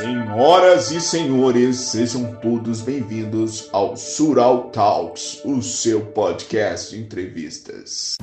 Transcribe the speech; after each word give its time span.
Senhoras 0.00 0.90
e 0.92 0.98
senhores, 0.98 1.76
sejam 1.76 2.34
todos 2.40 2.80
bem-vindos 2.80 3.68
ao 3.70 3.94
Sural 3.98 4.70
Talks, 4.70 5.44
o 5.44 5.60
seu 5.60 6.06
podcast 6.06 6.96
de 6.96 7.02
entrevistas. 7.04 8.16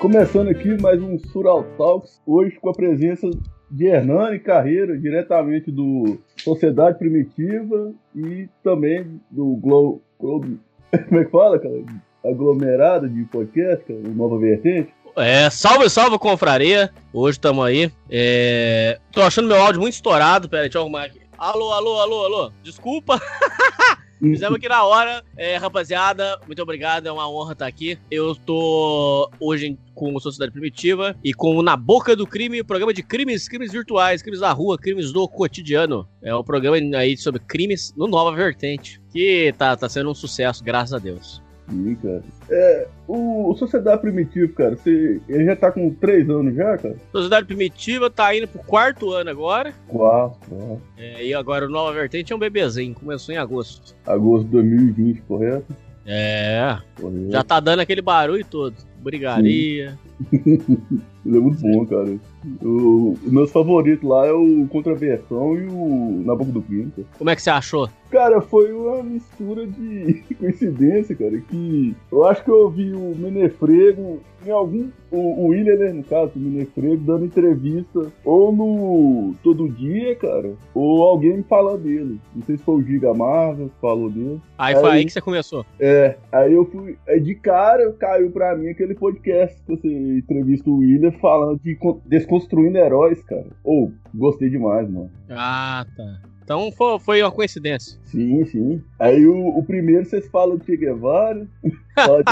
Começando 0.00 0.48
aqui 0.48 0.80
mais 0.80 1.02
um 1.02 1.18
Sural 1.18 1.62
Talks, 1.76 2.22
hoje 2.26 2.58
com 2.58 2.70
a 2.70 2.72
presença 2.72 3.28
de 3.70 3.84
Hernani 3.84 4.38
Carreira, 4.38 4.96
diretamente 4.96 5.70
do 5.70 6.16
Sociedade 6.38 6.98
Primitiva 6.98 7.92
e 8.16 8.48
também 8.62 9.20
do 9.30 9.56
Globo. 9.56 10.00
Glo 10.18 10.40
como 11.06 11.20
é 11.20 11.24
que 11.26 11.30
fala, 11.30 11.58
cara? 11.58 11.84
Aglomerado 12.24 13.10
de 13.10 13.24
podcast, 13.24 13.84
cara, 13.84 14.00
Nova 14.14 14.38
Vertente. 14.38 14.90
É, 15.16 15.48
salve, 15.48 15.88
salve, 15.88 16.18
confraria. 16.18 16.92
Hoje 17.12 17.38
estamos 17.38 17.64
aí. 17.64 17.90
É... 18.10 18.98
Tô 19.12 19.22
achando 19.22 19.46
meu 19.46 19.62
áudio 19.62 19.80
muito 19.80 19.94
estourado. 19.94 20.48
Pera 20.48 20.62
deixa 20.62 20.78
eu 20.78 20.82
arrumar 20.82 21.04
aqui. 21.04 21.20
Alô, 21.38 21.72
alô, 21.72 22.00
alô, 22.00 22.24
alô. 22.24 22.52
Desculpa. 22.62 23.20
Fizemos 24.20 24.56
aqui 24.56 24.68
na 24.68 24.82
hora. 24.84 25.22
É, 25.36 25.56
rapaziada, 25.56 26.40
muito 26.46 26.60
obrigado. 26.62 27.06
É 27.06 27.12
uma 27.12 27.28
honra 27.30 27.52
estar 27.52 27.66
aqui. 27.66 27.98
Eu 28.10 28.34
tô 28.34 29.30
hoje 29.38 29.78
com 29.94 30.18
Sociedade 30.18 30.50
Primitiva 30.50 31.14
e 31.22 31.32
com 31.32 31.62
Na 31.62 31.76
Boca 31.76 32.16
do 32.16 32.26
Crime, 32.26 32.60
o 32.60 32.64
programa 32.64 32.92
de 32.92 33.02
crimes, 33.02 33.48
crimes 33.48 33.70
virtuais, 33.70 34.22
crimes 34.22 34.40
da 34.40 34.50
rua, 34.52 34.78
crimes 34.78 35.12
do 35.12 35.28
cotidiano. 35.28 36.08
É 36.22 36.34
um 36.34 36.42
programa 36.42 36.76
aí 36.96 37.16
sobre 37.16 37.40
crimes 37.40 37.92
no 37.96 38.08
Nova 38.08 38.34
Vertente. 38.34 39.00
Que 39.12 39.54
tá, 39.58 39.76
tá 39.76 39.88
sendo 39.88 40.10
um 40.10 40.14
sucesso, 40.14 40.64
graças 40.64 40.94
a 40.94 40.98
Deus. 40.98 41.43
Sim, 41.68 41.94
cara. 41.96 42.22
É, 42.50 42.86
o, 43.08 43.50
o 43.50 43.56
Sociedade 43.56 44.00
Primitiva, 44.00 44.52
cara, 44.52 44.76
você, 44.76 45.20
ele 45.28 45.44
já 45.46 45.56
tá 45.56 45.72
com 45.72 45.90
três 45.90 46.28
anos 46.28 46.54
já, 46.54 46.76
cara? 46.76 46.96
Sociedade 47.10 47.46
Primitiva 47.46 48.10
tá 48.10 48.34
indo 48.36 48.46
pro 48.46 48.62
quarto 48.62 49.10
ano 49.12 49.30
agora. 49.30 49.72
Quarto, 49.88 50.38
quarto. 50.48 50.82
É, 50.96 51.26
e 51.26 51.34
agora 51.34 51.66
o 51.66 51.70
Nova 51.70 51.92
Vertente 51.92 52.32
é 52.32 52.36
um 52.36 52.38
bebezinho, 52.38 52.94
começou 52.94 53.34
em 53.34 53.38
agosto. 53.38 53.96
Agosto 54.06 54.44
de 54.44 54.52
2020, 54.52 55.22
correto? 55.22 55.74
É, 56.06 56.78
correto. 57.00 57.30
já 57.30 57.42
tá 57.42 57.60
dando 57.60 57.80
aquele 57.80 58.02
barulho 58.02 58.44
todo. 58.44 58.76
Brigaria. 59.04 59.98
Ele 61.24 61.38
é 61.38 61.40
muito 61.40 61.60
bom, 61.60 61.86
cara. 61.86 62.16
O, 62.62 63.16
os 63.24 63.32
meus 63.32 63.50
favoritos 63.50 64.06
lá 64.06 64.26
é 64.26 64.32
o 64.32 64.66
Contraversão 64.68 65.56
e 65.56 65.66
o 65.66 66.22
Na 66.24 66.34
Boca 66.34 66.52
do 66.52 66.60
Quinto. 66.60 67.06
Como 67.16 67.30
é 67.30 67.36
que 67.36 67.42
você 67.42 67.50
achou? 67.50 67.88
Cara, 68.10 68.40
foi 68.40 68.72
uma 68.72 69.02
mistura 69.02 69.66
de 69.66 70.22
coincidência, 70.38 71.16
cara, 71.16 71.38
que 71.40 71.96
eu 72.12 72.24
acho 72.24 72.44
que 72.44 72.50
eu 72.50 72.68
vi 72.70 72.92
o 72.92 73.14
Menefrego 73.16 74.20
em 74.46 74.50
algum. 74.50 74.88
O, 75.10 75.44
o 75.44 75.46
William, 75.48 75.76
né, 75.76 75.92
no 75.92 76.04
caso, 76.04 76.32
o 76.36 76.38
Menefrego, 76.38 76.96
dando 76.98 77.24
entrevista 77.24 78.12
ou 78.24 78.52
no 78.52 79.34
Todo 79.42 79.68
Dia, 79.68 80.14
cara, 80.16 80.52
ou 80.74 81.02
alguém 81.02 81.42
falando 81.42 81.82
dele. 81.82 82.20
Não 82.34 82.42
sei 82.42 82.56
se 82.56 82.62
foi 82.62 82.74
o 82.74 82.82
Giga 82.82 83.14
Marvel 83.14 83.68
que 83.68 83.80
falou 83.80 84.10
dele. 84.10 84.40
Aí, 84.58 84.74
aí 84.74 84.80
foi 84.80 84.90
aí 84.90 85.04
que 85.04 85.12
você 85.12 85.20
começou. 85.20 85.64
É, 85.80 86.16
aí 86.30 86.52
eu 86.52 86.66
fui. 86.66 86.96
Aí 87.08 87.20
de 87.20 87.34
cara 87.34 87.90
caiu 87.92 88.30
pra 88.30 88.54
mim 88.56 88.68
aquele 88.68 88.93
podcast 88.94 89.60
que 89.62 89.76
você 89.76 90.18
entrevista 90.18 90.70
o 90.70 90.78
William 90.78 91.12
falando 91.12 91.60
de 91.60 91.76
desconstruindo 92.06 92.78
heróis, 92.78 93.22
cara. 93.24 93.46
Ou, 93.62 93.92
oh, 93.92 94.18
gostei 94.18 94.48
demais, 94.48 94.88
mano. 94.88 95.10
Ah, 95.28 95.86
tá. 95.96 96.20
Então 96.44 96.70
foi, 97.00 97.22
uma 97.22 97.32
coincidência. 97.32 97.98
Sim, 98.04 98.44
sim. 98.44 98.82
Aí 99.00 99.26
o, 99.26 99.58
o 99.58 99.64
primeiro 99.64 100.04
vocês 100.04 100.28
falam 100.28 100.58
de 100.58 100.66
Che 100.66 100.76
Guevara, 100.76 101.48
falam 101.96 102.22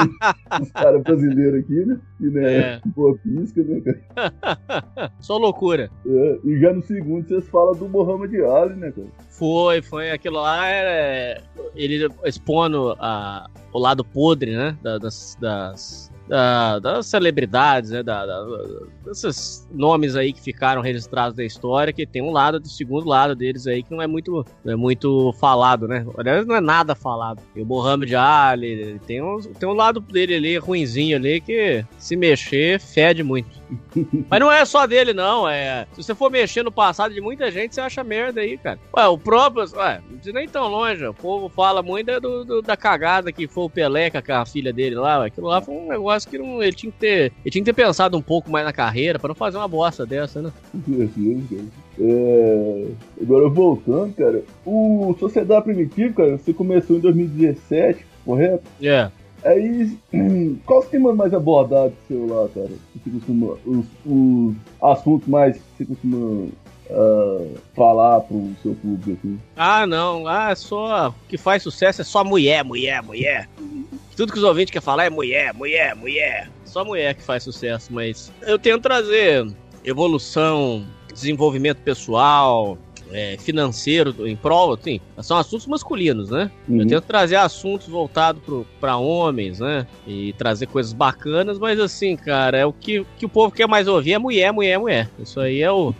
dos 0.61 0.71
caras 0.71 1.03
brasileiros 1.03 1.61
aqui, 1.61 1.87
né? 1.87 1.99
E 2.21 2.25
né, 2.27 2.55
é. 2.55 2.81
boa 2.95 3.17
pisca, 3.17 3.63
né, 3.63 3.81
cara? 3.81 5.11
Só 5.19 5.39
loucura. 5.39 5.91
É, 6.07 6.39
e 6.45 6.61
já 6.61 6.75
no 6.75 6.83
segundo 6.83 7.27
vocês 7.27 7.49
falam 7.49 7.75
do 7.75 7.89
Muhammad 7.89 8.35
Ali, 8.35 8.75
né, 8.75 8.93
cara? 8.93 9.09
Foi, 9.31 9.81
foi. 9.81 10.11
Aquilo 10.11 10.43
lá 10.43 10.69
era. 10.69 11.43
Ele 11.75 12.07
expondo 12.25 12.95
a, 13.01 13.49
o 13.73 13.79
lado 13.79 14.05
podre, 14.05 14.55
né? 14.55 14.77
Das, 14.83 15.39
das, 15.41 16.12
da, 16.29 16.79
das 16.79 17.07
celebridades, 17.07 17.91
né? 17.91 18.03
Da, 18.03 18.27
da, 18.27 18.45
desses 19.05 19.67
nomes 19.71 20.17
aí 20.17 20.33
que 20.33 20.41
ficaram 20.41 20.81
registrados 20.83 21.37
da 21.37 21.45
história, 21.45 21.93
que 21.93 22.07
tem 22.07 22.23
um 22.23 22.31
lado, 22.31 22.61
do 22.61 22.69
segundo 22.69 23.09
lado 23.09 23.35
deles 23.35 23.67
aí, 23.67 23.83
que 23.83 23.91
não 23.91 24.03
é 24.03 24.07
muito, 24.07 24.45
não 24.65 24.73
é 24.73 24.77
muito 24.77 25.33
falado, 25.39 25.87
né? 25.89 26.07
Aliás, 26.17 26.47
não 26.47 26.55
é 26.55 26.61
nada 26.61 26.95
falado. 26.95 27.43
E 27.55 27.63
o 27.63 27.67
Mohamed 27.67 28.15
Ali, 28.15 29.01
tem 29.07 29.23
um, 29.23 29.41
tem 29.41 29.69
um 29.69 29.75
lado 29.75 30.01
dele 30.01 30.37
ali, 30.37 30.57
ruinzinho 30.59 31.17
ali, 31.17 31.41
que 31.41 31.85
se 31.99 32.17
mexer, 32.17 32.81
fede 32.81 33.23
muito. 33.23 33.49
Mas 34.29 34.41
não 34.41 34.51
é 34.51 34.65
só 34.65 34.87
dele, 34.87 35.13
não. 35.13 35.49
É, 35.49 35.87
se 35.93 36.03
você 36.03 36.15
for 36.15 36.31
mexer 36.31 36.63
no 36.63 36.73
passado 36.73 37.15
de 37.15 37.21
muita 37.21 37.51
gente, 37.51 37.75
você 37.75 37.81
acha 37.81 38.05
merda 38.05 38.41
aí, 38.41 38.59
cara. 38.59 38.79
Ué, 38.97 39.07
o 39.07 39.19
próprio. 39.19 39.65
Ué, 39.77 40.01
não 40.09 40.17
precisa 40.17 40.35
nem 40.35 40.49
tão 40.49 40.69
longe. 40.69 41.05
O 41.07 41.15
povo 41.15 41.49
fala 41.49 41.83
muito 41.83 42.21
do, 42.21 42.45
do, 42.45 42.63
da 42.63 42.77
cagada 42.77 43.33
que 43.33 43.47
foi 43.47 43.65
o 43.65 43.71
Pelé 43.71 44.11
com 44.11 44.33
a 44.33 44.47
filha 44.47 44.73
dele 44.73 44.97
lá. 44.97 45.25
Aquilo 45.25 45.49
lá 45.49 45.61
foi 45.61 45.75
um 45.75 45.89
negócio 45.89 46.22
que 46.29 46.39
não, 46.39 46.63
ele, 46.63 46.73
tinha 46.73 46.93
que 46.93 46.99
ter, 46.99 47.33
ele 47.45 47.51
tinha 47.51 47.65
que 47.65 47.73
ter 47.73 47.83
pensado 47.83 48.17
um 48.17 48.23
pouco 48.23 48.51
mais 48.51 48.65
na 48.65 48.73
carreira 48.73 49.19
pra 49.19 49.29
não 49.29 49.35
fazer 49.35 49.57
uma 49.57 49.69
bosta 49.69 50.07
dessa, 50.07 50.43
né? 50.43 50.53
É, 51.99 52.87
agora 53.21 53.49
voltando, 53.49 54.15
cara, 54.15 54.43
o 54.65 55.15
Sociedade 55.19 55.65
Primitiva, 55.65 56.15
cara, 56.15 56.39
você 56.39 56.53
começou 56.53 56.97
em 56.97 57.01
2017, 57.01 58.07
correto? 58.25 58.65
É. 58.81 58.85
Yeah. 58.85 59.13
Aí, 59.45 59.99
qual 60.65 60.81
os 60.81 60.87
temas 60.87 61.17
mais 61.17 61.35
abordados 61.35 61.95
seu 62.07 62.27
lá, 62.27 62.49
cara? 62.49 62.71
Você 62.95 63.11
costuma, 63.11 63.57
os, 63.67 63.87
os 64.07 64.55
assuntos 64.81 65.29
mais 65.29 65.57
que 65.57 65.63
você 65.77 65.85
costuma 65.85 66.49
uh, 66.91 67.59
falar 67.75 68.21
pro 68.21 68.51
seu 68.63 68.75
público 68.75 69.13
aqui? 69.13 69.39
Ah, 69.57 69.87
não. 69.87 70.27
Ah, 70.27 70.55
só. 70.55 71.09
O 71.09 71.29
que 71.29 71.37
faz 71.37 71.63
sucesso 71.63 72.03
é 72.03 72.05
só 72.05 72.25
mulher, 72.25 72.65
mulher, 72.65 73.03
mulher. 73.03 73.49
Tudo 74.17 74.33
que 74.33 74.39
os 74.39 74.45
ouvintes 74.45 74.71
querem 74.71 74.85
falar 74.85 75.05
é 75.07 75.11
mulher, 75.11 75.55
mulher, 75.55 75.95
mulher. 75.97 76.51
Só 76.65 76.85
mulher 76.85 77.15
que 77.15 77.23
faz 77.23 77.43
sucesso, 77.43 77.93
mas 77.93 78.33
eu 78.43 78.59
tento 78.59 78.83
trazer 78.83 79.47
evolução, 79.85 80.87
desenvolvimento 81.13 81.79
pessoal, 81.79 82.79
é, 83.13 83.37
financeiro 83.39 84.27
em 84.27 84.35
prol, 84.35 84.73
assim, 84.73 85.01
são 85.21 85.37
assuntos 85.37 85.67
masculinos, 85.67 86.31
né? 86.31 86.51
Uhum. 86.69 86.81
Eu 86.81 86.87
tento 86.87 87.05
trazer 87.05 87.37
assuntos 87.37 87.87
voltados 87.87 88.43
para 88.81 88.97
homens, 88.97 89.61
né? 89.61 89.87
E 90.07 90.33
trazer 90.35 90.67
coisas 90.67 90.93
bacanas, 90.93 91.59
mas 91.59 91.79
assim, 91.79 92.17
cara, 92.17 92.59
é 92.59 92.67
o 92.67 92.73
que, 92.73 93.05
que 93.19 93.27
o 93.27 93.29
povo 93.29 93.55
quer 93.55 93.69
mais 93.69 93.87
ouvir 93.87 94.15
é 94.15 94.19
mulher, 94.19 94.53
mulher, 94.53 94.79
mulher. 94.79 95.11
Isso 95.19 95.39
aí 95.39 95.61
é 95.61 95.71
o, 95.71 95.95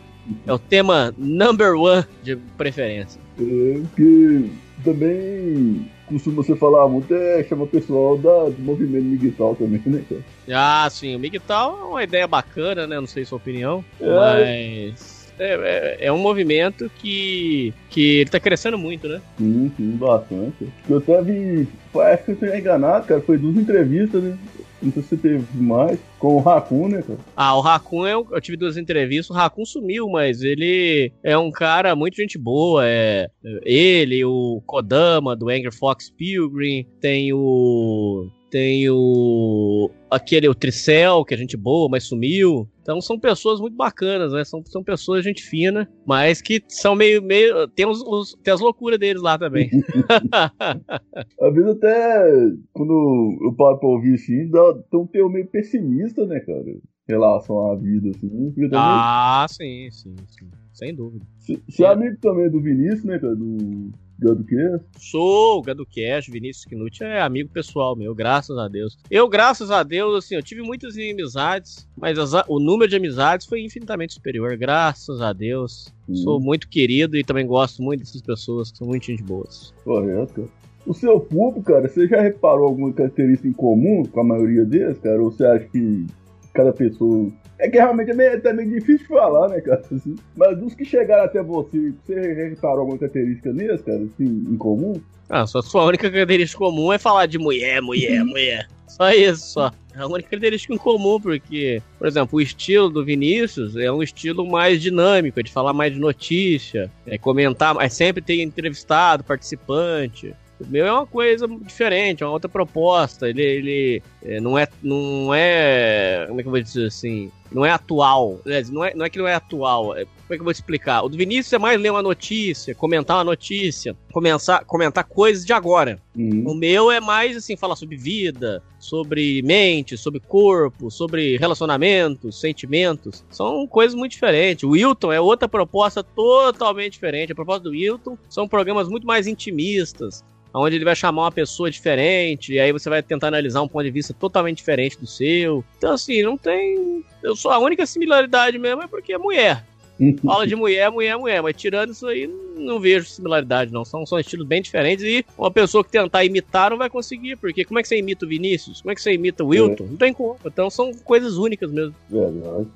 é 0.47 0.53
o 0.53 0.59
tema 0.59 1.15
number 1.19 1.75
one 1.75 2.05
de 2.23 2.37
preferência. 2.57 3.21
É, 3.39 3.81
que 3.95 4.51
também 4.83 5.87
costuma 6.07 6.43
você 6.43 6.55
falar 6.57 6.89
muito 6.89 7.13
é 7.15 7.45
chamar 7.45 7.65
o 7.65 7.69
pessoal 7.69 8.19
da, 8.19 8.45
do 8.45 8.61
movimento 8.61 9.05
Miguel 9.05 9.57
também, 9.59 9.81
né, 9.87 10.03
cara? 10.09 10.23
Ah, 10.51 10.89
sim, 10.91 11.17
o 11.17 11.19
Miguel 11.19 11.43
é 11.49 11.85
uma 11.85 12.03
ideia 12.03 12.27
bacana, 12.27 12.87
né? 12.87 13.01
Não 13.01 13.07
sei 13.07 13.25
sua 13.25 13.39
opinião, 13.39 13.85
é. 14.01 14.09
mas 14.09 15.23
é, 15.39 15.55
é, 15.55 16.07
é, 16.07 16.13
um 16.13 16.19
movimento 16.19 16.91
que, 16.99 17.73
que 17.89 18.19
ele 18.21 18.31
tá 18.31 18.39
crescendo 18.39 18.79
muito, 18.79 19.09
né? 19.09 19.21
Sim, 19.39 19.73
sim, 19.77 19.91
bastante. 19.97 20.69
Eu 20.89 20.99
até 20.99 21.23
vi, 21.23 21.69
acho 21.95 22.25
que 22.25 22.31
eu 22.33 22.37
tenho 22.37 22.57
enganado, 22.57 23.07
cara, 23.07 23.21
foi 23.21 23.39
duas 23.39 23.57
entrevistas, 23.57 24.23
né? 24.23 24.37
Se 24.83 24.91
você 24.91 25.17
teve 25.17 25.47
mais. 25.55 25.99
Com 26.19 26.37
o 26.37 26.41
Raccoon, 26.41 26.89
né, 26.89 27.03
cara? 27.03 27.19
Ah, 27.37 27.57
o 27.57 27.61
Raccoon, 27.61 28.07
eu, 28.07 28.27
eu 28.31 28.41
tive 28.41 28.57
duas 28.57 28.77
entrevistas. 28.77 29.31
O 29.31 29.39
Raccoon 29.39 29.65
sumiu, 29.65 30.09
mas 30.09 30.43
ele 30.43 31.13
é 31.23 31.37
um 31.37 31.51
cara 31.51 31.95
muito 31.95 32.17
gente 32.17 32.39
boa. 32.39 32.83
É 32.87 33.29
ele, 33.63 34.25
o 34.25 34.63
Kodama 34.67 35.37
do 35.37 35.49
Angry 35.49 35.73
Fox 35.73 36.11
Pilgrim, 36.11 36.87
tem 37.01 37.33
o 37.33 38.29
tem 38.53 38.89
o. 38.91 39.91
aquele, 40.11 40.47
o 40.47 40.55
Tricel, 40.55 41.25
que 41.25 41.33
é 41.33 41.37
gente 41.39 41.57
boa, 41.57 41.89
mas 41.89 42.05
sumiu. 42.05 42.69
Então 42.83 43.01
são 43.01 43.19
pessoas 43.19 43.59
muito 43.59 43.75
bacanas, 43.75 44.35
né? 44.35 44.45
São, 44.45 44.63
são 44.67 44.85
pessoas 44.85 45.25
gente 45.25 45.43
fina, 45.43 45.91
mas 46.07 46.43
que 46.43 46.63
são 46.69 46.95
meio. 46.95 47.23
meio 47.23 47.67
tem, 47.69 47.87
os, 47.87 48.03
os 48.03 48.35
tem 48.45 48.53
as 48.53 48.61
loucuras 48.61 48.99
deles 48.99 49.23
lá 49.23 49.39
também. 49.39 49.71
Às 51.41 51.55
vezes 51.55 51.71
até 51.71 52.29
quando 52.75 53.39
eu 53.43 53.55
paro 53.55 53.79
pra 53.79 53.89
ouvir 53.89 54.17
assim, 54.17 54.47
dá, 54.51 54.75
tem 54.91 55.01
um 55.01 55.07
teu 55.07 55.31
meio 55.31 55.47
pessimista, 55.47 56.27
né, 56.27 56.39
cara? 56.41 56.69
Em 56.69 56.83
relação 57.09 57.73
à 57.73 57.75
vida, 57.75 58.11
assim. 58.11 58.53
Ah, 58.75 59.47
sim, 59.49 59.89
sim, 59.91 60.15
sim. 60.29 60.51
Sem 60.75 60.95
dúvida. 60.95 61.25
Você 61.39 61.85
é 61.85 61.87
amigo 61.87 62.19
também 62.21 62.51
do 62.51 62.61
Vinícius, 62.61 63.05
né, 63.05 63.19
cara? 63.19 63.35
Do 63.35 63.93
Gado 64.23 64.45
Cash? 64.45 64.81
Sou 64.99 65.59
o 65.59 65.63
Gado 65.63 65.85
Cash, 65.85 66.29
Vinícius 66.29 66.65
Knut 66.65 67.03
é 67.03 67.21
amigo 67.21 67.51
pessoal 67.51 67.97
meu, 67.97 68.15
graças 68.15 68.57
a 68.57 68.69
Deus. 68.69 68.97
Eu, 69.11 69.29
graças 69.29 69.71
a 69.71 69.83
Deus, 69.83 70.25
assim, 70.25 70.37
eu 70.37 70.43
tive 70.43 70.63
muitas 70.63 70.95
amizades, 70.95 71.89
mas 71.97 72.19
as, 72.19 72.33
o 72.49 72.61
número 72.61 72.89
de 72.89 72.97
amizades 72.97 73.47
foi 73.47 73.63
infinitamente 73.63 74.15
superior, 74.15 74.57
graças 74.57 75.21
a 75.21 75.33
Deus. 75.33 75.93
Hum. 76.09 76.15
Sou 76.15 76.41
muito 76.41 76.69
querido 76.69 77.17
e 77.17 77.25
também 77.25 77.47
gosto 77.47 77.83
muito 77.83 78.01
dessas 78.01 78.23
pessoas, 78.23 78.71
que 78.71 78.79
são 78.79 78.87
muito 78.87 79.07
gente 79.07 79.23
boas. 79.23 79.75
Correto. 79.85 80.49
O 80.87 80.95
seu 80.95 81.21
público, 81.21 81.63
cara, 81.63 81.89
você 81.89 82.09
já 82.09 82.21
reparou 82.21 82.67
alguma 82.67 82.93
característica 82.93 83.47
em 83.47 83.53
comum 83.53 84.05
com 84.05 84.21
a 84.21 84.25
maioria 84.25 84.65
deles, 84.65 84.99
cara? 84.99 85.23
Ou 85.23 85.31
você 85.31 85.45
acha 85.45 85.65
que 85.67 86.07
cada 86.53 86.73
pessoa 86.73 87.31
É 87.59 87.69
que 87.69 87.79
realmente 87.79 88.11
é 88.11 88.15
meio, 88.15 88.41
é 88.45 88.53
meio 88.53 88.69
difícil 88.69 88.99
de 88.99 89.07
falar, 89.07 89.49
né, 89.49 89.61
cara? 89.61 89.83
Assim, 89.95 90.17
mas 90.37 90.59
dos 90.59 90.75
que 90.75 90.85
chegaram 90.85 91.25
até 91.25 91.43
você, 91.43 91.93
você 92.05 92.49
reparou 92.49 92.81
alguma 92.81 92.99
característica 92.99 93.53
neles, 93.53 93.83
cara, 93.83 93.99
assim, 93.99 94.45
em 94.49 94.57
comum? 94.57 95.01
Ah, 95.29 95.47
só 95.47 95.63
sua 95.63 95.85
única 95.85 96.11
característica 96.11 96.59
comum 96.59 96.93
é 96.93 96.99
falar 96.99 97.27
de 97.27 97.39
mulher, 97.39 97.81
mulher, 97.81 98.23
mulher. 98.25 98.69
Só 98.89 99.11
isso, 99.11 99.47
só. 99.47 99.73
É 99.95 100.01
a 100.01 100.07
única 100.07 100.31
característica 100.31 100.75
em 100.75 100.79
comum, 100.79 101.21
porque, 101.21 101.83
por 101.99 102.07
exemplo, 102.07 102.39
o 102.39 102.41
estilo 102.41 102.91
do 102.91 103.05
Vinícius 103.05 103.77
é 103.77 103.91
um 103.93 104.03
estilo 104.03 104.47
mais 104.51 104.81
dinâmico, 104.81 105.39
é 105.41 105.43
de 105.43 105.53
falar 105.53 105.73
mais 105.73 105.93
de 105.93 105.99
notícia, 105.99 106.91
é 107.07 107.17
comentar, 107.17 107.75
mas 107.75 107.93
sempre 107.93 108.23
tem 108.23 108.43
entrevistado, 108.43 109.23
participante. 109.25 110.35
O 110.63 110.71
meu 110.71 110.87
é 110.87 110.93
uma 110.93 111.07
coisa 111.07 111.47
diferente, 111.49 112.23
é 112.23 112.27
uma 112.27 112.33
outra 112.33 112.49
proposta. 112.49 113.29
Ele, 113.29 113.43
ele 113.43 114.03
é, 114.23 114.41
não 114.41 114.59
é. 114.59 114.69
Não 114.83 115.35
é. 115.35 116.25
Como 116.29 116.41
é 116.41 116.43
que 116.43 116.49
eu 116.49 116.53
vou 116.53 116.63
dizer 116.63 116.87
assim? 116.87 117.31
Não 117.51 117.65
é 117.65 117.71
atual. 117.71 118.41
Não 118.71 118.85
é, 118.85 118.95
não 118.95 119.05
é 119.05 119.11
que 119.11 119.19
não 119.19 119.29
é 119.29 119.35
atual. 119.35 119.97
É, 119.97 120.05
como 120.05 120.15
é 120.31 120.35
que 120.37 120.41
eu 120.41 120.45
vou 120.45 120.53
explicar? 120.53 121.03
O 121.03 121.09
do 121.09 121.17
Vinícius 121.17 121.53
é 121.53 121.59
mais 121.59 121.79
ler 121.81 121.91
uma 121.91 122.03
notícia, 122.03 122.75
comentar 122.75 123.19
uma 123.19 123.25
notícia, 123.25 123.95
começar, 124.11 124.65
comentar 124.65 125.05
coisas 125.05 125.45
de 125.45 125.53
agora. 125.53 126.01
Uhum. 126.17 126.45
O 126.47 126.55
meu 126.55 126.91
é 126.91 127.01
mais 127.01 127.37
assim, 127.37 127.57
falar 127.57 127.77
sobre 127.77 127.97
vida, 127.97 128.63
sobre 128.79 129.43
mente, 129.43 129.99
sobre 129.99 130.21
corpo, 130.21 130.91
sobre 130.91 131.37
relacionamentos, 131.37 132.41
sentimentos. 132.41 133.25
São 133.31 133.67
coisas 133.67 133.95
muito 133.95 134.13
diferentes. 134.13 134.65
O 134.65 134.71
Wilton 134.71 135.13
é 135.13 135.21
outra 135.21 135.49
proposta 135.49 136.03
totalmente 136.03 136.95
diferente. 136.95 137.33
A 137.33 137.35
proposta 137.35 137.65
do 137.65 137.71
Wilton 137.71 138.17
são 138.29 138.49
programas 138.49 138.89
muito 138.89 139.07
mais 139.07 139.27
intimistas 139.27 140.25
onde 140.55 140.77
ele 140.77 140.85
vai 140.85 140.97
chamar 140.97 141.23
uma 141.23 141.33
pessoa 141.33 141.71
diferente, 141.71 142.53
e 142.53 142.61
aí 142.61 142.73
você 142.73 142.89
vai 142.91 143.03
tentar 143.03 143.29
analisar 143.29 143.63
um 143.63 143.69
ponto 143.69 143.85
de 143.85 143.91
vista 143.91 144.15
totalmente 144.15 144.59
diferente 144.59 144.99
do 144.99 145.07
seu. 145.07 145.65
Então, 145.79 145.93
assim, 145.93 146.23
não 146.23 146.37
tem. 146.37 147.05
Eu 147.23 147.35
sou 147.37 147.51
a 147.51 147.59
única 147.59 147.87
similaridade 147.87 148.59
mesmo 148.59 148.83
é 148.83 148.87
porque 148.87 149.13
é 149.13 149.19
mulher. 149.19 149.65
Fala 150.25 150.47
de 150.47 150.57
mulher, 150.57 150.91
mulher, 150.91 151.17
mulher, 151.17 151.43
mas 151.43 151.57
tirando 151.57 151.93
isso 151.93 152.07
aí, 152.07 152.29
não 152.57 152.81
vejo 152.81 153.07
similaridade, 153.07 153.73
não. 153.73 153.85
São, 153.85 154.05
são 154.07 154.19
estilos 154.19 154.47
bem 154.47 154.63
diferentes 154.63 155.05
e 155.05 155.25
uma 155.37 155.51
pessoa 155.51 155.85
que 155.85 155.91
tentar 155.91 156.25
imitar 156.25 156.71
não 156.71 156.79
vai 156.79 156.91
conseguir, 156.91 157.37
porque 157.37 157.65
como 157.65 157.79
é 157.79 157.83
que 157.83 157.89
você 157.89 157.99
imita 157.99 158.25
o 158.25 158.29
Vinícius? 158.29 158.81
Como 158.81 158.93
é 158.93 158.95
que 158.95 159.03
você 159.03 159.13
imita 159.13 159.45
o 159.45 159.49
Wilton? 159.49 159.85
É. 159.85 159.89
Não 159.89 159.97
tem 159.97 160.13
como. 160.13 160.37
Então 160.45 160.71
são 160.71 160.93
coisas 161.05 161.37
únicas 161.37 161.71
mesmo. 161.71 161.95
Verdade. 162.11 162.67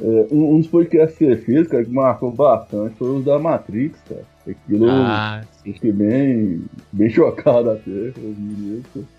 É, 0.00 0.26
um, 0.30 0.54
um 0.54 0.60
dos 0.60 0.68
podcasts 0.68 1.16
que 1.16 1.24
você 1.24 1.36
fez, 1.36 1.66
cara, 1.68 1.84
que 1.84 1.90
marcou 1.90 2.30
bastante 2.30 2.96
foi 2.96 3.08
os 3.08 3.24
da 3.24 3.38
Matrix, 3.38 3.98
cara. 4.08 4.35
Aquilo 4.48 4.86
ah, 4.88 5.42
eu 5.64 5.72
fiquei 5.74 5.92
bem, 5.92 6.62
bem 6.92 7.08
chocado 7.10 7.70
até. 7.70 8.12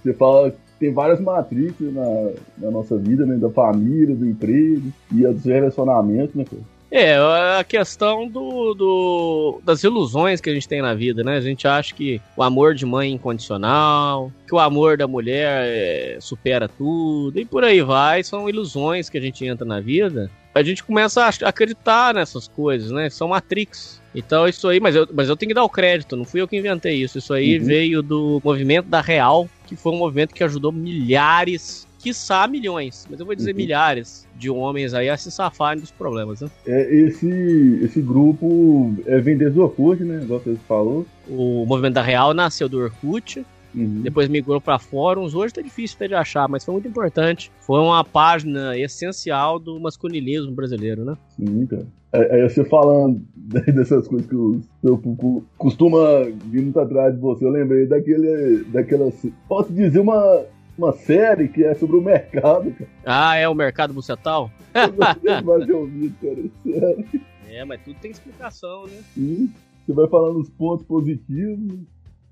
Você 0.03 0.13
fala 0.13 0.53
tem 0.79 0.93
várias 0.93 1.19
matrizes 1.19 1.93
na, 1.93 2.31
na 2.57 2.71
nossa 2.71 2.97
vida, 2.97 3.25
né? 3.25 3.35
Da 3.35 3.49
família, 3.49 4.15
do 4.15 4.27
emprego 4.27 4.91
e 5.11 5.25
dos 5.25 5.45
relacionamentos, 5.45 6.35
né, 6.35 6.45
cara? 6.45 6.61
É, 6.89 7.17
a 7.17 7.65
questão 7.65 8.29
do, 8.29 8.73
do, 8.73 9.61
das 9.65 9.83
ilusões 9.83 10.39
que 10.39 10.49
a 10.49 10.53
gente 10.53 10.69
tem 10.69 10.81
na 10.81 10.93
vida, 10.93 11.21
né? 11.21 11.35
A 11.35 11.41
gente 11.41 11.67
acha 11.67 11.93
que 11.93 12.21
o 12.35 12.41
amor 12.41 12.73
de 12.73 12.85
mãe 12.85 13.09
é 13.09 13.13
incondicional, 13.13 14.31
que 14.47 14.55
o 14.55 14.59
amor 14.59 14.97
da 14.97 15.05
mulher 15.05 15.65
é, 15.65 16.17
supera 16.21 16.69
tudo, 16.69 17.37
e 17.37 17.43
por 17.43 17.65
aí 17.65 17.81
vai. 17.81 18.23
São 18.23 18.47
ilusões 18.47 19.09
que 19.09 19.17
a 19.17 19.21
gente 19.21 19.45
entra 19.45 19.65
na 19.65 19.81
vida. 19.81 20.31
A 20.57 20.63
gente 20.63 20.83
começa 20.83 21.23
a 21.23 21.29
acreditar 21.49 22.13
nessas 22.13 22.47
coisas, 22.47 22.91
né? 22.91 23.09
São 23.09 23.29
Matrix. 23.29 24.01
Então 24.15 24.47
isso 24.47 24.67
aí, 24.67 24.79
mas 24.79 24.95
eu, 24.95 25.07
mas 25.13 25.29
eu 25.29 25.37
tenho 25.37 25.49
que 25.49 25.53
dar 25.53 25.63
o 25.63 25.69
crédito, 25.69 26.15
não 26.15 26.25
fui 26.25 26.41
eu 26.41 26.47
que 26.47 26.57
inventei 26.57 26.95
isso. 26.95 27.17
Isso 27.17 27.33
aí 27.33 27.59
uhum. 27.59 27.65
veio 27.65 28.01
do 28.01 28.41
movimento 28.43 28.87
da 28.87 29.01
Real, 29.01 29.47
que 29.65 29.75
foi 29.75 29.91
um 29.91 29.97
movimento 29.97 30.33
que 30.33 30.43
ajudou 30.43 30.71
milhares 30.71 31.87
quiçá 31.99 32.47
milhões, 32.47 33.05
mas 33.09 33.19
eu 33.19 33.25
vou 33.25 33.35
dizer 33.35 33.51
uhum. 33.51 33.57
milhares 33.57 34.27
de 34.35 34.49
homens 34.49 34.93
aí 34.93 35.09
a 35.09 35.17
se 35.17 35.31
safarem 35.31 35.81
dos 35.81 35.91
problemas, 35.91 36.41
né? 36.41 36.49
É, 36.65 36.95
esse, 36.95 37.79
esse 37.83 38.01
grupo 38.01 38.95
é 39.05 39.19
vem 39.19 39.35
desde 39.35 39.59
o 39.59 39.63
Orkut, 39.63 40.03
né? 40.03 40.21
Igual 40.23 40.39
você 40.39 40.55
falou. 40.67 41.05
O 41.27 41.65
movimento 41.65 41.95
da 41.95 42.01
Real 42.01 42.33
nasceu 42.33 42.69
do 42.69 42.79
Orkut, 42.79 43.45
Uhum. 43.77 44.01
Depois 44.01 44.27
migrou 44.27 44.59
para 44.59 44.79
fóruns. 44.79 45.35
Hoje 45.35 45.53
tá 45.53 45.61
difícil 45.61 45.95
até 45.97 46.07
de 46.07 46.15
achar, 46.15 46.47
mas 46.49 46.65
foi 46.65 46.73
muito 46.73 46.87
importante. 46.87 47.51
Foi 47.59 47.79
uma 47.79 48.03
página 48.03 48.77
essencial 48.77 49.59
do 49.59 49.79
masculinismo 49.79 50.51
brasileiro, 50.51 51.05
né? 51.05 51.15
Sim, 51.35 51.65
cara. 51.67 51.85
Aí 52.13 52.41
você 52.49 52.63
falando 52.65 53.21
dessas 53.35 54.07
coisas 54.07 54.27
que 54.27 54.35
o 54.35 54.61
seu 54.81 54.97
público 54.97 55.43
costuma 55.57 56.23
vir 56.45 56.63
muito 56.63 56.79
atrás 56.79 57.13
de 57.13 57.19
você, 57.19 57.45
eu 57.45 57.51
lembrei 57.51 57.85
daquele. 57.85 58.63
daquela. 58.65 59.11
Posso 59.47 59.71
dizer 59.71 59.99
uma 59.99 60.45
uma 60.77 60.93
série 60.93 61.47
que 61.47 61.63
é 61.63 61.73
sobre 61.73 61.97
o 61.97 62.01
mercado, 62.01 62.71
cara. 62.71 62.89
Ah, 63.03 63.35
é 63.35 63.49
o 63.49 63.55
mercado 63.55 63.93
bucetal? 63.93 64.51
mais 65.43 65.67
ouvido, 65.69 66.15
cara, 66.21 67.01
É, 67.49 67.65
mas 67.65 67.81
tudo 67.81 67.97
tem 67.99 68.11
explicação, 68.11 68.85
né? 68.85 68.99
Sim. 69.15 69.51
Você 69.85 69.93
vai 69.93 70.07
falando 70.07 70.39
os 70.39 70.49
pontos 70.49 70.85
positivos, 70.85 71.79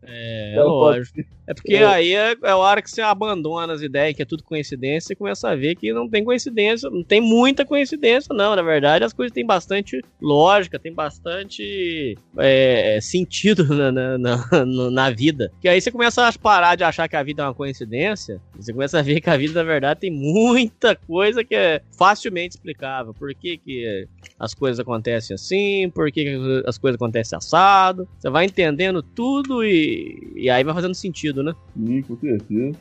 é, 0.07 0.55
é 0.55 0.63
lógico. 0.63 1.19
É 1.47 1.53
porque 1.53 1.75
é. 1.75 1.85
aí 1.85 2.13
é, 2.13 2.35
é 2.43 2.49
a 2.49 2.57
hora 2.57 2.81
que 2.81 2.89
você 2.89 3.01
abandona 3.01 3.73
as 3.73 3.81
ideias, 3.81 4.15
que 4.15 4.21
é 4.21 4.25
tudo 4.25 4.43
coincidência, 4.43 5.13
e 5.13 5.15
começa 5.15 5.49
a 5.49 5.55
ver 5.55 5.75
que 5.75 5.93
não 5.93 6.09
tem 6.09 6.23
coincidência, 6.23 6.89
não 6.89 7.03
tem 7.03 7.21
muita 7.21 7.63
coincidência, 7.63 8.33
não. 8.33 8.55
Na 8.55 8.61
verdade, 8.61 9.05
as 9.05 9.13
coisas 9.13 9.33
têm 9.33 9.45
bastante 9.45 10.01
lógica, 10.19 10.79
tem 10.79 10.93
bastante 10.93 12.17
é, 12.37 12.99
sentido 13.01 13.63
na, 13.75 13.91
na, 13.91 14.17
na, 14.17 14.91
na, 14.91 15.09
vida. 15.11 15.51
Que 15.61 15.69
aí 15.69 15.79
você 15.79 15.91
começa 15.91 16.27
a 16.27 16.33
parar 16.33 16.75
de 16.75 16.83
achar 16.83 17.07
que 17.07 17.15
a 17.15 17.23
vida 17.23 17.43
é 17.43 17.45
uma 17.45 17.53
coincidência, 17.53 18.41
você 18.55 18.73
começa 18.73 18.99
a 18.99 19.01
ver 19.01 19.21
que 19.21 19.29
a 19.29 19.37
vida, 19.37 19.53
na 19.53 19.63
verdade, 19.63 20.01
tem 20.01 20.11
muita 20.11 20.95
coisa 20.95 21.43
que 21.43 21.53
é 21.53 21.81
facilmente 21.97 22.55
explicável. 22.55 23.13
Por 23.13 23.33
que, 23.35 23.57
que 23.57 24.07
as 24.39 24.53
coisas 24.53 24.79
acontecem 24.79 25.35
assim, 25.35 25.89
por 25.89 26.11
que, 26.11 26.23
que 26.23 26.63
as 26.65 26.77
coisas 26.77 26.95
acontecem 26.95 27.37
assado. 27.37 28.07
Você 28.17 28.29
vai 28.29 28.45
entendendo 28.45 29.01
tudo 29.01 29.63
e 29.63 29.94
e, 30.36 30.50
aí 30.50 30.63
vai 30.63 30.74
fazendo 30.74 30.95
sentido, 30.95 31.44
né? 31.44 31.53
Sim, 31.75 32.01
com 32.01 32.15
certeza. 32.18 32.77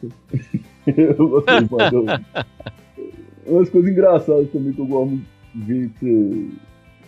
eu 0.87 1.29
gostei 1.29 1.61
de 1.63 1.69
fazer. 1.69 2.25
Umas 3.47 3.69
coisas 3.69 3.91
engraçadas 3.91 4.51
também 4.51 4.73
que 4.73 4.81
eu 4.81 4.87
gosto 4.87 5.21
de 5.55 5.89
ver 6.01 6.55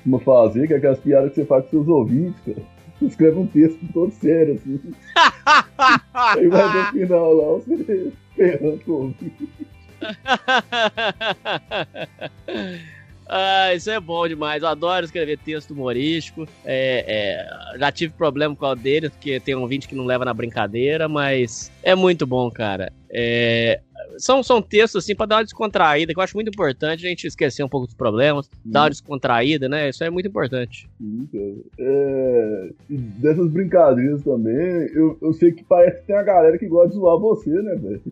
costuma 0.07 0.21
fazer, 0.21 0.67
que 0.67 0.75
é 0.75 0.77
aquelas 0.77 1.01
piadas 1.01 1.31
que 1.31 1.37
você 1.37 1.45
faz 1.45 1.65
com 1.65 1.71
seus 1.71 1.89
ouvintes, 1.89 2.41
cara. 2.41 2.63
Você 2.99 3.07
escreve 3.07 3.39
um 3.39 3.47
texto 3.47 3.81
todo 3.93 4.13
sério, 4.13 4.55
assim. 4.55 4.81
aí 6.15 6.49
vai 6.49 6.85
no 6.85 6.93
final 6.93 7.33
lá, 7.35 7.61
você 7.61 8.13
ferrando 8.35 8.81
com 8.85 8.93
o 8.93 8.95
ouvinte. 8.95 9.49
Ah, 13.29 13.75
isso 13.75 13.91
é 13.91 13.99
bom 13.99 14.27
demais. 14.29 14.63
Eu 14.63 14.69
adoro 14.69 15.05
escrever 15.05 15.39
texto 15.39 15.73
humorístico. 15.73 16.47
É, 16.65 17.05
é, 17.75 17.79
já 17.79 17.91
tive 17.91 18.13
problema 18.15 18.55
com 18.55 18.67
o 18.67 18.75
dele, 18.75 19.11
porque 19.11 19.41
tem 19.41 19.55
um 19.55 19.67
vídeo 19.67 19.89
que 19.89 19.95
não 19.95 20.05
leva 20.05 20.25
na 20.25 20.33
brincadeira, 20.33 21.09
mas 21.09 21.71
é 21.83 21.95
muito 21.95 22.27
bom, 22.27 22.51
cara. 22.51 22.93
É, 23.11 23.81
são, 24.19 24.43
são 24.43 24.63
textos 24.63 25.05
assim 25.05 25.15
para 25.15 25.27
dar 25.27 25.37
uma 25.37 25.45
descontraída, 25.45 26.13
que 26.13 26.19
eu 26.19 26.23
acho 26.23 26.37
muito 26.37 26.49
importante 26.49 27.07
a 27.07 27.09
gente 27.09 27.27
esquecer 27.27 27.63
um 27.63 27.69
pouco 27.69 27.87
dos 27.87 27.95
problemas, 27.95 28.47
hum. 28.47 28.71
dar 28.71 28.83
uma 28.83 28.91
descontraída, 28.91 29.69
né? 29.69 29.89
Isso 29.89 30.03
é 30.05 30.11
muito 30.11 30.29
importante. 30.29 30.89
É, 31.79 32.71
dessas 32.89 33.51
brincadeiras 33.51 34.23
também, 34.23 34.57
eu, 34.95 35.19
eu 35.21 35.33
sei 35.33 35.53
que 35.53 35.65
parece 35.65 36.01
que 36.01 36.07
tem 36.07 36.17
a 36.17 36.23
galera 36.23 36.59
que 36.59 36.67
gosta 36.67 36.91
de 36.91 36.95
zoar 36.97 37.19
você, 37.19 37.51
né, 37.51 37.75
velho? 37.75 38.03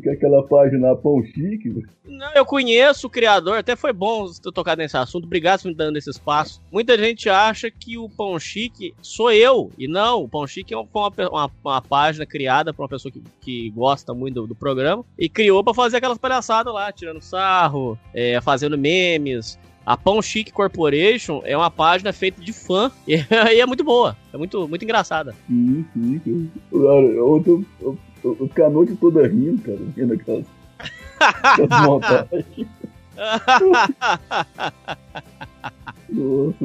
Que 0.00 0.08
é 0.08 0.12
aquela 0.12 0.42
página 0.46 0.94
Pão 0.96 1.22
Chique, 1.24 1.68
velho. 1.68 1.88
Não, 2.04 2.32
eu 2.34 2.44
conheço 2.44 3.06
o 3.06 3.10
criador, 3.10 3.58
até 3.58 3.76
foi 3.76 3.92
bom 3.92 4.26
ter 4.26 4.52
tocado 4.52 4.80
nesse 4.80 4.96
assunto, 4.96 5.24
obrigado 5.24 5.62
por 5.62 5.68
me 5.68 5.74
dando 5.74 5.96
esse 5.96 6.10
espaço. 6.10 6.60
Muita 6.70 6.98
gente 6.98 7.28
acha 7.28 7.70
que 7.70 7.96
o 7.96 8.08
Pão 8.08 8.38
Chique 8.38 8.94
sou 9.00 9.30
eu, 9.30 9.70
e 9.78 9.86
não, 9.86 10.24
o 10.24 10.28
Pão 10.28 10.46
Chique 10.46 10.74
é 10.74 10.76
uma, 10.76 10.88
uma, 11.30 11.50
uma 11.64 11.82
página 11.82 12.26
criada 12.26 12.72
por 12.72 12.82
uma 12.82 12.88
pessoa 12.88 13.12
que, 13.12 13.22
que 13.40 13.70
gosta 13.70 14.12
muito 14.12 14.34
do, 14.34 14.46
do 14.48 14.54
programa 14.54 15.04
e 15.18 15.28
criou 15.42 15.64
para 15.64 15.74
fazer 15.74 15.96
aquelas 15.96 16.18
palhaçadas 16.18 16.72
lá, 16.72 16.92
tirando 16.92 17.20
sarro, 17.20 17.98
é, 18.14 18.40
fazendo 18.40 18.78
memes. 18.78 19.58
A 19.84 19.96
Pão 19.96 20.22
Chic 20.22 20.52
Corporation 20.52 21.42
é 21.44 21.56
uma 21.56 21.68
página 21.68 22.12
feita 22.12 22.40
de 22.40 22.52
fã 22.52 22.92
e 23.08 23.16
é 23.60 23.66
muito 23.66 23.82
boa. 23.82 24.16
É 24.32 24.36
muito, 24.36 24.68
muito 24.68 24.84
engraçada. 24.84 25.34
Sim, 25.48 25.84
sim. 25.92 26.50
eu, 26.70 26.86
eu, 26.86 27.64
eu, 27.80 27.98
eu 28.22 28.48
fiquei 28.48 28.64
a 28.64 28.70
noite 28.70 28.94
toda 28.94 29.26
rindo, 29.26 29.60
cara, 29.62 29.78
vendo 29.96 30.12
aquelas, 30.12 30.46
aquelas 31.18 31.82
montagens. 31.82 32.46
Nossa, 36.08 36.64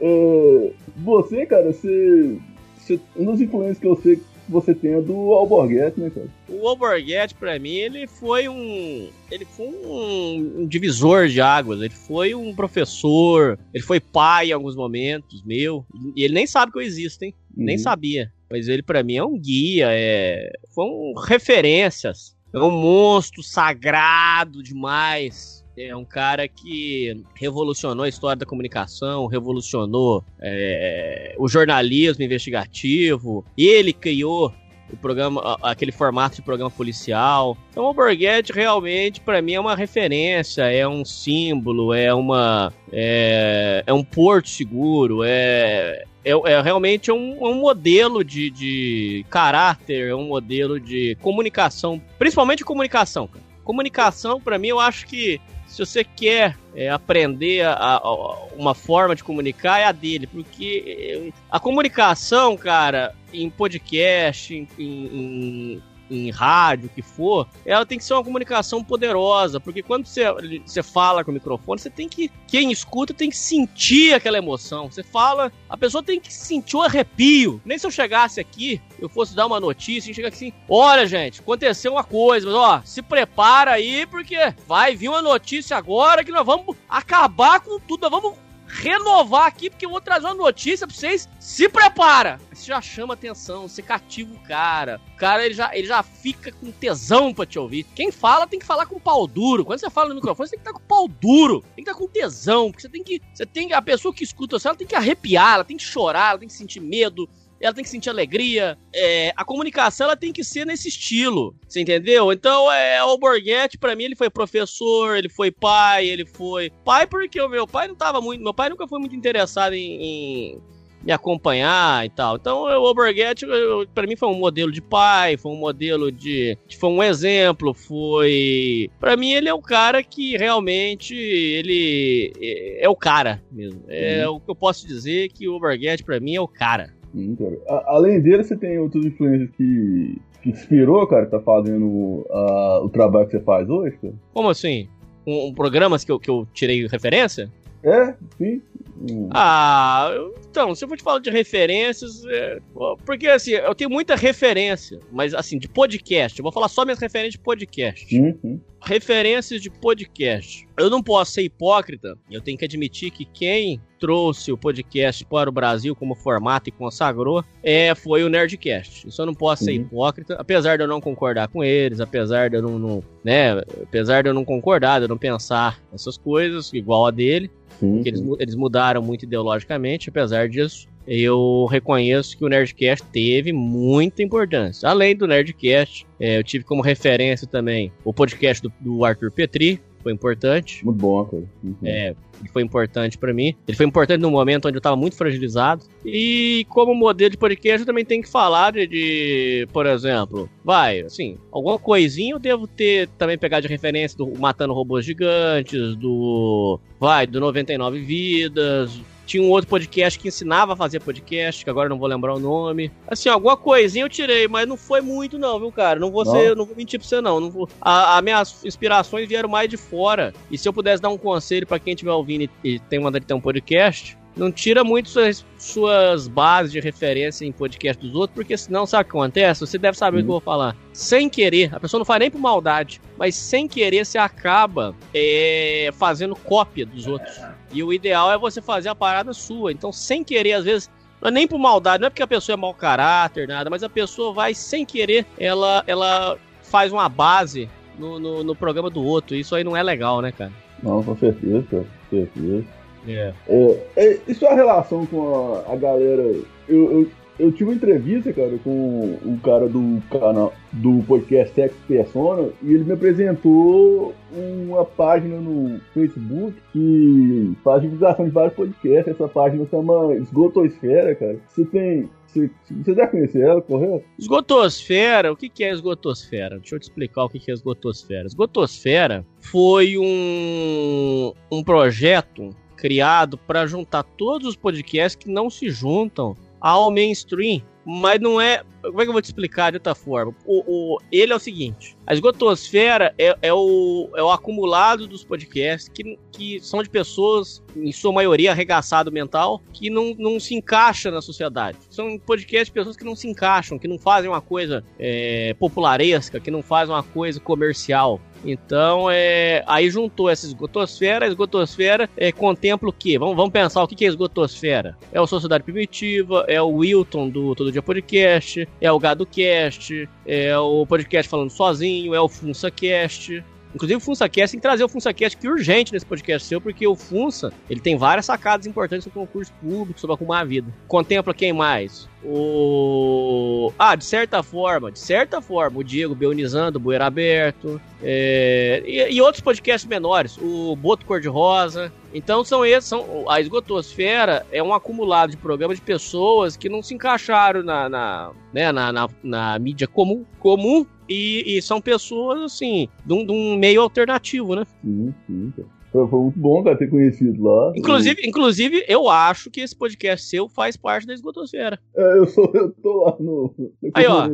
é, 0.00 0.72
você, 0.98 1.46
cara, 1.46 1.72
você, 1.72 2.38
você. 2.76 3.00
Um 3.16 3.24
dos 3.24 3.40
influências 3.40 3.78
que 3.78 3.86
eu 3.86 3.96
sei 3.96 4.20
você 4.52 4.74
tem 4.74 4.94
a 4.94 5.00
do 5.00 5.32
Alborguete, 5.32 6.00
né, 6.00 6.10
cara? 6.10 6.28
O 6.48 6.68
Alborguete, 6.68 7.34
pra 7.34 7.58
mim, 7.58 7.74
ele 7.74 8.06
foi 8.06 8.48
um. 8.48 9.08
Ele 9.30 9.44
foi 9.44 9.66
um, 9.66 10.60
um, 10.60 10.66
divisor 10.66 11.28
de 11.28 11.40
águas. 11.40 11.80
Ele 11.80 11.94
foi 11.94 12.34
um 12.34 12.54
professor. 12.54 13.58
Ele 13.72 13.82
foi 13.82 13.98
pai 13.98 14.50
em 14.50 14.52
alguns 14.52 14.76
momentos, 14.76 15.42
meu. 15.44 15.84
E 16.14 16.22
ele 16.22 16.34
nem 16.34 16.46
sabe 16.46 16.70
que 16.70 16.78
eu 16.78 16.82
existo, 16.82 17.24
hein? 17.24 17.34
Uhum. 17.56 17.64
Nem 17.64 17.78
sabia. 17.78 18.32
Mas 18.50 18.68
ele, 18.68 18.82
para 18.82 19.02
mim, 19.02 19.16
é 19.16 19.24
um 19.24 19.38
guia. 19.38 19.88
É... 19.90 20.52
Foi 20.74 20.84
um 20.84 21.14
referências. 21.26 22.36
É 22.54 22.58
um 22.58 22.70
monstro 22.70 23.42
sagrado 23.42 24.62
demais 24.62 25.61
É 25.76 25.96
um 25.96 26.04
cara 26.04 26.46
que 26.46 27.24
revolucionou 27.34 28.04
a 28.04 28.08
história 28.08 28.36
da 28.36 28.46
comunicação, 28.46 29.26
revolucionou 29.26 30.22
é, 30.40 31.34
o 31.38 31.48
jornalismo 31.48 32.22
investigativo. 32.22 33.44
Ele 33.56 33.92
criou 33.92 34.52
o 34.92 34.96
programa, 34.96 35.58
aquele 35.62 35.90
formato 35.90 36.36
de 36.36 36.42
programa 36.42 36.70
policial. 36.70 37.56
Então 37.70 37.84
o 37.84 37.94
Borghetti 37.94 38.52
realmente 38.52 39.20
para 39.20 39.40
mim 39.40 39.54
é 39.54 39.60
uma 39.60 39.74
referência, 39.74 40.64
é 40.64 40.86
um 40.86 41.04
símbolo, 41.04 41.94
é 41.94 42.12
uma 42.12 42.72
é, 42.92 43.82
é 43.86 43.92
um 43.92 44.04
porto 44.04 44.50
seguro, 44.50 45.22
é 45.24 46.04
é, 46.24 46.30
é, 46.30 46.60
realmente 46.60 47.10
um, 47.10 47.44
um 47.44 47.54
modelo 47.54 48.22
de, 48.22 48.48
de 48.50 49.26
caráter, 49.28 50.08
é 50.08 50.14
um 50.14 50.28
modelo 50.28 50.78
de 50.78 51.16
comunicação, 51.20 52.00
principalmente 52.18 52.64
comunicação. 52.64 53.28
Comunicação, 53.64 54.40
para 54.40 54.58
mim, 54.58 54.68
eu 54.68 54.78
acho 54.78 55.06
que 55.06 55.40
se 55.72 55.78
você 55.78 56.04
quer 56.04 56.56
é, 56.74 56.90
aprender 56.90 57.64
a, 57.64 57.72
a, 57.72 58.44
uma 58.54 58.74
forma 58.74 59.16
de 59.16 59.24
comunicar, 59.24 59.80
é 59.80 59.84
a 59.84 59.92
dele. 59.92 60.26
Porque 60.26 61.32
a 61.50 61.58
comunicação, 61.58 62.58
cara, 62.58 63.14
em 63.32 63.48
podcast, 63.48 64.54
em, 64.54 64.68
em, 64.78 65.82
em 66.16 66.30
rádio, 66.30 66.86
o 66.86 66.88
que 66.88 67.02
for, 67.02 67.48
ela 67.64 67.86
tem 67.86 67.98
que 67.98 68.04
ser 68.04 68.14
uma 68.14 68.24
comunicação 68.24 68.82
poderosa, 68.82 69.58
porque 69.60 69.82
quando 69.82 70.06
você, 70.06 70.24
você 70.64 70.82
fala 70.82 71.24
com 71.24 71.30
o 71.30 71.34
microfone, 71.34 71.80
você 71.80 71.90
tem 71.90 72.08
que. 72.08 72.30
Quem 72.46 72.70
escuta 72.70 73.14
tem 73.14 73.30
que 73.30 73.36
sentir 73.36 74.14
aquela 74.14 74.38
emoção. 74.38 74.90
Você 74.90 75.02
fala, 75.02 75.50
a 75.68 75.76
pessoa 75.76 76.02
tem 76.02 76.20
que 76.20 76.32
sentir 76.32 76.76
o 76.76 76.82
arrepio. 76.82 77.60
Nem 77.64 77.78
se 77.78 77.86
eu 77.86 77.90
chegasse 77.90 78.40
aqui, 78.40 78.80
eu 78.98 79.08
fosse 79.08 79.34
dar 79.34 79.46
uma 79.46 79.60
notícia 79.60 80.10
e 80.10 80.14
chegar 80.14 80.28
assim: 80.28 80.52
olha, 80.68 81.06
gente, 81.06 81.40
aconteceu 81.40 81.92
uma 81.92 82.04
coisa, 82.04 82.46
mas 82.46 82.54
ó, 82.54 82.82
se 82.84 83.02
prepara 83.02 83.72
aí, 83.72 84.06
porque 84.06 84.36
vai 84.66 84.94
vir 84.94 85.08
uma 85.08 85.22
notícia 85.22 85.76
agora 85.76 86.24
que 86.24 86.32
nós 86.32 86.44
vamos 86.44 86.76
acabar 86.88 87.60
com 87.60 87.78
tudo, 87.80 88.02
nós 88.02 88.10
vamos 88.10 88.38
renovar 88.72 89.46
aqui, 89.46 89.68
porque 89.68 89.84
eu 89.84 89.90
vou 89.90 90.00
trazer 90.00 90.24
uma 90.24 90.34
notícia 90.34 90.86
pra 90.86 90.96
vocês. 90.96 91.28
Se 91.38 91.68
prepara! 91.68 92.40
Você 92.50 92.66
já 92.66 92.80
chama 92.80 93.12
atenção, 93.12 93.68
você 93.68 93.82
cativa 93.82 94.34
o 94.34 94.38
cara. 94.40 94.98
O 95.14 95.16
cara, 95.18 95.44
ele 95.44 95.52
já, 95.52 95.76
ele 95.76 95.86
já 95.86 96.02
fica 96.02 96.50
com 96.52 96.72
tesão 96.72 97.34
pra 97.34 97.44
te 97.44 97.58
ouvir. 97.58 97.84
Quem 97.94 98.10
fala 98.10 98.46
tem 98.46 98.58
que 98.58 98.64
falar 98.64 98.86
com 98.86 98.98
pau 98.98 99.26
duro. 99.26 99.64
Quando 99.64 99.78
você 99.78 99.90
fala 99.90 100.08
no 100.08 100.14
microfone, 100.14 100.48
você 100.48 100.56
tem 100.56 100.64
que 100.64 100.70
estar 100.70 100.80
com 100.80 100.86
pau 100.86 101.06
duro. 101.06 101.60
Tem 101.76 101.84
que 101.84 101.90
estar 101.90 102.00
com 102.00 102.08
tesão, 102.08 102.70
porque 102.70 102.82
você 102.82 102.88
tem 102.88 103.04
que... 103.04 103.20
Você 103.34 103.44
tem, 103.44 103.72
a 103.74 103.82
pessoa 103.82 104.14
que 104.14 104.24
escuta 104.24 104.58
você, 104.58 104.68
ela 104.68 104.76
tem 104.76 104.86
que 104.86 104.96
arrepiar, 104.96 105.54
ela 105.54 105.64
tem 105.64 105.76
que 105.76 105.82
chorar, 105.82 106.30
ela 106.30 106.38
tem 106.38 106.48
que 106.48 106.54
sentir 106.54 106.80
medo, 106.80 107.28
ela 107.62 107.72
tem 107.72 107.84
que 107.84 107.90
sentir 107.90 108.10
alegria. 108.10 108.76
É, 108.94 109.32
a 109.36 109.44
comunicação 109.44 110.06
ela 110.06 110.16
tem 110.16 110.32
que 110.32 110.42
ser 110.42 110.66
nesse 110.66 110.88
estilo, 110.88 111.54
você 111.66 111.80
entendeu? 111.80 112.32
Então, 112.32 112.70
é, 112.70 113.02
o 113.04 113.16
Borghetti, 113.16 113.78
para 113.78 113.94
mim, 113.94 114.04
ele 114.04 114.16
foi 114.16 114.28
professor, 114.28 115.16
ele 115.16 115.28
foi 115.28 115.50
pai, 115.50 116.06
ele 116.06 116.26
foi. 116.26 116.70
Pai, 116.84 117.06
porque 117.06 117.40
o 117.40 117.48
meu 117.48 117.66
pai 117.66 117.88
não 117.88 117.94
tava 117.94 118.20
muito. 118.20 118.42
Meu 118.42 118.52
pai 118.52 118.68
nunca 118.68 118.88
foi 118.88 118.98
muito 118.98 119.14
interessado 119.14 119.74
em, 119.74 120.02
em 120.02 120.62
me 121.04 121.12
acompanhar 121.12 122.04
e 122.06 122.10
tal. 122.10 122.36
Então, 122.36 122.62
o 122.64 122.94
Borghetti, 122.94 123.46
para 123.94 124.06
mim, 124.06 124.16
foi 124.16 124.28
um 124.28 124.38
modelo 124.38 124.70
de 124.70 124.80
pai, 124.80 125.36
foi 125.36 125.52
um 125.52 125.56
modelo 125.56 126.10
de. 126.10 126.56
Foi 126.78 126.90
um 126.90 127.02
exemplo, 127.02 127.74
foi. 127.74 128.90
para 128.98 129.16
mim, 129.16 129.32
ele 129.32 129.48
é 129.48 129.54
o 129.54 129.62
cara 129.62 130.02
que 130.02 130.36
realmente. 130.36 131.14
Ele 131.14 132.32
é, 132.40 132.84
é 132.84 132.88
o 132.88 132.96
cara 132.96 133.42
mesmo. 133.50 133.84
É 133.88 134.28
uhum. 134.28 134.36
o 134.36 134.40
que 134.40 134.50
eu 134.50 134.56
posso 134.56 134.86
dizer 134.86 135.28
que 135.28 135.48
o 135.48 135.58
Borghetti, 135.58 136.04
para 136.04 136.20
mim, 136.20 136.36
é 136.36 136.40
o 136.40 136.48
cara. 136.48 136.94
Sim, 137.12 137.36
cara. 137.36 137.58
A, 137.68 137.94
além 137.96 138.20
dele, 138.20 138.42
você 138.42 138.56
tem 138.56 138.78
outros 138.78 139.04
influências 139.04 139.50
que, 139.50 140.18
que 140.42 140.50
inspirou, 140.50 141.06
cara, 141.06 141.26
tá 141.26 141.40
fazendo 141.40 141.86
uh, 141.86 142.84
o 142.84 142.88
trabalho 142.88 143.26
que 143.26 143.32
você 143.32 143.40
faz 143.40 143.68
hoje, 143.68 143.96
cara? 144.00 144.14
Como 144.32 144.48
assim? 144.48 144.88
Um, 145.26 145.48
um 145.48 145.54
programas 145.54 146.04
que 146.04 146.10
eu, 146.10 146.18
que 146.18 146.30
eu 146.30 146.46
tirei 146.52 146.86
referência? 146.86 147.50
É, 147.82 148.14
sim. 148.38 148.62
Hum. 149.10 149.28
Ah, 149.32 150.10
então, 150.48 150.74
se 150.74 150.84
eu 150.84 150.88
for 150.88 150.96
te 150.96 151.02
falar 151.02 151.18
de 151.18 151.30
referências, 151.30 152.24
é, 152.26 152.58
porque 153.04 153.26
assim, 153.26 153.52
eu 153.52 153.74
tenho 153.74 153.90
muita 153.90 154.14
referência, 154.14 155.00
mas 155.10 155.34
assim, 155.34 155.58
de 155.58 155.68
podcast, 155.68 156.38
eu 156.38 156.42
vou 156.42 156.52
falar 156.52 156.68
só 156.68 156.84
minhas 156.84 157.00
referências 157.00 157.32
de 157.34 157.40
podcast. 157.40 158.16
Uhum. 158.16 158.60
Referências 158.84 159.62
de 159.62 159.70
podcast. 159.70 160.66
Eu 160.76 160.90
não 160.90 161.02
posso 161.02 161.32
ser 161.32 161.42
hipócrita, 161.42 162.16
eu 162.30 162.40
tenho 162.40 162.58
que 162.58 162.64
admitir 162.64 163.10
que 163.10 163.24
quem 163.24 163.80
trouxe 163.98 164.50
o 164.50 164.58
podcast 164.58 165.24
para 165.24 165.48
o 165.48 165.52
Brasil 165.52 165.94
como 165.94 166.16
formato 166.16 166.68
e 166.68 166.72
consagrou 166.72 167.44
é, 167.62 167.94
foi 167.94 168.24
o 168.24 168.28
Nerdcast. 168.28 169.06
Isso 169.06 169.22
eu 169.22 169.26
não 169.26 169.34
posso 169.34 169.64
ser 169.64 169.78
uhum. 169.78 169.82
hipócrita, 169.82 170.34
apesar 170.34 170.76
de 170.76 170.82
eu 170.82 170.88
não 170.88 171.00
concordar 171.00 171.46
com 171.46 171.62
eles, 171.62 172.00
apesar 172.00 172.50
de 172.50 172.56
eu 172.56 172.62
não, 172.62 172.78
não, 172.80 173.04
né, 173.24 173.58
apesar 173.80 174.22
de 174.22 174.28
eu 174.28 174.34
não 174.34 174.44
concordar, 174.44 174.98
de 174.98 175.04
eu 175.04 175.08
não 175.08 175.16
pensar 175.16 175.80
essas 175.94 176.18
coisas 176.18 176.72
igual 176.72 177.06
a 177.06 177.12
dele. 177.12 177.48
Sim, 177.82 178.00
sim. 178.00 178.08
Eles, 178.08 178.22
eles 178.38 178.54
mudaram 178.54 179.02
muito 179.02 179.24
ideologicamente, 179.24 180.08
apesar 180.08 180.48
disso. 180.48 180.86
Eu 181.04 181.66
reconheço 181.68 182.38
que 182.38 182.44
o 182.44 182.48
Nerdcast 182.48 183.04
teve 183.08 183.52
muita 183.52 184.22
importância. 184.22 184.88
Além 184.88 185.16
do 185.16 185.26
Nerdcast, 185.26 186.06
é, 186.20 186.38
eu 186.38 186.44
tive 186.44 186.64
como 186.64 186.80
referência 186.80 187.44
também 187.44 187.92
o 188.04 188.14
podcast 188.14 188.62
do, 188.62 188.72
do 188.78 189.04
Arthur 189.04 189.32
Petri, 189.32 189.80
foi 190.02 190.12
importante. 190.12 190.84
Muito 190.84 190.98
bom, 190.98 191.24
cara. 191.24 191.42
Uhum. 191.62 191.76
É, 191.84 192.14
ele 192.40 192.48
foi 192.52 192.62
importante 192.62 193.16
para 193.16 193.32
mim. 193.32 193.54
Ele 193.66 193.76
foi 193.76 193.86
importante 193.86 194.20
no 194.20 194.30
momento 194.30 194.66
onde 194.66 194.76
eu 194.76 194.80
tava 194.80 194.96
muito 194.96 195.16
fragilizado. 195.16 195.84
E 196.04 196.66
como 196.68 196.94
modelo 196.94 197.30
de 197.30 197.36
podcast, 197.36 197.80
eu 197.80 197.86
também 197.86 198.04
tenho 198.04 198.22
que 198.22 198.28
falar 198.28 198.72
de, 198.72 198.86
de, 198.86 199.68
por 199.72 199.86
exemplo, 199.86 200.50
vai, 200.64 201.00
assim, 201.00 201.38
alguma 201.50 201.78
coisinha 201.78 202.34
eu 202.34 202.38
devo 202.38 202.66
ter 202.66 203.08
também 203.18 203.38
pegado 203.38 203.62
de 203.62 203.72
referência 203.72 204.18
do 204.18 204.26
Matando 204.38 204.74
Robôs 204.74 205.04
Gigantes, 205.04 205.94
do, 205.96 206.80
vai, 206.98 207.26
do 207.26 207.40
99 207.40 208.00
Vidas, 208.00 209.00
tinha 209.32 209.42
um 209.42 209.48
outro 209.48 209.68
podcast 209.68 210.18
que 210.18 210.28
ensinava 210.28 210.74
a 210.74 210.76
fazer 210.76 211.00
podcast, 211.00 211.64
que 211.64 211.70
agora 211.70 211.88
não 211.88 211.98
vou 211.98 212.06
lembrar 212.06 212.34
o 212.34 212.38
nome. 212.38 212.92
Assim, 213.08 213.30
alguma 213.30 213.56
coisinha 213.56 214.04
eu 214.04 214.08
tirei, 214.08 214.46
mas 214.46 214.68
não 214.68 214.76
foi 214.76 215.00
muito, 215.00 215.38
não, 215.38 215.58
viu, 215.58 215.72
cara? 215.72 215.98
Não 215.98 216.10
vou, 216.10 216.26
ser, 216.26 216.54
não 216.54 216.66
vou 216.66 216.76
mentir 216.76 217.00
pra 217.00 217.08
você, 217.08 217.20
não. 217.20 217.40
não 217.40 217.50
vou... 217.50 217.68
As 217.80 218.22
minhas 218.22 218.62
inspirações 218.62 219.26
vieram 219.26 219.48
mais 219.48 219.70
de 219.70 219.78
fora. 219.78 220.34
E 220.50 220.58
se 220.58 220.68
eu 220.68 220.72
pudesse 220.72 221.00
dar 221.00 221.08
um 221.08 221.16
conselho 221.16 221.66
para 221.66 221.78
quem 221.78 221.94
estiver 221.94 222.12
ouvindo 222.12 222.42
e, 222.42 222.50
e 222.62 222.78
tem 222.78 223.00
de 223.10 223.20
ter 223.20 223.32
um 223.32 223.40
podcast, 223.40 224.18
não 224.36 224.50
tira 224.50 224.82
muito 224.82 225.08
suas, 225.08 225.44
suas 225.58 226.28
bases 226.28 226.72
de 226.72 226.80
referência 226.80 227.44
em 227.44 227.52
podcast 227.52 228.04
dos 228.04 228.14
outros, 228.14 228.34
porque 228.34 228.56
senão, 228.56 228.86
sabe 228.86 229.02
o 229.02 229.04
que 229.04 229.10
acontece? 229.10 229.60
Você 229.60 229.78
deve 229.78 229.96
saber 229.96 230.18
o 230.18 230.20
que 230.20 230.24
eu 230.24 230.32
vou 230.32 230.40
falar. 230.40 230.76
Sem 230.92 231.28
querer, 231.28 231.74
a 231.74 231.80
pessoa 231.80 231.98
não 231.98 232.04
faz 232.04 232.20
nem 232.20 232.30
por 232.30 232.40
maldade, 232.40 233.00
mas 233.18 233.34
sem 233.34 233.68
querer 233.68 234.04
você 234.04 234.18
acaba 234.18 234.94
é, 235.12 235.90
fazendo 235.94 236.34
cópia 236.34 236.86
dos 236.86 237.06
outros. 237.06 237.38
E 237.72 237.82
o 237.82 237.92
ideal 237.92 238.32
é 238.32 238.38
você 238.38 238.60
fazer 238.62 238.88
a 238.88 238.94
parada 238.94 239.32
sua. 239.32 239.72
Então, 239.72 239.92
sem 239.92 240.24
querer, 240.24 240.54
às 240.54 240.64
vezes, 240.64 240.90
não 241.20 241.28
é 241.28 241.30
nem 241.30 241.46
por 241.46 241.58
maldade, 241.58 242.00
não 242.00 242.06
é 242.06 242.10
porque 242.10 242.22
a 242.22 242.26
pessoa 242.26 242.54
é 242.54 242.56
mau 242.56 242.74
caráter, 242.74 243.46
nada, 243.46 243.70
mas 243.70 243.82
a 243.82 243.88
pessoa 243.88 244.32
vai 244.32 244.54
sem 244.54 244.84
querer, 244.84 245.26
ela, 245.38 245.84
ela 245.86 246.38
faz 246.62 246.92
uma 246.92 247.08
base 247.08 247.68
no, 247.98 248.18
no, 248.18 248.42
no 248.42 248.56
programa 248.56 248.90
do 248.90 249.02
outro. 249.02 249.36
Isso 249.36 249.54
aí 249.54 249.62
não 249.62 249.76
é 249.76 249.82
legal, 249.82 250.20
né, 250.20 250.32
cara? 250.32 250.52
Não, 250.82 251.02
com 251.02 251.16
certeza, 251.16 251.64
com 251.70 251.84
certeza. 252.10 252.64
É. 253.06 253.32
É, 253.48 253.86
é, 253.96 254.18
e 254.26 254.34
sua 254.34 254.54
relação 254.54 255.06
com 255.06 255.62
a, 255.66 255.72
a 255.72 255.76
galera? 255.76 256.22
Eu, 256.68 256.92
eu, 256.92 257.08
eu, 257.38 257.52
tive 257.52 257.64
uma 257.64 257.74
entrevista, 257.74 258.32
cara, 258.32 258.58
com 258.62 259.18
o 259.24 259.38
cara 259.42 259.68
do 259.68 260.00
canal 260.10 260.52
do 260.72 261.02
podcast 261.06 261.52
Tex 261.54 261.74
Persona 261.88 262.48
e 262.62 262.72
ele 262.72 262.84
me 262.84 262.92
apresentou 262.92 264.14
uma 264.32 264.84
página 264.84 265.36
no 265.36 265.80
Facebook 265.92 266.54
que 266.72 267.52
faz 267.64 267.82
divulgação 267.82 268.24
de 268.24 268.30
vários 268.30 268.54
podcasts. 268.54 269.14
Essa 269.14 269.28
página 269.28 269.66
chama 269.70 270.14
Esgotosfera, 270.14 271.14
cara. 271.14 271.36
Você 271.48 271.64
tem 271.64 272.08
você, 272.32 272.50
deve 272.94 273.08
conhecer 273.08 273.42
ela, 273.42 273.60
correto? 273.60 274.06
Esgotosfera, 274.18 275.30
o 275.30 275.36
que 275.36 275.62
é 275.62 275.70
esgotosfera? 275.70 276.58
Deixa 276.58 276.74
eu 276.74 276.80
te 276.80 276.84
explicar 276.84 277.24
o 277.24 277.28
que 277.28 277.50
é 277.50 277.52
esgotosfera. 277.52 278.26
Esgotosfera 278.26 279.26
foi 279.38 279.98
um, 279.98 281.34
um 281.50 281.62
projeto 281.62 282.50
criado 282.82 283.38
para 283.38 283.64
juntar 283.64 284.02
todos 284.02 284.48
os 284.48 284.56
podcasts 284.56 285.14
que 285.14 285.30
não 285.30 285.48
se 285.48 285.70
juntam 285.70 286.36
ao 286.60 286.90
mainstream. 286.90 287.62
Mas 287.84 288.20
não 288.20 288.40
é. 288.40 288.62
Como 288.80 289.00
é 289.00 289.04
que 289.04 289.08
eu 289.08 289.12
vou 289.12 289.22
te 289.22 289.26
explicar 289.26 289.70
de 289.70 289.76
outra 289.76 289.92
forma? 289.92 290.32
O, 290.44 290.94
o, 290.94 290.98
ele 291.10 291.32
é 291.32 291.36
o 291.36 291.38
seguinte: 291.38 291.96
a 292.06 292.14
esgotosfera 292.14 293.12
é, 293.18 293.36
é, 293.42 293.52
o, 293.52 294.08
é 294.14 294.22
o 294.22 294.30
acumulado 294.30 295.08
dos 295.08 295.24
podcasts 295.24 295.88
que, 295.88 296.16
que 296.30 296.60
são 296.60 296.80
de 296.80 296.88
pessoas, 296.88 297.60
em 297.74 297.90
sua 297.90 298.12
maioria, 298.12 298.52
arregaçado 298.52 299.10
mental, 299.10 299.60
que 299.72 299.90
não, 299.90 300.14
não 300.16 300.38
se 300.38 300.54
encaixa 300.54 301.10
na 301.10 301.20
sociedade. 301.20 301.78
São 301.90 302.16
podcasts 302.20 302.66
de 302.66 302.72
pessoas 302.72 302.96
que 302.96 303.04
não 303.04 303.16
se 303.16 303.28
encaixam, 303.28 303.78
que 303.78 303.88
não 303.88 303.98
fazem 303.98 304.30
uma 304.30 304.40
coisa 304.40 304.84
é, 304.96 305.54
popularesca, 305.58 306.38
que 306.38 306.52
não 306.52 306.62
fazem 306.62 306.94
uma 306.94 307.02
coisa 307.02 307.40
comercial. 307.40 308.20
Então, 308.44 309.10
é, 309.10 309.62
aí 309.66 309.88
juntou 309.90 310.28
essa 310.28 310.46
esgotosfera. 310.46 311.24
A 311.24 311.28
esgotosfera 311.28 312.08
é, 312.16 312.32
contempla 312.32 312.88
o 312.88 312.92
quê? 312.92 313.18
Vamos, 313.18 313.36
vamos 313.36 313.52
pensar 313.52 313.82
o 313.82 313.88
que 313.88 314.04
é 314.04 314.08
esgotosfera. 314.08 314.96
É 315.12 315.20
o 315.20 315.26
Sociedade 315.26 315.64
Primitiva, 315.64 316.44
é 316.48 316.60
o 316.60 316.68
Wilton 316.68 317.28
do 317.28 317.54
Todo 317.54 317.72
Dia 317.72 317.82
Podcast, 317.82 318.68
é 318.80 318.90
o 318.90 318.98
Gado 318.98 319.26
Cast, 319.26 320.08
é 320.26 320.56
o 320.58 320.86
podcast 320.86 321.28
falando 321.28 321.50
sozinho, 321.50 322.14
é 322.14 322.20
o 322.20 322.28
FunsaCast. 322.28 323.44
Inclusive 323.74 323.96
o 323.96 324.00
FunsaCast 324.00 324.52
tem 324.52 324.60
que 324.60 324.62
trazer 324.62 324.84
o 324.84 324.88
FunsaCast 324.88 325.38
que 325.38 325.48
urgente 325.48 325.92
nesse 325.92 326.04
podcast 326.04 326.46
seu, 326.46 326.60
porque 326.60 326.86
o 326.86 326.94
Funsa, 326.94 327.52
ele 327.70 327.80
tem 327.80 327.96
várias 327.96 328.26
sacadas 328.26 328.66
importantes 328.66 329.04
sobre 329.04 329.20
concurso 329.20 329.52
público, 329.60 329.98
sobre 329.98 330.14
arrumar 330.14 330.40
a 330.40 330.44
vida. 330.44 330.72
Contempla 330.86 331.32
quem 331.32 331.52
mais? 331.52 332.08
O. 332.24 333.72
Ah, 333.78 333.96
de 333.96 334.04
certa 334.04 334.42
forma, 334.42 334.92
de 334.92 334.98
certa 334.98 335.40
forma, 335.40 335.80
o 335.80 335.84
Diego 335.84 336.14
Beonizando, 336.14 336.78
o 336.78 336.80
Bueira 336.80 337.06
Aberto. 337.06 337.80
É... 338.02 338.82
E, 338.86 339.14
e, 339.14 339.20
outros 339.20 339.40
podcasts 339.40 339.88
menores, 339.88 340.38
o 340.38 340.76
Boto 340.76 341.04
Cor-de-Rosa. 341.06 341.92
Então 342.14 342.44
são 342.44 342.64
esses, 342.64 342.88
são. 342.88 343.24
A 343.28 343.40
Esgotosfera 343.40 344.46
é 344.52 344.62
um 344.62 344.72
acumulado 344.72 345.30
de 345.30 345.36
programas 345.36 345.78
de 345.78 345.82
pessoas 345.82 346.56
que 346.56 346.68
não 346.68 346.82
se 346.82 346.94
encaixaram 346.94 347.62
na, 347.62 347.88
na, 347.88 348.30
né, 348.52 348.70
na, 348.70 348.92
na, 348.92 349.08
na 349.22 349.58
mídia 349.58 349.88
comum, 349.88 350.24
comum 350.38 350.86
e, 351.08 351.56
e, 351.56 351.62
são 351.62 351.80
pessoas, 351.80 352.40
assim, 352.40 352.88
de 353.04 353.12
um, 353.12 353.26
de 353.26 353.32
um 353.32 353.56
meio 353.56 353.82
alternativo, 353.82 354.54
né? 354.54 354.64
Sim, 354.82 355.14
sim, 355.26 355.52
cara. 355.56 355.68
Foi, 355.92 356.08
foi 356.08 356.20
muito 356.20 356.38
bom, 356.38 356.64
cara, 356.64 356.76
ter 356.76 356.88
conhecido 356.88 357.44
lá. 357.44 357.72
Inclusive, 357.76 358.22
e... 358.22 358.28
inclusive, 358.28 358.84
eu 358.88 359.10
acho 359.10 359.50
que 359.50 359.60
esse 359.60 359.76
podcast 359.76 360.26
seu 360.26 360.48
faz 360.48 360.74
parte 360.74 361.06
da 361.06 361.12
esgotosfera. 361.12 361.78
É, 361.94 362.18
eu, 362.18 362.26
sou, 362.26 362.50
eu 362.54 362.70
tô 362.82 363.04
lá 363.04 363.16
no. 363.20 363.54
Aí, 363.92 364.06
ó. 364.06 364.30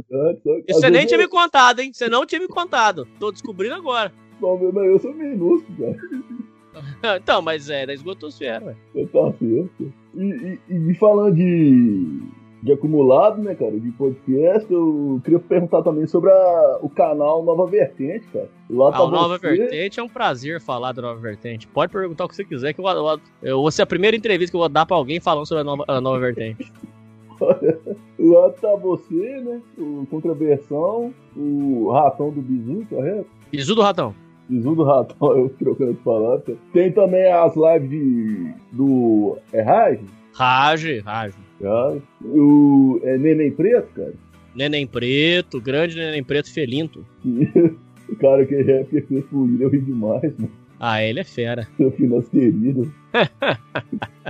Você 0.68 0.88
nem 0.88 1.04
tinha 1.04 1.18
me 1.18 1.26
contado, 1.26 1.80
hein? 1.80 1.90
Você 1.92 2.08
não 2.08 2.24
tinha 2.24 2.40
me 2.40 2.46
contado. 2.46 3.08
Tô 3.18 3.32
descobrindo 3.32 3.74
agora. 3.74 4.12
Não, 4.40 4.56
mas 4.72 4.86
eu 4.86 4.98
sou 5.00 5.12
minúsculo, 5.12 5.76
cara. 5.78 7.18
então, 7.18 7.42
mas 7.42 7.68
é 7.68 7.86
da 7.86 7.92
esgotosfera, 7.92 8.76
velho. 8.94 9.08
Tá 9.08 9.32
certo. 9.32 9.92
E, 10.14 10.58
e, 10.68 10.90
e 10.90 10.94
falando 10.94 11.34
de 11.34 12.22
de 12.62 12.72
acumulado, 12.72 13.40
né, 13.40 13.54
cara, 13.54 13.78
de 13.78 13.90
podcast. 13.92 14.70
Eu 14.72 15.20
queria 15.24 15.38
perguntar 15.38 15.82
também 15.82 16.06
sobre 16.06 16.30
a, 16.30 16.78
o 16.82 16.88
canal 16.88 17.44
Nova 17.44 17.66
Vertente, 17.66 18.26
cara. 18.28 18.48
Lá 18.68 18.90
tá 18.90 18.98
ah, 18.98 19.04
o 19.04 19.10
Nova 19.10 19.38
você... 19.38 19.56
Vertente 19.56 20.00
é 20.00 20.02
um 20.02 20.08
prazer 20.08 20.60
falar 20.60 20.92
do 20.92 21.02
Nova 21.02 21.20
Vertente. 21.20 21.68
Pode 21.68 21.92
perguntar 21.92 22.24
o 22.24 22.28
que 22.28 22.34
você 22.34 22.44
quiser, 22.44 22.72
que 22.72 22.80
eu, 22.80 22.86
eu, 22.86 23.20
eu 23.42 23.62
vou 23.62 23.70
ser 23.70 23.82
a 23.82 23.86
primeira 23.86 24.16
entrevista 24.16 24.50
que 24.50 24.56
eu 24.56 24.60
vou 24.60 24.68
dar 24.68 24.86
pra 24.86 24.96
alguém 24.96 25.20
falando 25.20 25.46
sobre 25.46 25.62
a 25.62 25.64
Nova, 25.64 25.84
a 25.86 26.00
nova 26.00 26.18
Vertente. 26.18 26.70
lá 28.18 28.50
tá 28.50 28.74
você, 28.74 29.40
né? 29.40 29.60
O 29.78 30.06
Contraversão, 30.10 31.14
o 31.36 31.90
Ratão 31.92 32.30
do 32.30 32.42
Bizu, 32.42 32.84
correto? 32.88 33.26
Bizu 33.52 33.74
do 33.74 33.82
Ratão. 33.82 34.14
Bizu 34.48 34.74
do 34.74 34.82
Ratão, 34.82 35.36
eu 35.38 35.48
trocando 35.50 35.92
de 35.92 36.00
palavras. 36.00 36.58
Tem 36.72 36.90
também 36.90 37.30
as 37.30 37.54
lives 37.54 37.88
de, 37.88 38.54
do. 38.72 39.38
É 39.52 39.62
Raj? 39.62 40.00
Raj, 40.34 41.00
Raj. 41.04 41.47
Cara, 41.60 41.98
o 42.22 43.00
é 43.02 43.18
Neném 43.18 43.50
Preto, 43.50 43.88
cara? 43.94 44.14
Neném 44.54 44.86
Preto, 44.86 45.60
grande 45.60 45.96
Neném 45.96 46.22
Preto 46.22 46.52
Felinto. 46.52 47.04
o 47.24 48.16
cara 48.16 48.46
que 48.46 48.54
é 48.54 48.84
que 48.84 49.00
fez 49.00 49.24
pro 49.26 49.40
William, 49.40 49.64
eu 49.64 49.70
ri 49.70 49.80
demais, 49.80 50.32
mano. 50.38 50.50
Ah, 50.80 51.02
ele 51.02 51.20
é 51.20 51.24
fera. 51.24 51.66
Seu 51.76 51.90
filho 51.92 52.22
querido. 52.22 52.92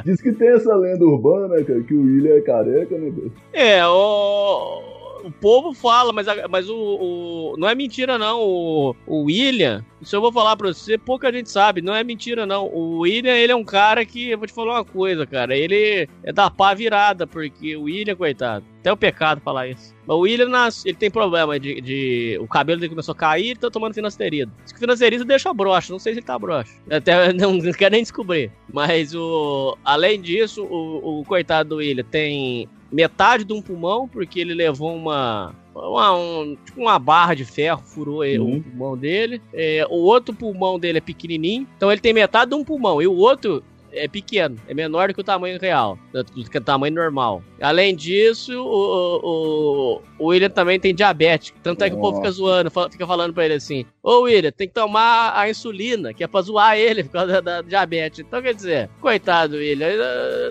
Diz 0.04 0.22
que 0.22 0.32
tem 0.32 0.48
essa 0.48 0.74
lenda 0.74 1.04
urbana, 1.04 1.62
cara, 1.62 1.82
que 1.82 1.94
o 1.94 2.02
William 2.02 2.34
é 2.34 2.40
careca, 2.40 2.96
né, 2.96 3.10
cara? 3.10 3.30
É, 3.52 3.86
o 3.86 4.97
o 5.28 5.32
povo 5.32 5.74
fala, 5.74 6.12
mas, 6.12 6.26
mas 6.48 6.68
o, 6.70 6.74
o, 6.74 7.54
Não 7.58 7.68
é 7.68 7.74
mentira, 7.74 8.16
não. 8.16 8.40
O, 8.40 8.96
o 9.06 9.24
William, 9.24 9.84
isso 10.00 10.16
eu 10.16 10.20
vou 10.20 10.32
falar 10.32 10.56
pra 10.56 10.68
você, 10.68 10.96
pouca 10.96 11.30
gente 11.30 11.50
sabe, 11.50 11.82
não 11.82 11.94
é 11.94 12.02
mentira, 12.02 12.46
não. 12.46 12.66
O 12.66 13.00
William, 13.00 13.34
ele 13.34 13.52
é 13.52 13.56
um 13.56 13.64
cara 13.64 14.04
que. 14.04 14.30
Eu 14.30 14.38
vou 14.38 14.46
te 14.46 14.52
falar 14.54 14.74
uma 14.74 14.84
coisa, 14.84 15.26
cara. 15.26 15.56
Ele 15.56 16.08
é 16.24 16.32
da 16.32 16.50
pá 16.50 16.72
virada, 16.72 17.26
porque 17.26 17.76
o 17.76 17.82
William, 17.82 18.16
coitado. 18.16 18.64
Até 18.80 18.92
o 18.92 18.96
pecado 18.96 19.40
falar 19.42 19.68
isso. 19.68 19.94
Mas 20.06 20.16
o 20.16 20.20
William, 20.20 20.50
ele 20.84 20.96
tem 20.96 21.10
problema 21.10 21.60
de, 21.60 21.80
de, 21.80 22.38
O 22.40 22.46
cabelo 22.46 22.80
dele 22.80 22.90
começou 22.90 23.12
a 23.12 23.16
cair 23.16 23.50
e 23.50 23.56
tá 23.56 23.70
tomando 23.70 23.92
finasterida. 23.92 24.50
Diz 24.64 24.72
que 24.72 24.78
finasterida 24.78 25.24
deixa 25.24 25.52
broxa. 25.52 25.92
Não 25.92 25.98
sei 25.98 26.14
se 26.14 26.20
ele 26.20 26.26
tá 26.26 26.38
broxa. 26.38 26.72
Até 26.90 27.32
não, 27.34 27.54
não 27.54 27.72
quero 27.72 27.92
nem 27.92 28.02
descobrir. 28.02 28.50
Mas 28.72 29.14
o. 29.14 29.76
Além 29.84 30.20
disso, 30.20 30.64
o, 30.64 31.20
o 31.20 31.24
coitado 31.24 31.70
do 31.70 31.76
William 31.76 32.04
tem 32.04 32.68
metade 32.90 33.44
de 33.44 33.52
um 33.52 33.62
pulmão, 33.62 34.08
porque 34.08 34.40
ele 34.40 34.54
levou 34.54 34.94
uma. 34.94 35.54
Uma, 35.74 36.16
um, 36.16 36.56
tipo 36.64 36.80
uma 36.80 36.98
barra 36.98 37.34
de 37.34 37.44
ferro 37.44 37.80
furou 37.84 38.24
uhum. 38.24 38.56
o 38.56 38.62
pulmão 38.62 38.96
dele. 38.96 39.40
É, 39.52 39.86
o 39.88 39.94
outro 39.94 40.34
pulmão 40.34 40.78
dele 40.78 40.98
é 40.98 41.00
pequenininho, 41.00 41.68
então 41.76 41.92
ele 41.92 42.00
tem 42.00 42.12
metade 42.12 42.50
de 42.50 42.56
um 42.56 42.64
pulmão. 42.64 43.00
E 43.00 43.06
o 43.06 43.14
outro 43.14 43.62
é 43.92 44.08
pequeno, 44.08 44.56
é 44.68 44.74
menor 44.74 45.08
do 45.08 45.14
que 45.14 45.20
o 45.20 45.24
tamanho 45.24 45.58
real, 45.60 45.98
do 46.12 46.24
que 46.24 46.58
o 46.58 46.60
tamanho 46.60 46.94
normal. 46.94 47.42
Além 47.60 47.94
disso, 47.94 48.52
o, 48.52 49.20
o, 49.22 50.02
o 50.18 50.26
William 50.28 50.50
também 50.50 50.78
tem 50.78 50.94
diabetes. 50.94 51.52
Tanto 51.62 51.82
é 51.82 51.90
que 51.90 51.96
oh. 51.96 51.98
o 51.98 52.02
povo 52.02 52.16
fica 52.18 52.30
zoando, 52.30 52.70
fica 52.90 53.06
falando 53.06 53.32
pra 53.32 53.44
ele 53.44 53.54
assim: 53.54 53.84
Ô 54.02 54.22
William, 54.22 54.52
tem 54.52 54.68
que 54.68 54.74
tomar 54.74 55.32
a 55.36 55.48
insulina, 55.48 56.14
que 56.14 56.22
é 56.22 56.26
pra 56.26 56.40
zoar 56.42 56.76
ele 56.76 57.04
por 57.04 57.12
causa 57.12 57.40
da, 57.40 57.40
da 57.40 57.62
diabetes. 57.62 58.20
Então 58.20 58.40
quer 58.42 58.54
dizer, 58.54 58.88
coitado 59.00 59.56
William, 59.56 59.88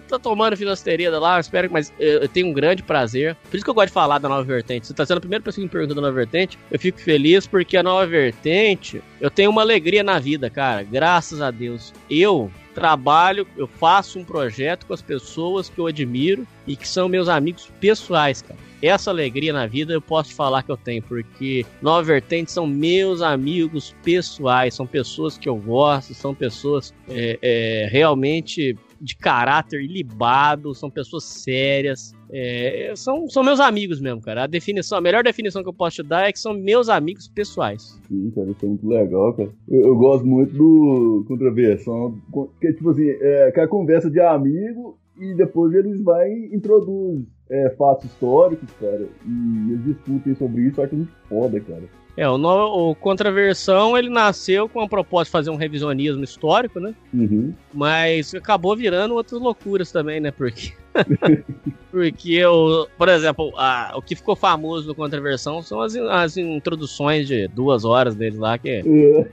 tá 0.07 0.19
tomando 0.19 0.57
finasterida 0.57 1.19
lá, 1.19 1.39
espero 1.39 1.67
que, 1.67 1.73
mas 1.73 1.93
eu 1.99 2.27
tenho 2.27 2.47
um 2.47 2.53
grande 2.53 2.83
prazer. 2.83 3.35
Por 3.49 3.55
isso 3.55 3.63
que 3.63 3.69
eu 3.69 3.73
gosto 3.73 3.87
de 3.87 3.93
falar 3.93 4.17
da 4.19 4.29
nova 4.29 4.43
vertente. 4.43 4.87
Você 4.87 4.93
tá 4.93 5.05
sendo 5.05 5.17
a 5.17 5.21
primeira 5.21 5.43
pessoa 5.43 5.61
que 5.61 5.67
me 5.67 5.71
pergunta 5.71 5.95
da 5.95 6.01
nova 6.01 6.13
vertente. 6.13 6.57
Eu 6.71 6.79
fico 6.79 6.99
feliz 6.99 7.47
porque 7.47 7.77
a 7.77 7.83
nova 7.83 8.05
vertente, 8.05 9.01
eu 9.21 9.29
tenho 9.29 9.49
uma 9.49 9.61
alegria 9.61 10.03
na 10.03 10.19
vida, 10.19 10.49
cara. 10.49 10.83
Graças 10.83 11.41
a 11.41 11.51
Deus. 11.51 11.93
Eu 12.09 12.51
trabalho, 12.77 13.47
eu 13.57 13.65
faço 13.65 14.19
um 14.19 14.23
projeto 14.23 14.85
com 14.85 14.93
as 14.93 15.01
pessoas 15.01 15.67
que 15.67 15.79
eu 15.79 15.87
admiro 15.87 16.45
e 16.67 16.75
que 16.75 16.87
são 16.87 17.09
meus 17.09 17.27
amigos 17.27 17.71
pessoais, 17.79 18.43
cara. 18.43 18.59
Essa 18.83 19.09
alegria 19.09 19.51
na 19.51 19.65
vida 19.65 19.93
eu 19.93 20.01
posso 20.01 20.29
te 20.29 20.35
falar 20.35 20.61
que 20.61 20.71
eu 20.71 20.77
tenho, 20.77 21.01
porque 21.01 21.65
Nova 21.81 22.03
Vertente 22.03 22.51
são 22.51 22.67
meus 22.67 23.23
amigos 23.23 23.95
pessoais, 24.03 24.75
são 24.75 24.85
pessoas 24.85 25.39
que 25.39 25.49
eu 25.49 25.55
gosto, 25.55 26.13
são 26.13 26.35
pessoas 26.35 26.93
é, 27.09 27.39
é, 27.41 27.89
realmente 27.91 28.77
de 29.01 29.15
caráter 29.15 29.81
ilibado, 29.81 30.75
são 30.75 30.91
pessoas 30.91 31.23
sérias, 31.23 32.13
é, 32.29 32.93
são, 32.95 33.29
são 33.29 33.43
meus 33.43 33.59
amigos 33.59 33.99
mesmo, 33.99 34.21
cara. 34.21 34.43
A 34.43 34.47
definição, 34.47 34.97
a 34.97 35.01
melhor 35.01 35.23
definição 35.23 35.63
que 35.63 35.69
eu 35.69 35.73
posso 35.73 35.97
te 35.97 36.03
dar 36.03 36.27
é 36.27 36.31
que 36.31 36.39
são 36.39 36.53
meus 36.53 36.89
amigos 36.89 37.27
pessoais. 37.27 37.99
Sim, 38.07 38.31
cara, 38.35 38.49
isso 38.49 38.65
é 38.65 38.67
muito 38.67 38.87
legal, 38.87 39.33
cara. 39.33 39.49
Eu, 39.67 39.87
eu 39.87 39.95
gosto 39.95 40.25
muito 40.25 40.53
do 40.53 41.25
Contraversão, 41.27 42.17
que 42.59 42.67
é 42.67 42.73
tipo 42.73 42.89
assim, 42.89 43.07
é, 43.07 43.51
que 43.51 43.59
é 43.59 43.63
a 43.63 43.67
conversa 43.67 44.09
de 44.09 44.19
amigo 44.19 44.97
e 45.19 45.33
depois 45.33 45.73
eles 45.73 46.01
vão 46.01 46.21
e 46.27 46.55
introduzem 46.55 47.27
é, 47.49 47.69
fatos 47.71 48.05
históricos, 48.05 48.69
cara, 48.79 49.07
e 49.25 49.71
eles 49.71 49.85
discutem 49.85 50.35
sobre 50.35 50.63
isso, 50.63 50.81
acho 50.81 50.95
muito 50.95 51.11
foda, 51.27 51.59
cara. 51.59 51.83
É, 52.17 52.27
o, 52.27 52.35
no, 52.35 52.89
o 52.89 52.95
Contraversão, 52.95 53.95
ele 53.95 54.09
nasceu 54.09 54.67
com 54.67 54.81
a 54.81 54.89
proposta 54.89 55.25
de 55.25 55.31
fazer 55.31 55.49
um 55.51 55.55
revisionismo 55.55 56.23
histórico, 56.23 56.79
né? 56.79 56.95
Uhum. 57.13 57.53
Mas 57.71 58.33
acabou 58.33 58.75
virando 58.75 59.13
outras 59.13 59.39
loucuras 59.39 59.91
também, 59.91 60.19
né? 60.19 60.31
Porque... 60.31 60.73
Porque, 61.91 62.33
eu, 62.33 62.87
por 62.97 63.07
exemplo, 63.07 63.53
a, 63.55 63.93
o 63.95 64.01
que 64.01 64.15
ficou 64.15 64.35
famoso 64.35 64.87
no 64.87 64.95
Contraversão 64.95 65.61
são 65.61 65.79
as, 65.79 65.95
as 65.95 66.37
introduções 66.37 67.27
de 67.27 67.47
duas 67.47 67.85
horas 67.85 68.15
dele 68.15 68.37
lá, 68.37 68.57
que... 68.57 68.69
É. 68.69 69.27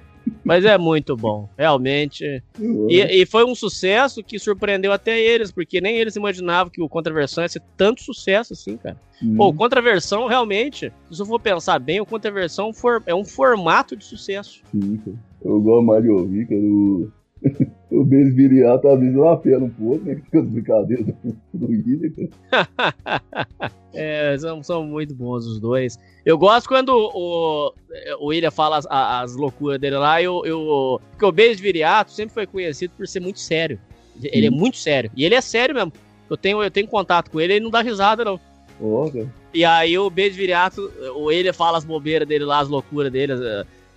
Mas 0.45 0.65
é 0.65 0.77
muito 0.77 1.17
bom, 1.17 1.49
realmente. 1.57 2.43
E, 2.89 3.01
e, 3.01 3.27
foi 3.27 3.45
um 3.45 3.55
sucesso 3.55 4.23
que 4.23 4.39
surpreendeu 4.39 4.93
até 4.93 5.21
eles, 5.21 5.51
porque 5.51 5.81
nem 5.81 5.97
eles 5.97 6.17
imaginavam 6.17 6.71
que 6.71 6.83
o 6.83 6.89
Contraversão 6.89 7.45
ia 7.45 7.49
ser 7.49 7.63
tanto 7.77 8.03
sucesso 8.03 8.53
assim, 8.53 8.77
cara. 8.77 8.97
Hum. 9.23 9.37
Pô, 9.37 9.49
o 9.49 9.55
Contraversão, 9.55 10.27
realmente, 10.27 10.93
se 11.11 11.23
eu 11.23 11.27
for 11.27 11.41
pensar 11.41 11.79
bem, 11.79 12.01
o 12.01 12.07
Contraversão 12.07 12.73
é 13.07 13.15
um 13.15 13.25
formato 13.25 13.97
de 13.97 14.05
sucesso. 14.05 14.63
Sim, 14.71 14.97
cara. 14.99 15.17
Eu 15.45 15.61
gosto 15.61 15.87
mais 15.87 16.03
de 16.03 16.11
ouvir, 16.11 16.47
cara. 16.47 16.61
O, 16.61 17.13
o 17.91 18.03
às 18.03 19.01
vezes 19.01 19.17
uma 19.17 19.37
pena 19.37 19.65
um 19.65 19.71
pouco, 19.71 20.05
né? 20.05 20.21
Com 20.31 20.39
as 20.39 20.47
brincadeiras 20.47 21.07
do 21.53 21.67
William, 21.67 22.29
cara. 22.51 23.71
É, 23.95 24.37
são, 24.39 24.63
são 24.63 24.85
muito 24.85 25.15
bons 25.15 25.47
os 25.47 25.61
dois. 25.61 25.99
Eu 26.25 26.39
gosto 26.39 26.69
quando 26.69 26.91
o, 26.91 27.73
o 28.19 28.27
William 28.27 28.51
fala 28.51 28.79
as, 28.79 28.87
as 28.91 29.37
loucuras 29.37 29.81
dele 29.81 29.97
lá. 29.97 30.23
Eu, 30.23 30.45
eu, 30.45 31.01
porque 31.11 31.25
o 31.25 31.33
Beijo 31.33 31.63
Viriato 31.63 32.11
sempre 32.11 32.35
foi 32.35 32.47
conhecido 32.47 32.93
por 32.97 33.07
ser 33.07 33.21
muito 33.21 33.41
sério. 33.41 33.79
Ele 34.23 34.47
é 34.47 34.51
muito 34.51 34.77
sério. 34.77 35.11
E 35.17 35.25
ele 35.25 35.35
é 35.35 35.41
sério 35.41 35.75
mesmo. 35.75 35.93
Eu 36.29 36.37
tenho, 36.37 36.63
eu 36.63 36.71
tenho 36.71 36.89
contato 36.89 37.31
com 37.31 37.41
ele, 37.41 37.55
ele 37.55 37.65
não 37.65 37.71
dá 37.71 37.83
risada, 37.83 38.25
não. 38.25 38.41
Oh, 38.81 39.11
e 39.53 39.65
aí 39.65 39.97
o 39.97 40.11
Beijo 40.11 40.37
Viriato, 40.37 40.93
o 41.15 41.27
William 41.27 41.53
fala 41.53 41.79
as 41.79 41.85
bobeiras 41.85 42.27
dele 42.27 42.45
lá, 42.45 42.59
as 42.59 42.69
loucuras 42.69 43.13
dele 43.13 43.35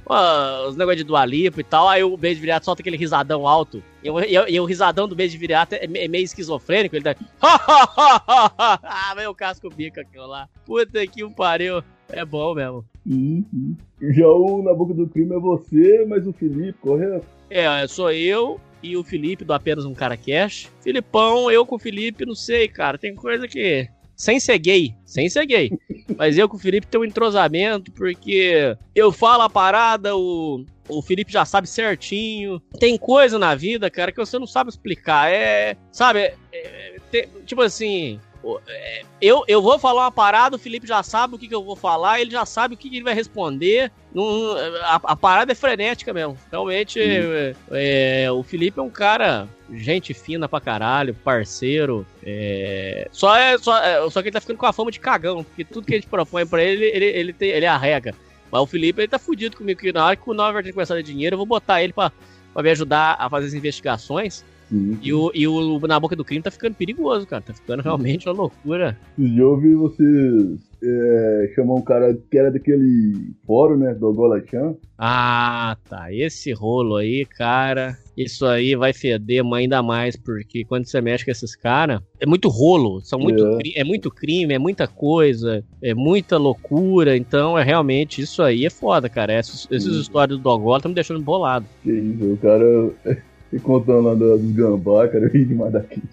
os 0.10 0.76
negócios 0.76 0.98
de 0.98 1.04
Dualipa 1.04 1.60
e 1.60 1.64
tal, 1.64 1.88
aí 1.88 2.04
o 2.04 2.16
beijo 2.18 2.40
viriato 2.40 2.66
solta 2.66 2.82
aquele 2.82 2.98
risadão 2.98 3.48
alto. 3.48 3.84
E, 4.04 4.10
e, 4.10 4.54
e 4.56 4.60
o 4.60 4.66
risadão 4.66 5.08
do 5.08 5.16
beijo 5.16 5.38
viriato 5.38 5.76
é, 5.76 5.84
é 5.84 6.08
meio 6.08 6.24
esquizofrênico, 6.24 6.96
ele 6.96 7.04
tá. 7.04 7.16
ah, 7.42 9.14
meu 9.16 9.34
casco 9.36 9.70
bica 9.70 10.02
aquilo 10.02 10.28
lá. 10.28 10.48
Puta 10.66 11.06
que 11.08 11.24
um 11.24 11.32
pariu. 11.32 11.84
É 12.10 12.24
bom 12.24 12.54
mesmo. 12.54 12.86
Uhum. 13.06 13.76
Já 14.02 14.28
o 14.28 14.62
Na 14.64 14.74
Boca 14.74 14.94
do 14.94 15.08
Crime 15.08 15.36
é 15.36 15.40
você, 15.40 16.06
mas 16.08 16.26
o 16.26 16.32
Felipe, 16.32 16.80
correto? 16.80 17.26
É, 17.50 17.86
sou 17.88 18.12
eu 18.12 18.60
e 18.82 18.96
o 18.96 19.04
Felipe 19.04 19.44
do 19.44 19.54
Apenas 19.54 19.86
Um 19.86 19.94
Cara 19.94 20.16
Cash. 20.16 20.72
Filipão, 20.82 21.52
eu 21.52 21.66
com 21.66 21.76
o 21.76 21.80
Felipe, 21.80 22.26
não 22.26 22.36
sei, 22.36 22.68
cara. 22.68 22.98
Tem 22.98 23.14
coisa 23.14 23.48
que 23.48 23.90
sem 24.18 24.40
ser 24.40 24.58
gay, 24.58 24.96
sem 25.06 25.30
ser 25.30 25.46
gay. 25.46 25.72
Mas 26.18 26.38
eu 26.38 26.50
com 26.50 26.58
o 26.58 26.60
Felipe 26.60 26.88
tem 26.88 27.00
um 27.00 27.06
entrosamento, 27.06 27.92
porque 27.92 28.76
eu 28.96 29.12
falo 29.12 29.44
a 29.44 29.50
parada, 29.50 30.16
o, 30.18 30.66
o 30.90 31.02
Felipe 31.04 31.32
já 31.32 31.46
sabe 31.46 31.68
certinho. 31.68 32.60
Tem 32.80 32.98
coisa 32.98 33.38
na 33.38 33.54
vida, 33.54 33.92
cara, 33.92 34.12
que 34.12 34.18
você 34.18 34.40
não 34.40 34.48
sabe 34.48 34.72
explicar. 34.72 35.32
É. 35.32 35.78
Sabe? 35.92 36.20
É, 36.20 36.36
é, 36.52 36.96
tem, 37.12 37.28
tipo 37.46 37.62
assim. 37.62 38.20
É, 38.68 39.02
eu, 39.22 39.44
eu 39.48 39.62
vou 39.62 39.78
falar 39.78 40.04
uma 40.04 40.12
parada, 40.12 40.56
o 40.56 40.60
Felipe 40.60 40.88
já 40.88 41.04
sabe 41.04 41.36
o 41.36 41.38
que, 41.38 41.48
que 41.48 41.56
eu 41.56 41.64
vou 41.64 41.76
falar, 41.76 42.22
ele 42.22 42.32
já 42.32 42.46
sabe 42.46 42.76
o 42.76 42.78
que, 42.78 42.90
que 42.90 42.96
ele 42.98 43.04
vai 43.04 43.14
responder. 43.14 43.92
Não, 44.14 44.56
a, 44.82 44.96
a, 44.96 45.16
parada 45.16 45.52
é 45.52 45.56
frenética 45.56 46.14
mesmo. 46.14 46.38
Realmente, 46.52 47.00
é, 47.00 47.56
é, 47.72 48.32
o 48.32 48.44
Felipe 48.44 48.80
é 48.80 48.84
um 48.84 48.90
cara, 48.90 49.48
gente 49.72 50.14
fina 50.14 50.48
pra 50.48 50.62
caralho, 50.62 51.14
parceiro. 51.14 52.06
É, 52.24 53.08
só, 53.12 53.36
é, 53.36 53.58
só, 53.58 53.78
é, 53.84 54.10
só 54.10 54.22
que 54.22 54.30
ele 54.30 54.34
tá 54.34 54.42
ficando 54.42 54.58
com 54.58 54.66
a 54.66 54.74
fama 54.74 54.92
de 54.92 55.00
cagão, 55.00 55.44
porque 55.44 55.64
tudo 55.66 55.86
que 55.86 55.94
a 55.94 55.98
gente 55.98 56.08
propõe 56.08 56.46
pra 56.46 56.64
ele, 56.64 56.86
ele, 56.86 57.06
ele, 57.06 57.34
tem, 57.34 57.50
ele 57.50 57.66
arrega. 57.66 58.16
Mas 58.52 58.62
o 58.62 58.68
Felipe, 58.68 59.02
ele 59.02 59.08
tá 59.08 59.20
fudido 59.20 59.58
comigo, 59.58 59.80
que 59.80 59.92
na 59.92 60.06
hora 60.06 60.16
que 60.16 60.30
o 60.30 60.34
Nova 60.34 60.54
vai 60.54 60.72
começar 60.72 60.94
a 60.94 60.98
dar 60.98 61.04
dinheiro, 61.04 61.34
eu 61.34 61.38
vou 61.38 61.46
botar 61.46 61.84
ele 61.84 61.92
pra, 61.92 62.12
pra 62.54 62.64
me 62.64 62.70
ajudar 62.70 63.18
a 63.20 63.30
fazer 63.30 63.48
as 63.48 63.54
investigações. 63.54 64.46
Sim. 64.70 64.98
E, 65.02 65.14
o, 65.14 65.32
e 65.34 65.48
o 65.48 65.80
Na 65.88 66.00
Boca 66.00 66.16
do 66.16 66.26
Crime 66.26 66.42
tá 66.42 66.52
ficando 66.52 66.76
perigoso, 66.76 67.26
cara. 67.26 67.42
Tá 67.42 67.54
ficando 67.54 67.82
realmente 67.82 68.28
uma 68.28 68.36
loucura. 68.36 68.98
Eu 69.18 69.52
ouvi 69.52 69.74
vocês 69.74 70.68
é, 70.84 71.52
chamar 71.56 71.76
um 71.76 71.82
cara 71.82 72.18
que 72.30 72.38
era 72.38 72.52
daquele 72.52 73.34
fórum, 73.46 73.78
né? 73.78 73.94
Do 73.94 74.14
Golachan. 74.14 74.76
Ah, 74.98 75.78
tá. 75.90 76.14
Esse 76.14 76.52
rolo 76.52 76.98
aí, 76.98 77.26
cara. 77.26 77.98
Isso 78.16 78.46
aí 78.46 78.76
vai 78.76 78.94
feder 78.94 79.44
ainda 79.54 79.82
mais, 79.84 80.16
porque 80.16 80.66
quando 80.66 80.86
você 80.86 81.00
mexe 81.00 81.24
com 81.24 81.30
esses 81.30 81.56
caras, 81.56 82.02
é 82.20 82.26
muito 82.26 82.50
rolo, 82.50 83.00
são 83.02 83.20
muito, 83.20 83.44
é. 83.64 83.82
é 83.82 83.84
muito 83.84 84.10
crime, 84.10 84.56
é 84.56 84.58
muita 84.58 84.88
coisa, 84.88 85.64
é 85.82 85.94
muita 85.94 86.36
loucura. 86.38 87.16
Então, 87.16 87.58
é 87.58 87.64
realmente, 87.64 88.22
isso 88.22 88.42
aí 88.42 88.66
é 88.66 88.70
foda, 88.70 89.08
cara. 89.08 89.34
Essas, 89.34 89.68
essas 89.72 89.96
histórias 89.96 90.38
do 90.38 90.44
Dogol 90.44 90.78
estão 90.78 90.90
me 90.90 90.96
deixando 90.96 91.22
bolado. 91.22 91.66
Que 91.84 91.92
isso, 91.92 92.34
o 92.34 92.38
cara. 92.38 93.24
E 93.52 93.60
contando 93.60 94.02
lá 94.02 94.14
dos 94.14 94.42
gambá, 94.52 95.08
cara, 95.08 95.26
eu 95.26 95.30
ri 95.30 95.46
demais 95.46 95.72
daquilo. 95.72 96.04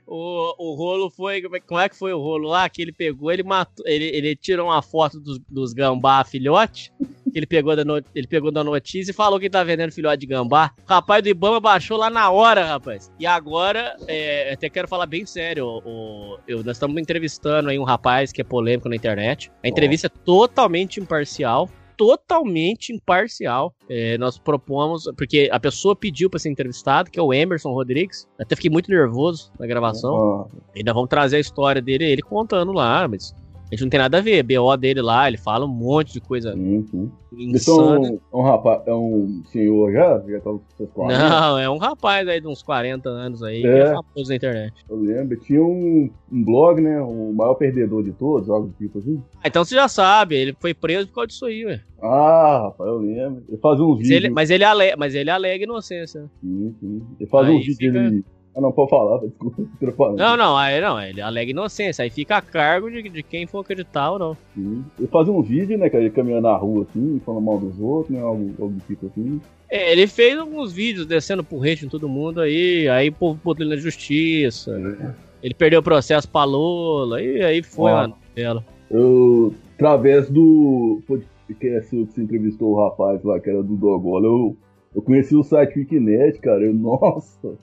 o, 0.08 0.56
o 0.58 0.74
rolo 0.76 1.12
foi. 1.12 1.42
Como 1.42 1.80
é 1.80 1.88
que 1.88 1.96
foi 1.96 2.12
o 2.12 2.20
rolo 2.20 2.50
lá? 2.50 2.68
Que 2.68 2.82
ele 2.82 2.92
pegou, 2.92 3.32
ele 3.32 3.44
matou. 3.44 3.86
Ele, 3.88 4.06
ele 4.06 4.36
tirou 4.36 4.65
uma 4.68 4.82
foto 4.82 5.20
dos, 5.20 5.39
dos 5.48 5.74
gambá 5.74 6.24
filhote. 6.24 6.92
Ele 7.36 7.46
pegou, 7.46 7.76
da 7.76 7.86
no, 7.86 8.02
ele 8.15 8.26
pegou 8.26 8.52
da 8.52 8.63
notícia 8.63 9.12
e 9.12 9.13
falou 9.13 9.39
que 9.39 9.48
tá 9.48 9.63
vendendo 9.63 9.92
filhote 9.92 10.22
de 10.22 10.26
gambá. 10.26 10.72
O 10.84 10.89
rapaz 10.89 11.22
do 11.22 11.30
Ibama 11.30 11.60
baixou 11.60 11.96
lá 11.96 12.10
na 12.10 12.32
hora, 12.32 12.65
rapaz. 12.65 13.12
E 13.20 13.28
agora, 13.28 13.96
é, 14.08 14.54
até 14.54 14.68
quero 14.68 14.88
falar 14.88 15.06
bem 15.06 15.28
sério. 15.28 15.68
O, 15.68 16.39
eu, 16.48 16.63
nós 16.63 16.78
estamos 16.78 17.00
entrevistando 17.00 17.70
aí 17.70 17.78
um 17.78 17.84
rapaz 17.84 18.32
que 18.32 18.42
é 18.42 18.44
polêmico 18.44 18.89
na 18.89 18.96
internet. 18.96 19.52
A 19.63 19.68
entrevista 19.68 20.12
oh. 20.12 20.18
é 20.18 20.22
totalmente 20.26 21.00
imparcial 21.00 21.70
totalmente 22.00 22.94
imparcial. 22.94 23.76
É, 23.90 24.18
nós 24.18 24.40
propomos, 24.40 25.04
porque 25.18 25.50
a 25.52 25.60
pessoa 25.60 25.94
pediu 25.94 26.30
para 26.30 26.40
ser 26.40 26.50
entrevistado, 26.50 27.12
que 27.12 27.20
é 27.20 27.22
o 27.22 27.34
Emerson 27.34 27.74
Rodrigues. 27.74 28.26
Até 28.40 28.56
fiquei 28.56 28.72
muito 28.72 28.90
nervoso 28.90 29.52
na 29.60 29.68
gravação. 29.68 30.50
Ainda 30.74 30.94
vamos 30.94 31.10
trazer 31.10 31.36
a 31.36 31.40
história 31.42 31.82
dele, 31.82 32.06
ele 32.06 32.22
contando 32.22 32.72
lá, 32.72 33.06
mas 33.06 33.36
a 33.72 33.76
gente 33.76 33.84
não 33.84 33.90
tem 33.90 34.00
nada 34.00 34.18
a 34.18 34.22
ver. 34.22 34.42
BO 34.42 34.76
dele 34.78 35.02
lá, 35.02 35.28
ele 35.28 35.38
fala 35.38 35.66
um 35.66 35.70
monte 35.70 36.14
de 36.14 36.20
coisa. 36.20 36.56
Uhum. 36.56 37.12
Insana. 37.32 38.08
É 38.08 38.36
um, 38.36 38.40
um 38.40 38.42
rapaz, 38.42 38.82
é 38.88 38.94
um 38.94 39.44
senhor 39.46 39.92
já? 39.92 40.24
Já 40.28 40.40
tá 40.40 40.56
seus 40.76 40.90
40? 40.90 41.30
Não, 41.30 41.60
é 41.60 41.70
um 41.70 41.78
rapaz 41.78 42.28
aí 42.28 42.42
de 42.42 42.48
uns 42.48 42.64
40 42.64 43.08
anos 43.08 43.44
aí, 43.44 43.60
é. 43.60 43.62
que 43.62 43.68
é 43.68 43.86
famoso 43.94 44.30
na 44.30 44.36
internet. 44.36 44.74
Eu 44.90 44.98
lembro, 44.98 45.38
tinha 45.38 45.64
um, 45.64 46.10
um 46.32 46.44
blog, 46.44 46.82
né? 46.82 47.00
O 47.00 47.32
maior 47.32 47.54
perdedor 47.54 48.04
de 48.04 48.12
todos, 48.12 48.50
algo 48.50 48.74
tipo 48.80 48.98
assim. 48.98 49.22
Ah, 49.44 49.48
então 49.48 49.64
você 49.64 49.76
já 49.76 49.88
sabe, 49.88 50.36
ele 50.36 50.56
foi 50.60 50.74
preso 50.74 51.08
por 51.08 51.16
causa 51.16 51.28
disso 51.28 51.46
aí, 51.46 51.66
ué. 51.66 51.80
Ah, 52.02 52.62
rapaz, 52.64 52.90
eu 52.90 52.98
lembro. 52.98 53.44
Ele 53.48 53.58
fazia 53.58 53.86
uns 53.86 53.98
mas 53.98 54.08
vídeos. 54.08 54.24
Ele, 54.24 54.30
mas, 54.30 54.50
ele 54.50 54.64
alega, 54.64 54.98
mas 54.98 55.14
ele 55.14 55.30
alega 55.30 55.64
inocência. 55.64 56.26
Sim, 56.42 56.76
sim. 56.80 57.02
Ele 57.20 57.30
fazia 57.30 57.54
uns 57.54 57.66
vídeos 57.66 57.94
fica... 57.94 58.38
Ah, 58.56 58.62
não, 58.62 58.72
pode 58.72 58.90
falar, 58.90 59.20
desculpa. 59.20 60.16
Não, 60.18 60.36
não, 60.36 60.58
aí 60.58 60.82
não, 60.82 61.02
ele 61.02 61.22
alega 61.22 61.52
inocência, 61.52 62.04
aí 62.04 62.10
fica 62.10 62.38
a 62.38 62.42
cargo 62.42 62.90
de, 62.90 63.04
de 63.04 63.24
quem 63.24 63.46
for 63.46 63.60
acreditar 63.60 64.12
ou 64.12 64.20
não. 64.20 64.38
Sim. 64.56 64.84
Ele 64.98 65.08
fazia 65.08 65.32
um 65.32 65.42
vídeo, 65.42 65.78
né, 65.78 65.90
cara, 65.90 66.04
ele 66.04 66.14
caminhando 66.14 66.44
na 66.44 66.58
rua 66.58 66.86
assim, 66.90 67.22
falando 67.26 67.44
mal 67.44 67.60
dos 67.60 67.80
outros, 67.80 68.16
né, 68.16 68.22
algo, 68.22 68.54
algo 68.60 68.74
do 68.74 68.82
tipo 68.86 69.06
assim. 69.06 69.40
É, 69.70 69.92
ele 69.92 70.08
fez 70.08 70.38
alguns 70.38 70.74
vídeos 70.74 71.06
descendo 71.06 71.44
por 71.44 71.66
hate 71.66 71.86
em 71.86 71.90
todo 71.90 72.10
mundo 72.10 72.42
aí, 72.42 72.88
aí 72.90 73.10
o 73.10 73.14
povo 73.14 73.40
botou 73.44 73.64
ele 73.64 73.76
na 73.76 73.82
justiça. 73.82 74.72
É. 74.72 75.30
Ele 75.42 75.54
perdeu 75.54 75.80
o 75.80 75.84
processo 75.84 76.28
pra 76.28 76.44
Lula, 76.44 77.22
e 77.22 77.42
aí 77.42 77.64
foi 77.64 77.92
a 77.92 78.08
novela. 78.08 78.66
Eu, 78.90 79.54
através 79.76 80.30
do 80.30 81.02
podcast 81.08 81.90
que 81.90 82.06
você 82.06 82.22
entrevistou 82.22 82.72
o 82.72 82.84
rapaz 82.84 83.24
lá, 83.24 83.40
que 83.40 83.50
era 83.50 83.64
do 83.64 83.76
Dogola, 83.76 84.26
eu, 84.26 84.58
eu 84.96 85.02
conheci 85.02 85.36
o 85.36 85.44
site 85.44 85.80
Wikinet, 85.80 86.40
cara, 86.40 86.64
eu, 86.64 86.74
nossa, 86.76 87.58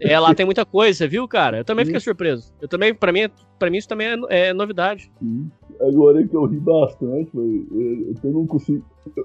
é, 0.00 0.18
lá 0.18 0.34
tem 0.34 0.46
muita 0.46 0.64
coisa, 0.64 1.06
viu, 1.06 1.26
cara? 1.28 1.58
Eu 1.58 1.64
também 1.64 1.84
fiquei 1.84 2.00
surpreso. 2.00 2.52
Eu 2.60 2.68
também, 2.68 2.94
pra 2.94 3.12
mim, 3.12 3.28
pra 3.58 3.70
mim 3.70 3.78
isso 3.78 3.88
também 3.88 4.08
é, 4.28 4.48
é 4.48 4.52
novidade. 4.52 5.10
Sim. 5.18 5.50
Agora 5.80 6.20
é 6.20 6.26
que 6.26 6.36
eu 6.36 6.44
ri 6.44 6.58
bastante, 6.58 7.30
foi, 7.30 7.66
eu, 7.70 8.14
eu 8.22 8.30
não 8.30 8.46
consigo. 8.46 8.84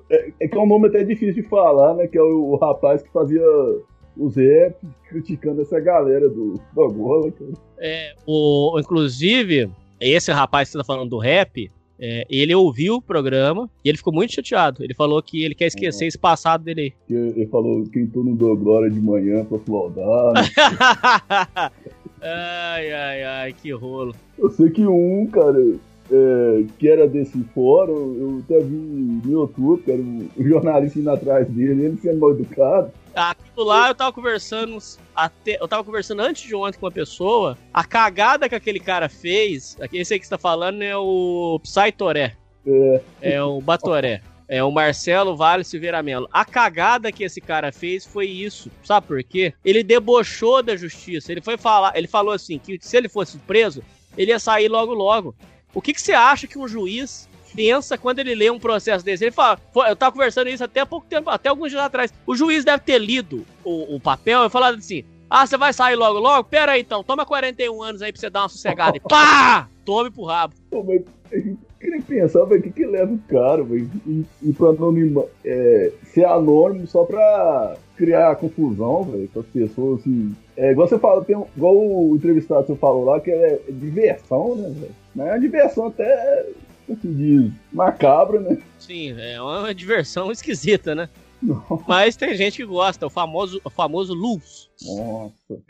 É, 0.09 0.31
é, 0.39 0.47
que 0.47 0.57
é 0.57 0.59
um 0.59 0.67
nome 0.67 0.88
até 0.88 1.03
difícil 1.03 1.41
de 1.41 1.49
falar, 1.49 1.95
né? 1.95 2.07
Que 2.07 2.17
é 2.17 2.21
o, 2.21 2.51
o 2.51 2.55
rapaz 2.55 3.01
que 3.01 3.11
fazia 3.11 3.43
os 4.17 4.35
rap 4.35 4.75
criticando 5.09 5.61
essa 5.61 5.79
galera 5.79 6.29
do, 6.29 6.53
do 6.73 6.83
Angola, 6.83 7.31
cara. 7.31 7.51
É, 7.77 8.13
o, 8.25 8.77
inclusive, 8.79 9.69
esse 9.99 10.31
rapaz 10.31 10.69
que 10.69 10.73
você 10.73 10.77
tá 10.77 10.83
falando 10.83 11.09
do 11.09 11.17
rap, 11.17 11.69
é, 11.99 12.25
ele 12.29 12.53
ouviu 12.53 12.95
o 12.95 13.01
programa 13.01 13.69
e 13.84 13.89
ele 13.89 13.97
ficou 13.97 14.13
muito 14.13 14.34
chateado. 14.34 14.84
Ele 14.84 14.93
falou 14.93 15.21
que 15.21 15.43
ele 15.43 15.55
quer 15.55 15.67
esquecer 15.67 16.03
uhum. 16.03 16.08
esse 16.08 16.17
passado 16.17 16.63
dele 16.63 16.93
aí. 17.10 17.15
Ele 17.15 17.47
falou 17.47 17.84
que 17.86 18.05
tu 18.08 18.23
não 18.23 18.36
deu 18.36 18.55
glória 18.55 18.89
de 18.89 18.99
manhã 18.99 19.45
pra 19.45 19.60
flodar. 19.60 20.34
Né? 22.17 22.31
ai, 22.31 22.91
ai, 22.91 23.23
ai, 23.23 23.53
que 23.53 23.71
rolo. 23.71 24.15
Eu 24.38 24.49
sei 24.49 24.69
que 24.71 24.86
um, 24.86 25.27
cara, 25.27 25.60
é, 26.12 26.65
que 26.78 26.88
era 26.88 27.08
desse 27.08 27.44
fórum, 27.54 28.15
eu 28.20 28.41
até 28.44 28.60
vi 28.63 28.76
no 28.76 29.32
YouTube, 29.32 29.84
que 29.84 29.91
era 29.91 30.02
um 30.02 30.28
jornalista 30.38 31.00
indo 31.00 31.10
atrás 31.10 31.48
dele, 31.48 31.86
ele 31.86 31.98
sendo 31.98 32.20
mal 32.20 32.32
educado. 32.32 32.91
Aquilo 33.15 33.65
lá 33.65 33.88
eu 33.88 33.96
tava 33.96 34.12
conversando 34.12 34.78
até. 35.15 35.58
Eu 35.60 35.68
tava 35.68 35.84
conversando 35.84 36.22
antes 36.22 36.46
de 36.46 36.54
ontem 36.54 36.78
com 36.78 36.86
uma 36.86 36.91
pessoa. 36.91 37.58
A 37.74 37.84
cagada 37.84 38.50
que 38.50 38.56
aquele 38.56 38.80
cara 38.80 39.08
fez. 39.08 39.78
Esse 39.94 40.13
aí 40.13 40.20
que 40.20 40.26
você 40.26 40.32
tá 40.32 40.38
falando 40.38 40.82
é 40.82 40.98
o 40.98 41.58
Psytoré. 41.63 42.36
É. 42.68 43.02
É 43.22 43.44
o 43.44 43.62
Batoré. 43.62 44.22
É 44.48 44.63
o 44.63 44.72
Marcelo 44.72 45.36
Vale 45.36 45.63
Silveira 45.63 46.04
Melo. 46.04 46.28
A 46.32 46.46
cagada 46.46 47.12
que 47.12 47.24
esse 47.24 47.41
cara 47.41 47.72
fez 47.72 48.06
foi 48.06 48.28
isso. 48.28 48.70
Sabe 48.84 49.08
por 49.08 49.24
quê? 49.24 49.54
Ele 49.63 49.82
debochou 49.82 50.62
da 50.62 50.76
justiça. 50.76 51.32
Ele 51.32 51.41
foi 51.41 51.58
falar, 51.58 51.94
ele 51.96 52.08
falou 52.08 52.34
assim 52.34 52.60
que 52.60 52.78
se 52.82 52.96
ele 52.96 53.10
fosse 53.10 53.38
preso, 53.39 53.82
ele 54.18 54.32
ia 54.32 54.39
sair 54.39 54.68
logo 54.68 54.94
logo. 54.94 55.34
O 55.75 55.81
que, 55.81 55.93
que 55.93 56.01
você 56.01 56.13
acha 56.13 56.47
que 56.47 56.57
um 56.57 56.67
juiz 56.67 57.29
pensa 57.55 57.97
quando 57.97 58.19
ele 58.19 58.35
lê 58.35 58.49
um 58.49 58.59
processo 58.59 59.03
desse. 59.03 59.23
Ele 59.23 59.31
fala, 59.31 59.59
eu 59.88 59.95
tava 59.95 60.11
conversando 60.11 60.49
isso 60.49 60.63
até 60.63 60.81
há 60.81 60.85
pouco 60.85 61.07
tempo, 61.07 61.29
até 61.29 61.47
alguns 61.47 61.71
dias 61.71 61.81
atrás. 61.81 62.13
O 62.27 62.35
juiz 62.35 62.65
deve 62.65 62.83
ter 62.83 62.99
lido 62.99 63.45
o, 63.63 63.95
o 63.95 63.99
papel 63.99 64.45
e 64.45 64.49
falado 64.49 64.77
assim: 64.77 65.05
ah, 65.29 65.47
você 65.47 65.57
vai 65.57 65.71
sair 65.73 65.95
logo, 65.95 66.19
logo? 66.19 66.43
Pera 66.43 66.73
aí 66.73 66.81
então, 66.81 67.03
toma 67.03 67.25
41 67.25 67.81
anos 67.81 68.01
aí 68.01 68.11
pra 68.11 68.19
você 68.19 68.29
dar 68.29 68.41
uma 68.41 68.49
sossegada. 68.49 68.97
e 68.97 68.99
pá! 69.07 69.69
Tome 69.85 70.11
pro 70.11 70.25
rabo. 70.25 70.53
Pô, 70.69 70.83
mas 70.83 71.01
queria 71.86 72.02
pensar, 72.02 72.43
velho, 72.45 72.60
o 72.60 72.63
que, 72.63 72.71
que 72.71 72.86
leva 72.86 73.13
o 73.13 73.19
cara, 73.30 73.63
velho, 73.63 73.89
e, 74.06 74.26
e 74.41 74.54
pra 74.54 74.69
anonima, 74.69 75.26
é, 75.43 75.91
ser 76.04 76.26
anônimo 76.26 76.88
só 76.88 77.04
pra 77.04 77.76
criar 77.95 78.36
confusão, 78.36 79.04
velho, 79.04 79.30
com 79.34 79.39
as 79.39 79.45
pessoas, 79.45 80.02
assim. 80.02 80.36
É, 80.58 80.71
igual 80.71 80.88
você 80.88 81.00
fala, 81.00 81.24
tem, 81.24 81.41
igual 81.56 81.76
o 81.78 82.15
entrevistado 82.15 82.67
você 82.67 82.76
falou 82.76 83.06
lá, 83.06 83.19
que 83.19 83.32
é, 83.32 83.62
é 83.67 83.71
diversão, 83.71 84.56
né, 84.56 84.69
velho? 84.69 84.91
Mas 85.15 85.28
é 85.28 85.32
uma 85.32 85.39
diversão 85.39 85.88
até 85.88 86.45
como 86.86 87.00
se 87.00 87.08
diz, 87.08 87.52
macabra, 87.74 88.39
né? 88.39 88.58
Sim, 88.80 89.15
é 89.17 89.41
uma 89.41 89.74
diversão 89.74 90.32
esquisita, 90.32 90.93
né? 90.93 91.10
Nossa. 91.41 91.84
Mas 91.88 92.15
tem 92.15 92.36
gente 92.36 92.58
que 92.58 92.65
gosta, 92.65 93.06
o 93.06 93.10
famoso, 93.10 93.60
o 93.63 93.69
famoso 93.69 94.13
luz. 94.13 94.69
Nossa. 94.86 95.62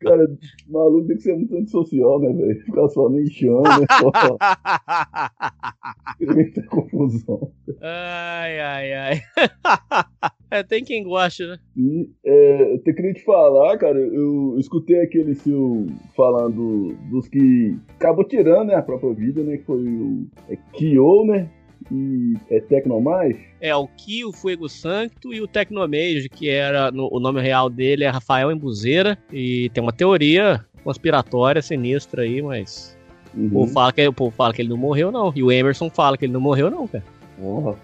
Cara, 0.00 0.26
maluco 0.68 1.06
tem 1.06 1.16
que 1.16 1.22
ser 1.22 1.36
muito 1.36 1.56
antissocial, 1.56 2.20
né, 2.20 2.32
velho? 2.32 2.64
Ficar 2.64 2.88
só 2.88 3.08
no 3.08 3.20
enxame, 3.20 3.62
né? 3.80 3.86
Só... 3.98 4.10
Muita 6.20 6.62
confusão. 6.64 7.52
Ai, 7.80 8.60
ai, 8.60 8.92
ai. 8.92 9.20
É, 10.52 10.64
tem 10.64 10.82
quem 10.82 11.04
gosta, 11.04 11.46
né? 11.46 11.58
E 11.76 12.10
é, 12.26 12.74
eu 12.74 12.82
queria 12.82 13.12
te 13.12 13.22
falar, 13.22 13.78
cara, 13.78 14.00
eu 14.00 14.56
escutei 14.58 15.00
aquele 15.00 15.32
seu 15.36 15.86
falando 16.16 16.92
dos 17.08 17.28
que 17.28 17.78
acabou 17.90 18.24
tirando 18.24 18.66
né, 18.66 18.74
a 18.74 18.82
própria 18.82 19.14
vida, 19.14 19.44
né? 19.44 19.58
Que 19.58 19.64
foi 19.64 19.80
o 19.80 20.26
é, 20.48 20.56
Kyo, 20.72 21.24
né? 21.24 21.48
E 21.90 22.34
é 22.48 22.60
Tecnomage? 22.60 23.38
É, 23.60 23.74
o 23.74 23.86
Ki, 23.88 24.24
o 24.24 24.32
Fuego 24.32 24.68
Sancto 24.68 25.32
e 25.34 25.40
o 25.40 25.48
Tecnomage, 25.48 26.28
que 26.28 26.48
era 26.48 26.90
no, 26.90 27.08
o 27.12 27.18
nome 27.18 27.40
real 27.40 27.68
dele 27.68 28.04
é 28.04 28.08
Rafael 28.08 28.50
Embuzeira. 28.52 29.18
E 29.32 29.68
tem 29.70 29.82
uma 29.82 29.92
teoria 29.92 30.64
conspiratória 30.84 31.60
sinistra 31.60 32.22
aí, 32.22 32.40
mas 32.40 32.96
O, 33.36 33.48
povo 33.50 33.72
fala 33.72 33.92
que, 33.92 34.06
o 34.08 34.12
povo 34.12 34.34
fala 34.34 34.52
que 34.54 34.62
ele 34.62 34.68
não 34.68 34.76
morreu, 34.76 35.10
não. 35.12 35.32
E 35.34 35.42
o 35.42 35.50
Emerson 35.52 35.90
fala 35.90 36.16
que 36.16 36.24
ele 36.24 36.32
não 36.32 36.40
morreu, 36.40 36.70
não, 36.70 36.86
cara. 36.86 37.04
Porra. 37.38 37.76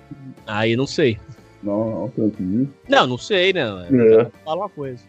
Aí 0.47 0.77
não 0.77 0.87
sei. 0.87 1.19
Não, 1.63 2.09
tranquilo. 2.15 2.69
Não, 2.89 3.07
não 3.07 3.19
sei, 3.19 3.53
né? 3.53 3.63
É. 3.91 4.31
Fala 4.45 4.63
uma 4.63 4.69
coisa. 4.69 5.03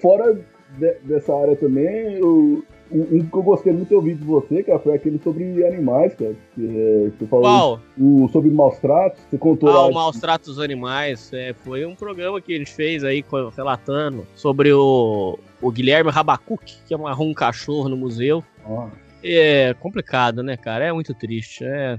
Fora 0.00 0.34
de- 0.78 0.98
dessa 1.04 1.34
área 1.34 1.56
também, 1.56 2.14
eu- 2.14 2.64
um, 2.90 3.26
que 3.26 3.36
eu 3.36 3.42
gostei 3.42 3.72
muito 3.72 3.88
de 3.88 3.94
ouvir 3.94 4.14
de 4.14 4.24
você, 4.24 4.62
cara, 4.62 4.78
foi 4.78 4.94
aquele 4.94 5.18
sobre 5.22 5.64
animais, 5.66 6.14
cara. 6.14 6.34
Que, 6.54 6.66
é, 6.66 7.10
você 7.18 7.26
falou 7.26 7.44
Qual? 7.44 7.80
o, 7.98 8.28
sobre 8.28 8.50
maus 8.50 8.78
tratos, 8.78 9.20
você 9.30 9.38
contou 9.38 9.68
Ah, 9.68 9.72
lá. 9.72 9.86
o 9.86 9.92
Maus 9.94 10.18
Tratos 10.18 10.48
dos 10.56 10.58
Animais. 10.64 11.32
É, 11.32 11.52
foi 11.52 11.84
um 11.84 11.94
programa 11.94 12.40
que 12.40 12.54
a 12.54 12.58
gente 12.58 12.72
fez 12.72 13.04
aí 13.04 13.24
relatando 13.56 14.26
sobre 14.34 14.72
o, 14.72 15.38
o 15.60 15.70
Guilherme 15.70 16.10
Rabacuc, 16.10 16.76
que 16.86 16.94
amarrou 16.94 17.28
um 17.28 17.34
cachorro 17.34 17.88
no 17.88 17.96
museu. 17.96 18.42
Ah, 18.64 18.88
É 19.22 19.74
complicado, 19.74 20.42
né, 20.42 20.56
cara? 20.56 20.84
É 20.86 20.92
muito 20.92 21.12
triste. 21.14 21.64
É. 21.64 21.98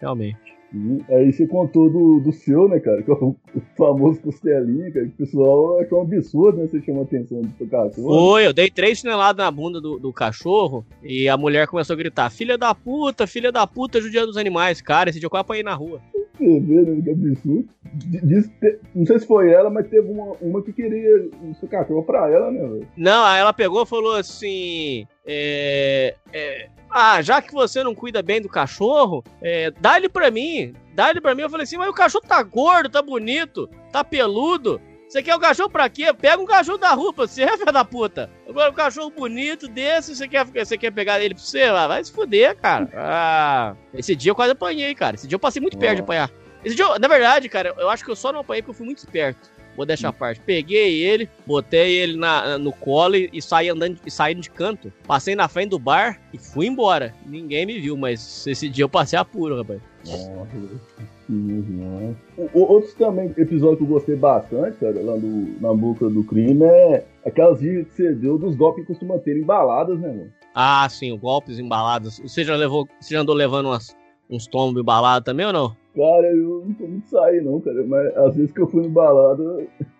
Realmente. 0.00 0.51
Aí 1.10 1.32
você 1.32 1.46
contou 1.46 1.90
do, 1.90 2.20
do 2.20 2.32
seu, 2.32 2.68
né, 2.68 2.80
cara, 2.80 3.02
que 3.02 3.10
é 3.10 3.14
o, 3.14 3.36
o 3.54 3.60
famoso 3.76 4.20
costelinha, 4.20 4.90
cara, 4.90 5.06
que 5.06 5.12
o 5.12 5.16
pessoal 5.16 5.80
achou 5.80 5.98
um 5.98 6.02
absurdo, 6.02 6.58
né, 6.58 6.66
você 6.66 6.80
chamou 6.80 7.02
a 7.02 7.04
atenção 7.04 7.42
do 7.42 7.66
cachorro. 7.66 8.08
Foi, 8.08 8.46
eu 8.46 8.52
dei 8.52 8.70
três 8.70 8.98
chineladas 8.98 9.44
na 9.44 9.50
bunda 9.50 9.80
do, 9.80 9.98
do 9.98 10.12
cachorro 10.12 10.84
e 11.02 11.28
a 11.28 11.36
mulher 11.36 11.66
começou 11.66 11.94
a 11.94 11.96
gritar: 11.96 12.30
Filha 12.30 12.56
da 12.56 12.74
puta, 12.74 13.26
filha 13.26 13.52
da 13.52 13.66
puta, 13.66 14.00
judiando 14.00 14.28
dos 14.28 14.36
animais. 14.36 14.80
Cara, 14.80 15.10
esse 15.10 15.18
dia 15.18 15.26
eu 15.26 15.30
quase 15.30 15.42
apanhei 15.42 15.62
na 15.62 15.74
rua. 15.74 16.00
Você 16.38 16.60
vê, 16.60 16.82
né, 16.82 17.02
que 17.02 17.10
absurdo. 17.10 17.68
Diz, 17.94 18.50
não 18.94 19.04
sei 19.06 19.18
se 19.18 19.26
foi 19.26 19.50
ela, 19.52 19.68
mas 19.68 19.88
teve 19.88 20.10
uma, 20.10 20.32
uma 20.40 20.62
que 20.62 20.72
queria 20.72 21.28
o 21.42 21.54
seu 21.54 21.68
cachorro 21.68 22.02
pra 22.02 22.30
ela, 22.30 22.50
né? 22.50 22.86
Não, 22.96 23.24
aí 23.24 23.40
ela 23.40 23.52
pegou 23.52 23.82
e 23.82 23.86
falou 23.86 24.16
assim: 24.16 25.06
é, 25.26 26.14
é, 26.32 26.68
Ah, 26.90 27.20
já 27.20 27.42
que 27.42 27.52
você 27.52 27.82
não 27.84 27.94
cuida 27.94 28.22
bem 28.22 28.40
do 28.40 28.48
cachorro, 28.48 29.22
é, 29.42 29.70
dá 29.80 29.96
ele 29.96 30.08
pra 30.08 30.30
mim. 30.30 30.72
Dá 30.94 31.10
ele 31.10 31.20
pra 31.20 31.34
mim. 31.34 31.42
Eu 31.42 31.50
falei 31.50 31.64
assim: 31.64 31.76
Mas 31.76 31.88
o 31.88 31.94
cachorro 31.94 32.24
tá 32.26 32.42
gordo, 32.42 32.88
tá 32.88 33.02
bonito, 33.02 33.68
tá 33.90 34.02
peludo. 34.02 34.80
Você 35.12 35.22
quer 35.22 35.34
o 35.36 35.38
cachorro 35.38 35.68
pra 35.68 35.90
quê? 35.90 36.10
Pega 36.14 36.40
um 36.40 36.46
cachorro 36.46 36.78
da 36.78 36.94
rua 36.94 37.12
pra 37.12 37.26
você, 37.26 37.46
filha 37.58 37.70
da 37.70 37.84
puta. 37.84 38.30
Agora 38.48 38.70
um 38.70 38.74
cachorro 38.74 39.10
bonito 39.10 39.68
desse, 39.68 40.16
você 40.16 40.26
quer, 40.26 40.46
você 40.46 40.78
quer 40.78 40.90
pegar 40.90 41.20
ele 41.20 41.34
pra 41.34 41.42
você? 41.44 41.64
Ah, 41.64 41.86
vai 41.86 42.02
se 42.02 42.10
fuder, 42.10 42.56
cara. 42.56 42.88
Ah, 42.96 43.76
esse 43.92 44.16
dia 44.16 44.30
eu 44.30 44.34
quase 44.34 44.52
apanhei, 44.52 44.94
cara. 44.94 45.16
Esse 45.16 45.26
dia 45.28 45.36
eu 45.36 45.38
passei 45.38 45.60
muito 45.60 45.76
perto 45.76 45.96
de 45.96 46.00
apanhar. 46.02 46.30
Esse 46.64 46.74
dia, 46.74 46.86
eu- 46.86 46.98
na 46.98 47.08
verdade, 47.08 47.46
cara, 47.50 47.74
eu 47.76 47.90
acho 47.90 48.02
que 48.02 48.10
eu 48.10 48.16
só 48.16 48.32
não 48.32 48.40
apanhei 48.40 48.62
porque 48.62 48.70
eu 48.70 48.74
fui 48.78 48.86
muito 48.86 49.00
esperto. 49.00 49.50
Vou 49.76 49.84
deixar 49.84 50.08
a 50.08 50.12
parte. 50.14 50.40
Peguei 50.40 51.02
ele, 51.02 51.28
botei 51.46 51.92
ele 51.96 52.16
na, 52.16 52.56
no 52.56 52.72
colo 52.72 53.14
e 53.16 53.42
saí 53.42 53.68
andando 53.68 53.98
e 54.06 54.10
saí 54.10 54.34
de 54.34 54.48
canto. 54.48 54.90
Passei 55.06 55.34
na 55.34 55.46
frente 55.46 55.70
do 55.70 55.78
bar 55.78 56.20
e 56.32 56.38
fui 56.38 56.66
embora. 56.66 57.14
Ninguém 57.26 57.66
me 57.66 57.78
viu, 57.80 57.98
mas 57.98 58.46
esse 58.46 58.66
dia 58.66 58.84
eu 58.84 58.88
passei 58.88 59.18
apuro, 59.18 59.58
rapaz. 59.58 59.80
Uhum. 61.28 62.14
O- 62.36 62.48
o- 62.58 62.72
Outros 62.72 62.94
também 62.94 63.32
episódios 63.36 63.78
que 63.78 63.84
eu 63.84 63.88
gostei 63.88 64.16
bastante, 64.16 64.76
cara, 64.78 65.00
lá 65.02 65.16
do, 65.16 65.60
na 65.60 65.72
boca 65.72 66.08
do 66.08 66.24
crime, 66.24 66.64
é 66.64 67.04
aquelas 67.24 67.60
dicas 67.60 67.86
que 67.88 67.94
você 67.94 68.12
deu 68.14 68.38
dos 68.38 68.54
golpes 68.56 68.82
que 68.84 68.92
costuma 68.92 69.18
ter 69.18 69.36
em 69.38 69.44
baladas, 69.44 69.98
né, 70.00 70.08
mano? 70.08 70.30
Ah, 70.54 70.86
sim, 70.90 71.16
golpes 71.16 71.58
embalados. 71.58 72.18
Você 72.18 72.44
já 72.44 72.54
levou, 72.56 72.86
você 73.00 73.14
já 73.14 73.20
andou 73.20 73.34
levando 73.34 73.66
umas, 73.66 73.96
uns 74.28 74.46
tombos 74.46 74.80
embalados 74.82 75.24
também 75.24 75.46
ou 75.46 75.52
não? 75.52 75.76
Cara, 75.94 76.26
eu 76.32 76.64
não 76.66 76.74
tô 76.74 76.86
muito 76.86 77.08
sair, 77.08 77.42
não, 77.42 77.60
cara, 77.60 77.84
mas 77.86 78.16
às 78.16 78.34
vezes 78.36 78.52
que 78.52 78.60
eu 78.60 78.66
fui 78.68 78.84
em 78.84 78.90
balada, 78.90 79.42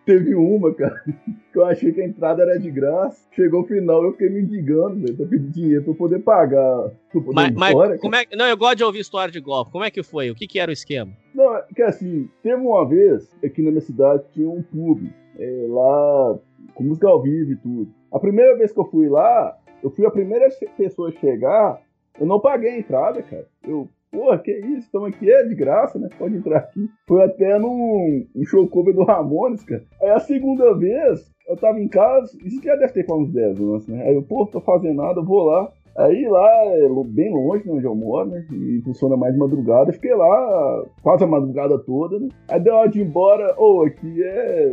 teve 0.05 0.35
uma, 0.35 0.75
cara, 0.75 1.03
que 1.53 1.59
eu 1.59 1.65
achei 1.65 1.93
que 1.93 2.01
a 2.01 2.07
entrada 2.07 2.43
era 2.43 2.59
de 2.59 2.71
graça. 2.71 3.27
Chegou 3.33 3.63
o 3.63 3.67
final, 3.67 4.03
eu 4.05 4.13
fiquei 4.13 4.29
me 4.29 4.43
indigando, 4.43 5.01
velho, 5.01 5.17
pra 5.17 5.27
pedir 5.27 5.51
dinheiro 5.51 5.83
pra 5.85 5.93
eu 5.93 5.97
poder 5.97 6.19
pagar. 6.21 6.89
Pra 6.89 6.93
eu 7.15 7.23
poder 7.23 7.35
Mas, 7.35 7.53
mas 7.53 7.71
embora, 7.73 7.99
como 7.99 8.15
é 8.15 8.25
que. 8.25 8.37
Não, 8.37 8.47
eu 8.47 8.57
gosto 8.57 8.77
de 8.77 8.85
ouvir 8.85 9.01
história 9.01 9.33
de 9.33 9.41
golpe. 9.41 9.73
Como 9.73 9.85
é 9.85 9.91
que 9.91 10.03
foi? 10.03 10.31
O 10.31 10.35
que, 10.35 10.47
que 10.47 10.59
era 10.59 10.71
o 10.71 10.73
esquema? 10.73 11.13
Não, 11.35 11.57
é 11.57 11.65
que 11.75 11.83
assim, 11.83 12.29
teve 12.43 12.61
uma 12.61 12.87
vez 12.87 13.35
aqui 13.45 13.63
na 13.63 13.71
minha 13.71 13.81
cidade 13.81 14.25
tinha 14.33 14.49
um 14.49 14.63
pub, 14.63 15.09
é, 15.39 15.67
lá 15.69 16.39
com 16.75 16.85
música 16.85 17.09
ao 17.09 17.23
vivo 17.23 17.53
e 17.53 17.57
tudo. 17.57 17.93
A 18.11 18.19
primeira 18.19 18.57
vez 18.57 18.73
que 18.73 18.79
eu 18.79 18.85
fui 18.85 19.09
lá, 19.09 19.57
eu 19.83 19.91
fui 19.91 20.07
a 20.07 20.11
primeira 20.11 20.49
pessoa 20.77 21.09
a 21.09 21.13
chegar, 21.13 21.81
eu 22.21 22.27
não 22.27 22.41
paguei 22.41 22.71
a 22.71 22.79
entrada, 22.79 23.23
cara. 23.23 23.47
Eu, 23.67 23.89
porra, 24.11 24.39
que 24.39 24.53
isso? 24.53 24.87
Estamos 24.87 25.09
aqui, 25.09 25.31
é 25.31 25.45
de 25.45 25.55
graça, 25.55 25.99
né? 25.99 26.09
Pode 26.19 26.37
entrar 26.37 26.59
aqui. 26.59 26.89
Foi 27.07 27.23
até 27.23 27.59
num 27.59 28.27
um 28.35 28.45
show 28.45 28.67
cover 28.69 28.95
do 28.95 29.05
Ramones, 29.05 29.65
cara. 29.65 29.85
Aí 30.03 30.11
a 30.11 30.19
segunda 30.19 30.75
vez, 30.75 31.33
eu 31.49 31.57
tava 31.57 31.81
em 31.81 31.87
casa, 31.87 32.37
isso 32.45 32.61
já 32.63 32.75
deve 32.75 32.93
ter 32.93 33.13
uns 33.13 33.31
10 33.31 33.61
anos, 33.61 33.87
né? 33.87 34.03
Aí 34.05 34.15
eu, 34.15 34.23
pô, 34.23 34.47
tô 34.47 34.61
fazendo 34.61 34.97
nada, 34.97 35.21
eu 35.21 35.25
vou 35.25 35.45
lá. 35.45 35.71
Aí 35.97 36.27
lá, 36.27 36.49
é 36.65 36.89
bem 37.07 37.33
longe 37.33 37.65
de 37.65 37.71
onde 37.71 37.85
eu 37.85 37.95
moro, 37.95 38.31
né? 38.31 38.45
E 38.51 38.81
funciona 38.83 39.17
mais 39.17 39.35
de 39.35 39.39
madrugada. 39.39 39.93
Fiquei 39.93 40.15
lá 40.15 40.85
quase 41.03 41.23
a 41.23 41.27
madrugada 41.27 41.79
toda, 41.79 42.19
né? 42.19 42.29
Aí 42.49 42.59
deu 42.59 42.75
hora 42.75 42.89
de 42.89 43.01
ir 43.01 43.05
embora. 43.05 43.55
Ô, 43.61 43.85
aqui 43.85 44.23
é. 44.25 44.71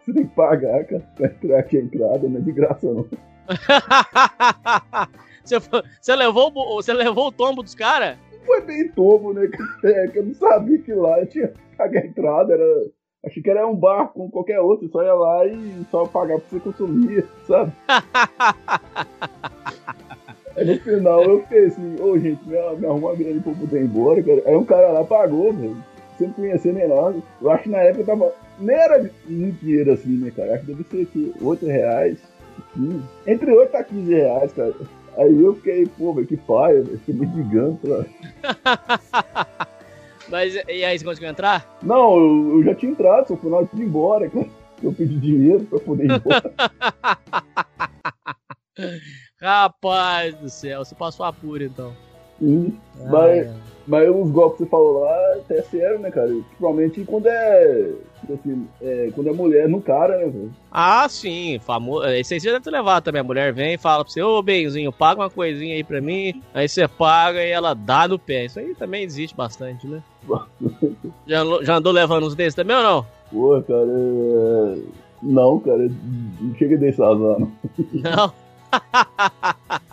Você 0.00 0.12
tem 0.12 0.26
que 0.26 0.34
pagar, 0.34 0.84
cara, 0.84 1.02
pra 1.16 1.26
entrar 1.26 1.58
aqui 1.58 1.78
a 1.78 1.80
entrada, 1.80 2.28
não 2.28 2.38
é 2.38 2.40
de 2.40 2.52
graça, 2.52 2.92
não. 2.92 3.06
você, 5.44 5.58
você 6.00 6.16
levou, 6.16 6.50
você 6.52 6.92
levou 6.92 7.28
o 7.28 7.32
tombo 7.32 7.62
dos 7.62 7.74
caras? 7.74 8.18
Foi 8.44 8.60
bem 8.62 8.88
tombo, 8.88 9.32
né? 9.32 9.48
É 9.84 10.08
que 10.08 10.18
eu 10.18 10.26
não 10.26 10.34
sabia 10.34 10.78
que 10.78 10.92
lá 10.92 11.24
tinha 11.26 11.52
pagar 11.76 12.02
a 12.02 12.06
entrada, 12.06 12.54
era. 12.54 12.84
Achei 13.24 13.42
que 13.42 13.50
era 13.50 13.66
um 13.66 13.74
bar 13.74 14.08
como 14.08 14.30
qualquer 14.30 14.60
outro, 14.60 14.88
só 14.88 15.02
ia 15.02 15.14
lá 15.14 15.46
e 15.46 15.84
só 15.90 16.04
pagar 16.04 16.38
pra 16.38 16.46
você 16.50 16.60
consumir, 16.60 17.26
sabe? 17.46 17.72
Aí 20.56 20.64
no 20.64 20.78
final 20.78 21.24
eu 21.24 21.40
fiquei 21.40 21.66
assim, 21.66 21.96
ô 22.00 22.16
gente, 22.18 22.40
me, 22.46 22.52
me 22.52 22.86
arruma 22.86 23.08
uma 23.08 23.16
grana 23.16 23.40
pra 23.40 23.52
eu 23.52 23.56
poder 23.56 23.80
ir 23.80 23.84
embora, 23.84 24.22
cara. 24.22 24.42
Aí 24.46 24.54
um 24.54 24.64
cara 24.64 24.92
lá 24.92 25.04
pagou, 25.04 25.52
velho. 25.52 25.76
Sem 26.16 26.30
conhecer 26.30 26.72
nem 26.72 26.86
nada. 26.86 27.16
Eu 27.42 27.50
acho 27.50 27.64
que 27.64 27.70
na 27.70 27.78
época 27.78 28.04
tava. 28.04 28.32
Nem 28.60 28.76
era 28.76 29.10
muito 29.26 29.64
dinheiro 29.64 29.92
assim, 29.92 30.16
né, 30.16 30.30
cara? 30.30 30.54
Acho 30.54 30.64
que 30.64 30.72
deve 30.72 30.84
ser 30.84 31.02
aqui, 31.02 31.34
8 31.42 31.66
reais, 31.66 32.18
15. 32.74 33.02
Entre 33.26 33.50
8 33.50 33.76
a 33.76 33.82
15 33.82 34.14
reais, 34.14 34.52
cara. 34.52 34.74
Aí 35.16 35.42
eu 35.42 35.54
fiquei, 35.56 35.86
pô, 35.98 36.12
velho, 36.12 36.26
que 36.26 36.36
paia, 36.36 36.82
velho. 36.82 36.98
Fiquei 36.98 37.14
me 37.14 37.26
ligando 37.26 37.78
pra. 37.80 38.04
Mas 40.34 40.52
e 40.68 40.84
aí, 40.84 40.98
você 40.98 41.04
conseguiu 41.04 41.30
entrar? 41.30 41.78
Não, 41.80 42.16
eu, 42.18 42.56
eu 42.58 42.64
já 42.64 42.74
tinha 42.74 42.90
entrado, 42.90 43.28
só 43.28 43.36
fui 43.36 43.48
na 43.48 43.58
hora 43.58 43.68
de 43.72 43.80
ir 43.80 43.84
embora, 43.84 44.28
cara. 44.28 44.46
Eu 44.82 44.92
pedi 44.92 45.16
dinheiro 45.16 45.62
pra 45.64 45.78
poder 45.78 46.06
ir 46.06 46.10
embora. 46.10 46.52
Rapaz 49.40 50.34
do 50.34 50.50
céu, 50.50 50.84
você 50.84 50.92
passou 50.96 51.24
apuro 51.24 51.62
então. 51.62 51.92
Sim. 52.40 52.76
Ai, 52.98 53.06
Mas- 53.12 53.46
ai. 53.46 53.54
Mas 53.86 54.08
os 54.08 54.30
golpes 54.30 54.56
que 54.56 54.64
você 54.64 54.70
falou 54.70 55.04
lá 55.04 55.14
é 55.14 55.34
até 55.38 55.62
sério, 55.62 55.98
né, 56.00 56.10
cara? 56.10 56.26
Principalmente 56.28 57.04
quando 57.04 57.26
é. 57.26 57.90
É, 58.82 59.10
quando 59.14 59.28
é 59.28 59.32
mulher 59.32 59.68
no 59.68 59.80
cara, 59.80 60.16
né, 60.18 60.24
velho? 60.26 60.52
Ah, 60.70 61.06
sim, 61.08 61.58
famoso. 61.64 62.06
Esse 62.08 62.34
aí 62.34 62.40
você 62.40 62.50
deve 62.50 62.64
ter 62.64 62.70
levado 62.70 63.02
também. 63.04 63.20
A 63.20 63.24
mulher 63.24 63.52
vem 63.52 63.74
e 63.74 63.78
fala 63.78 64.04
pra 64.04 64.12
você, 64.12 64.22
ô 64.22 64.42
Benzinho, 64.42 64.92
paga 64.92 65.20
uma 65.22 65.30
coisinha 65.30 65.74
aí 65.74 65.84
pra 65.84 66.00
mim. 66.00 66.42
Aí 66.52 66.68
você 66.68 66.86
paga 66.88 67.42
e 67.44 67.50
ela 67.50 67.74
dá 67.74 68.06
no 68.08 68.18
pé. 68.18 68.44
Isso 68.46 68.58
aí 68.58 68.74
também 68.74 69.02
existe 69.04 69.36
bastante, 69.36 69.86
né? 69.86 70.02
Já, 71.26 71.42
já 71.62 71.76
andou 71.76 71.92
levando 71.92 72.26
uns 72.26 72.34
desses 72.34 72.54
também 72.54 72.76
ou 72.76 72.82
não? 72.82 73.06
Pô, 73.30 73.62
cara. 73.62 73.86
é- 73.86 74.78
Não, 75.22 75.58
cara, 75.60 75.88
não 76.40 76.54
chega 76.56 76.76
desse 76.76 77.02
azar, 77.02 77.16
não. 77.38 77.52
Não. 77.92 78.32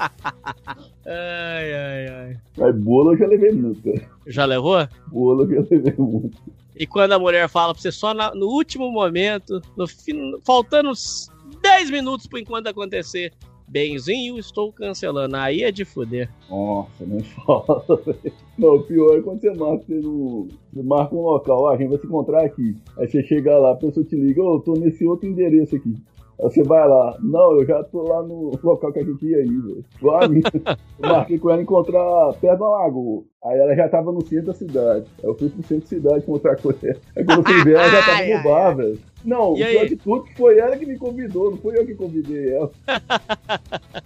ai, 1.12 1.74
ai, 1.74 2.08
ai. 2.08 2.38
Mas 2.58 2.76
bolo 2.76 3.14
eu 3.14 3.18
já 3.18 3.28
levei 3.28 3.52
muito. 3.52 3.82
Já 4.28 4.46
levou? 4.46 4.88
Bolo 5.08 5.44
eu 5.44 5.64
já 5.64 5.68
levei 5.72 5.94
muito. 5.98 6.38
E 6.76 6.88
quando 6.88 7.12
a 7.12 7.20
mulher 7.20 7.48
fala 7.50 7.74
pra 7.74 7.82
você 7.82 7.92
só 7.92 8.14
na- 8.14 8.34
no 8.34 8.48
último 8.48 8.92
momento, 8.92 9.62
no 9.78 9.88
fim, 9.88 10.34
faltando 10.44 10.90
uns 10.90 11.30
10 11.62 11.92
minutos 11.92 12.26
pro 12.28 12.40
enquanto 12.40 12.68
acontecer, 12.68 13.32
benzinho, 13.68 14.38
estou 14.40 14.72
cancelando. 14.72 15.36
Aí 15.36 15.64
é 15.64 15.72
de 15.72 15.86
fuder. 15.86 16.30
Nossa, 16.50 17.06
nem 17.06 17.20
fala, 17.46 17.84
velho. 18.06 18.34
Não, 18.58 18.76
o 18.76 18.84
pior 18.84 19.18
é 19.18 19.22
quando 19.22 19.40
você 19.42 19.54
marca, 19.54 19.84
você, 19.86 19.94
não, 19.96 20.48
você 20.74 20.84
marca 20.84 21.16
um 21.16 21.22
local, 21.22 21.68
ah, 21.68 21.74
a 21.74 21.78
gente 21.78 21.90
vai 21.90 21.98
se 22.00 22.06
encontrar 22.08 22.44
aqui. 22.46 22.76
Aí 22.98 23.08
você 23.08 23.24
chega 23.24 23.58
lá, 23.58 23.72
a 23.72 23.76
pessoa 23.76 24.06
te 24.06 24.16
liga, 24.16 24.42
ô, 24.42 24.56
eu 24.56 24.60
tô 24.60 24.74
nesse 24.74 25.06
outro 25.06 25.28
endereço 25.28 25.76
aqui. 25.76 25.96
Você 26.42 26.64
vai 26.64 26.88
lá, 26.88 27.16
não, 27.22 27.60
eu 27.60 27.66
já 27.66 27.84
tô 27.84 28.02
lá 28.02 28.24
no 28.24 28.58
local 28.64 28.92
que 28.92 29.00
a 29.00 29.04
gente 29.04 29.24
ia 29.26 29.38
aí, 29.38 29.46
velho. 29.48 29.86
Marquei 31.00 31.38
com 31.38 31.52
ela 31.52 31.62
encontrar 31.62 32.34
perto 32.34 32.60
da 32.60 32.70
lagoa. 32.70 33.24
Aí 33.46 33.60
ela 33.60 33.76
já 33.76 33.88
tava 33.90 34.12
no 34.12 34.26
centro 34.26 34.48
da 34.48 34.54
cidade. 34.54 35.06
Aí 35.20 35.30
eu 35.30 35.36
fui 35.36 35.50
pro 35.50 35.62
centro 35.64 35.84
da 35.84 35.88
cidade 35.88 36.18
encontrar 36.24 36.56
com 36.60 36.70
ela. 36.72 36.98
Aí 37.16 37.24
quando 37.24 37.38
eu 37.40 37.44
fui 37.44 37.64
ver, 37.64 37.76
ela 37.76 37.90
já 37.90 38.06
tava 38.06 38.24
no 38.38 38.44
bar, 38.44 38.76
velho. 38.76 39.00
Não, 39.24 39.54
o 39.54 39.56
pior 39.56 39.86
de 39.88 39.96
tudo 39.98 40.26
foi 40.36 40.58
ela 40.58 40.76
que 40.78 40.86
me 40.86 40.98
convidou, 40.98 41.52
não 41.52 41.58
foi 41.58 41.78
eu 41.78 41.86
que 41.86 41.94
convidei 41.96 42.54
ela. 42.56 42.72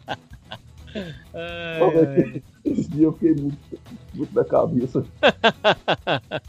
Ai, 1.34 1.80
Pô, 1.80 1.86
ai. 2.00 2.42
Esse 2.64 2.90
dia 2.90 3.06
eu 3.06 3.12
fiquei 3.14 3.36
muito, 3.36 3.58
muito 4.14 4.34
da 4.34 4.46
cabeça. 4.46 5.04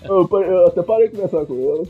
eu, 0.05 0.29
eu 0.40 0.66
até 0.68 0.83
parei 0.83 1.09
de 1.09 1.16
conversar 1.16 1.44
com 1.46 1.55
ela. 1.55 1.83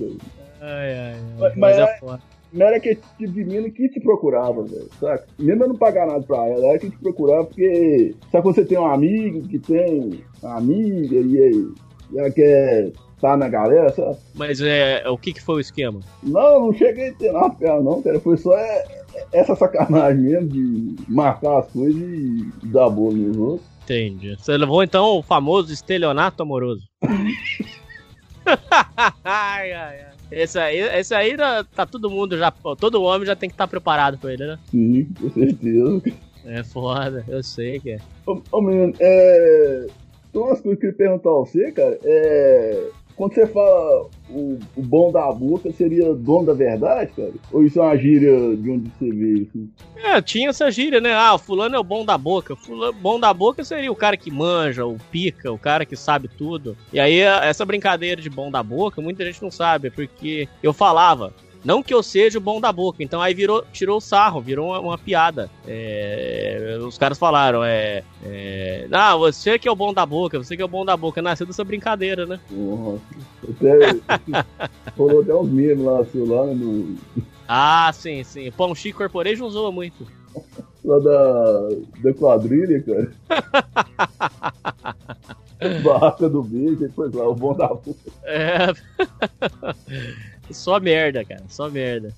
Ai, 0.61 0.93
ai, 0.95 0.95
ai. 0.95 1.15
Mas- 1.39 1.39
Mas, 1.39 1.57
mas 1.57 1.77
é 1.79 1.83
é- 1.83 1.99
foda. 1.99 2.21
Era 2.55 2.77
aquele 2.77 2.97
tipo 2.97 3.33
de 3.33 3.45
menina 3.45 3.71
que 3.71 3.89
te 3.89 4.01
procurava, 4.01 4.63
velho, 4.63 4.89
saca? 5.01 5.27
Mesmo 5.39 5.65
eu 5.65 5.69
não 5.69 5.77
pagar 5.77 6.07
nada 6.07 6.23
pra 6.23 6.47
ela, 6.47 6.67
era 6.69 6.79
que 6.79 6.91
te 6.91 6.99
procurava 6.99 7.45
porque, 7.45 8.15
sabe 8.31 8.43
quando 8.43 8.55
você 8.55 8.65
tem 8.65 8.79
um 8.79 8.87
amigo 8.87 9.47
que 9.49 9.59
tem 9.59 10.25
uma 10.43 10.57
amiga 10.57 11.17
e 11.17 11.43
aí 11.43 11.69
ela 12.15 12.31
quer 12.31 12.93
tá 13.21 13.37
na 13.37 13.49
galera, 13.49 13.91
sabe? 13.93 14.17
Mas 14.35 14.61
é, 14.61 15.09
o 15.09 15.17
que, 15.17 15.33
que 15.33 15.43
foi 15.43 15.57
o 15.57 15.61
esquema? 15.61 16.01
Não, 16.23 16.67
não 16.67 16.73
cheguei 16.73 17.09
a 17.09 17.15
ter 17.15 17.33
nada 17.33 17.51
pra 17.51 17.71
ela, 17.71 17.83
não, 17.83 18.03
cara. 18.03 18.21
Foi 18.21 18.37
só 18.37 18.57
é, 18.57 18.85
essa 19.33 19.57
sacanagem 19.57 20.23
mesmo 20.23 20.49
de 20.49 20.97
marcar 21.09 21.61
as 21.61 21.73
coisas 21.73 21.97
e 21.97 22.47
dar 22.65 22.91
boa 22.91 23.13
nos 23.13 23.37
outros. 23.37 23.67
Entendi. 23.85 24.37
Você 24.37 24.57
levou 24.57 24.83
então 24.83 25.17
o 25.17 25.23
famoso 25.23 25.73
estelionato 25.73 26.43
amoroso. 26.43 26.87
ai, 29.25 29.73
ai, 29.73 30.01
ai. 30.01 30.16
Esse 30.31 30.59
aí, 30.59 30.79
esse 30.81 31.15
aí 31.15 31.37
tá, 31.37 31.87
todo 31.87 32.11
mundo 32.11 32.37
já. 32.37 32.51
Todo 32.51 33.03
homem 33.03 33.27
já 33.27 33.37
tem 33.37 33.49
que 33.49 33.55
estar 33.55 33.67
tá 33.67 33.71
preparado 33.71 34.19
pra 34.19 34.33
ele, 34.33 34.47
né? 34.47 34.59
Sim, 34.71 35.09
com 35.21 35.31
certeza. 35.31 36.03
É 36.45 36.63
foda, 36.63 37.25
eu 37.29 37.43
sei 37.43 37.81
que 37.81 37.93
é. 37.93 37.99
Ô, 38.27 38.41
ô 38.53 38.61
menino, 38.61 38.95
é. 39.01 39.87
Tem 40.33 40.43
umas 40.43 40.61
coisas 40.61 40.81
que 40.81 40.87
eu 40.87 40.93
queria 40.93 40.97
perguntar 40.97 41.31
a 41.31 41.33
você, 41.33 41.73
cara. 41.73 41.99
É. 42.05 42.89
Quando 43.17 43.35
você 43.35 43.47
fala 43.47 44.09
o, 44.29 44.59
o 44.77 44.83
bom 44.83 45.11
da 45.11 45.33
boca, 45.33 45.73
seria 45.73 46.15
dono 46.15 46.47
da 46.47 46.53
verdade, 46.53 47.13
cara? 47.17 47.33
Ou 47.51 47.65
isso 47.65 47.79
é 47.79 47.83
uma 47.83 47.97
gíria 47.97 48.55
de 48.55 48.71
onde 48.71 48.91
você 48.91 49.11
veio? 49.11 49.49
É, 49.97 50.21
tinha 50.21 50.51
essa 50.51 50.71
gíria, 50.71 51.01
né? 51.01 51.15
Ah, 51.15 51.39
fulano 51.39 51.75
é 51.75 51.79
o 51.79 51.85
bom 51.85 52.05
da 52.05 52.19
boca. 52.19 52.55
Fulano, 52.55 52.93
bom 52.93 53.19
da 53.19 53.33
boca 53.33 53.65
seria 53.65 53.91
o 53.91 53.97
cara 53.97 54.19
que 54.19 54.31
manja, 54.31 54.85
o 54.85 54.99
pica, 55.11 55.51
o 55.51 55.59
cara 55.59 55.87
que 55.87 55.97
sabe 55.97 56.29
tudo. 56.29 56.77
E 56.93 57.01
aí, 57.01 57.21
essa 57.21 57.65
brincadeira 57.65 58.21
de 58.21 58.29
bom 58.29 58.51
da 58.51 58.63
boca, 58.63 59.01
muita 59.01 59.25
gente 59.25 59.43
não 59.43 59.51
sabe, 59.51 59.91
porque 59.91 60.47
eu 60.63 60.75
falava, 60.75 61.33
não 61.65 61.83
que 61.83 61.93
eu 61.93 62.03
seja 62.03 62.39
o 62.39 62.41
bom 62.41 62.61
da 62.61 62.73
boca. 62.73 63.03
Então 63.03 63.21
aí 63.21 63.35
virou, 63.35 63.65
tirou 63.73 63.99
o 63.99 64.01
sarro, 64.01 64.41
virou 64.41 64.69
uma, 64.69 64.81
uma 64.81 64.99
piada. 64.99 65.51
É, 65.67 66.79
os 66.81 66.97
caras 66.97 67.19
falaram, 67.19 67.65
é, 67.65 68.03
é. 68.25 68.87
Ah, 68.91 69.17
você 69.17 69.59
que 69.59 69.69
é 69.69 69.71
o 69.71 69.77
bom 69.77 69.93
da 69.93 70.07
boca, 70.07 70.39
você 70.39 70.57
que 70.57 70.63
é 70.63 70.65
o 70.65 70.69
bom 70.69 70.85
da 70.85 70.97
boca. 70.97 71.21
Nasceu 71.21 71.47
dessa 71.47 71.65
brincadeira, 71.65 72.27
né? 72.27 72.41
Nossa. 72.51 73.03
Até, 73.49 73.97
rolou 74.97 75.23
até 75.23 75.35
uns 75.35 75.51
memes 75.51 75.85
lá, 75.85 76.05
seu 76.07 76.27
lá 76.27 76.47
no. 76.47 76.97
Ah, 77.49 77.91
sim, 77.93 78.25
sim. 78.25 78.51
Pão 78.51 78.75
Chico 78.75 78.99
Corporation 78.99 79.49
zoa 79.49 79.71
muito. 79.71 80.07
Lá 80.85 81.01
da, 81.01 81.69
da 82.01 82.15
quadrilha, 82.15 82.81
cara. 82.81 83.11
Barraca 85.83 86.29
do 86.29 86.43
beijo, 86.43 86.77
depois 86.77 87.13
lá, 87.13 87.27
o 87.27 87.35
bom 87.35 87.55
da 87.55 87.67
boca. 87.67 87.95
É. 88.25 88.73
Só 90.53 90.79
merda, 90.81 91.25
cara. 91.25 91.43
Só 91.49 91.69
merda. 91.69 92.15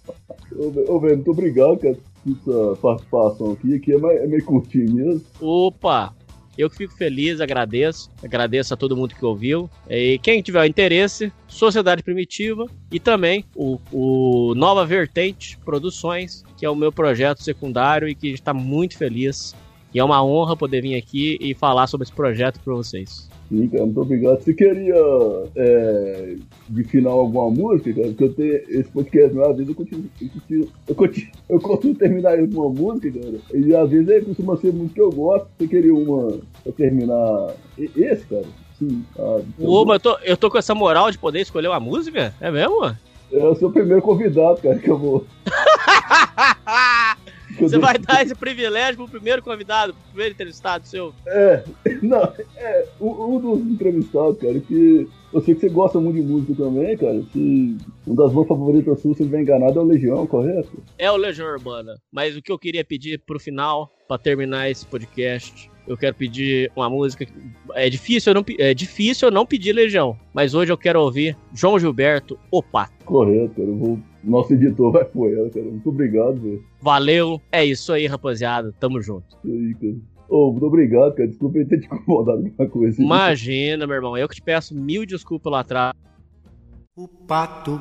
Ô, 0.56 0.98
velho, 1.00 1.16
muito 1.16 1.30
obrigado, 1.30 1.78
cara, 1.78 1.96
por 2.24 2.36
sua 2.44 2.76
participação 2.76 3.52
aqui. 3.52 3.74
Aqui 3.74 3.92
é, 3.92 3.98
mais, 3.98 4.20
é 4.20 4.26
meio 4.26 4.44
curtinho 4.44 4.92
mesmo. 4.92 5.22
Opa! 5.40 6.14
Eu 6.58 6.68
que 6.68 6.76
fico 6.76 6.94
feliz, 6.94 7.40
agradeço. 7.40 8.10
Agradeço 8.20 8.74
a 8.74 8.76
todo 8.76 8.96
mundo 8.96 9.14
que 9.14 9.24
ouviu. 9.24 9.70
E 9.88 10.18
quem 10.18 10.42
tiver 10.42 10.66
interesse, 10.66 11.32
Sociedade 11.46 12.02
Primitiva 12.02 12.66
e 12.90 12.98
também 12.98 13.44
o, 13.54 13.78
o 13.92 14.54
Nova 14.56 14.84
Vertente 14.84 15.56
Produções, 15.58 16.42
que 16.56 16.66
é 16.66 16.70
o 16.70 16.74
meu 16.74 16.90
projeto 16.90 17.44
secundário 17.44 18.08
e 18.08 18.14
que 18.14 18.28
está 18.30 18.52
muito 18.52 18.98
feliz. 18.98 19.54
E 19.94 20.00
é 20.00 20.04
uma 20.04 20.22
honra 20.22 20.56
poder 20.56 20.82
vir 20.82 20.96
aqui 20.96 21.38
e 21.40 21.54
falar 21.54 21.86
sobre 21.86 22.04
esse 22.04 22.12
projeto 22.12 22.58
para 22.58 22.74
vocês. 22.74 23.30
Sim, 23.48 23.66
cara, 23.68 23.84
muito 23.84 24.00
obrigado. 24.00 24.42
Você 24.42 24.52
queria, 24.52 24.94
é, 25.56 26.36
de 26.68 26.84
final, 26.84 27.20
alguma 27.20 27.50
música, 27.50 27.94
cara? 27.94 28.08
Porque 28.08 28.24
eu 28.24 28.34
tenho 28.34 28.54
esse 28.68 28.90
podcast, 28.90 29.40
às 29.40 29.56
vezes 29.56 29.68
eu 29.68 29.74
continuo, 29.74 30.04
eu, 30.20 30.28
continuo, 30.28 30.68
eu, 30.88 30.94
continuo, 30.94 31.30
eu 31.48 31.60
costumo 31.60 31.94
terminar 31.94 32.38
ele 32.38 32.52
com 32.52 32.60
uma 32.60 32.70
música, 32.70 33.10
cara. 33.10 33.34
E 33.54 33.74
às 33.74 33.90
vezes 33.90 34.08
ele 34.08 34.26
costuma 34.26 34.56
ser 34.58 34.72
muito 34.72 34.92
que 34.92 35.00
eu 35.00 35.10
gosto. 35.10 35.48
Você 35.58 35.66
queria 35.66 35.94
uma 35.94 36.38
pra 36.62 36.72
terminar 36.72 37.54
esse, 37.78 38.26
cara? 38.26 38.44
Sim. 38.78 39.02
Ah, 39.18 39.40
Ô, 39.58 39.84
mas 39.84 39.94
eu 39.94 40.00
tô, 40.00 40.18
eu 40.22 40.36
tô 40.36 40.50
com 40.50 40.58
essa 40.58 40.74
moral 40.74 41.10
de 41.10 41.18
poder 41.18 41.40
escolher 41.40 41.68
uma 41.68 41.80
música? 41.80 42.34
É 42.40 42.50
mesmo? 42.50 42.84
É 43.32 43.44
o 43.44 43.54
seu 43.54 43.70
primeiro 43.70 44.02
convidado, 44.02 44.60
cara, 44.60 44.78
que 44.78 44.90
eu 44.90 44.98
vou. 44.98 45.26
Você 47.60 47.78
vai 47.78 47.98
dar 47.98 48.22
esse 48.22 48.34
privilégio 48.34 48.96
pro 48.96 49.08
primeiro 49.08 49.42
convidado, 49.42 49.92
pro 49.94 50.02
primeiro 50.08 50.34
entrevistado 50.34 50.86
seu? 50.86 51.14
É, 51.26 51.64
não, 52.02 52.32
é, 52.56 52.86
um, 53.00 53.36
um 53.36 53.40
dos 53.40 53.60
entrevistados, 53.66 54.38
cara, 54.38 54.58
que 54.60 55.08
eu 55.32 55.40
sei 55.42 55.54
que 55.54 55.60
você 55.60 55.68
gosta 55.68 56.00
muito 56.00 56.16
de 56.16 56.22
música 56.22 56.54
também, 56.54 56.96
cara. 56.96 57.22
Que 57.32 57.76
uma 58.06 58.16
das 58.16 58.32
bandas 58.32 58.48
favoritas 58.48 59.00
suas, 59.00 59.16
se 59.16 59.24
não 59.24 59.40
enganado, 59.40 59.78
é 59.78 59.82
o 59.82 59.86
Legião, 59.86 60.26
correto? 60.26 60.82
É 60.96 61.10
o 61.10 61.16
Legião 61.16 61.48
Urbana. 61.48 62.00
Mas 62.10 62.36
o 62.36 62.42
que 62.42 62.50
eu 62.50 62.58
queria 62.58 62.84
pedir 62.84 63.20
pro 63.26 63.38
final, 63.38 63.92
para 64.08 64.18
terminar 64.18 64.70
esse 64.70 64.86
podcast, 64.86 65.70
eu 65.86 65.96
quero 65.96 66.14
pedir 66.14 66.70
uma 66.76 66.88
música. 66.88 67.26
É 67.74 67.88
difícil, 67.90 68.30
eu 68.30 68.34
não, 68.34 68.44
é 68.58 68.74
difícil 68.74 69.28
eu 69.28 69.32
não 69.32 69.46
pedir 69.46 69.72
Legião, 69.72 70.16
mas 70.32 70.54
hoje 70.54 70.72
eu 70.72 70.78
quero 70.78 71.00
ouvir 71.00 71.36
João 71.54 71.78
Gilberto, 71.78 72.38
O 72.50 72.62
Pato. 72.62 73.04
Correto, 73.04 73.54
cara. 73.54 73.68
Eu 73.68 73.76
vou 73.76 73.98
nosso 74.22 74.52
editor 74.52 74.92
vai 74.92 75.02
apoiar, 75.02 75.50
cara. 75.50 75.66
Muito 75.66 75.88
obrigado, 75.88 76.40
velho. 76.40 76.64
Valeu. 76.80 77.40
É 77.50 77.64
isso 77.64 77.92
aí, 77.92 78.06
rapaziada. 78.06 78.74
Tamo 78.78 79.00
junto. 79.00 79.36
Isso 79.44 79.54
aí, 79.54 79.74
cara. 79.74 79.96
Ô, 80.28 80.48
oh, 80.48 80.52
muito 80.52 80.66
obrigado, 80.66 81.14
cara. 81.14 81.28
Desculpa 81.28 81.64
ter 81.64 81.80
te 81.80 81.86
incomodado 81.86 82.42
com 82.42 82.62
uma 82.62 82.68
coisa. 82.68 83.02
Imagina, 83.02 83.86
meu 83.86 83.96
irmão. 83.96 84.16
Eu 84.16 84.28
que 84.28 84.36
te 84.36 84.42
peço 84.42 84.74
mil 84.74 85.06
desculpas 85.06 85.52
lá 85.52 85.60
atrás. 85.60 85.94
O 86.96 87.06
pato 87.08 87.80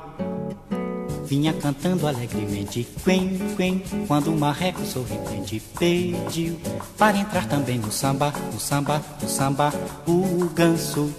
vinha 1.28 1.52
cantando 1.54 2.08
alegremente, 2.08 2.88
quen, 3.04 3.38
quen, 3.58 3.84
quando 4.08 4.32
o 4.32 4.40
marreco 4.40 4.80
sorridente 4.82 5.62
pediu 5.78 6.56
para 6.98 7.18
entrar 7.18 7.50
também 7.50 7.78
no 7.78 7.92
samba, 7.92 8.32
no 8.54 8.60
samba, 8.60 9.02
no 9.22 9.28
samba, 9.28 9.74
o 10.08 10.48
ganso 10.54 11.14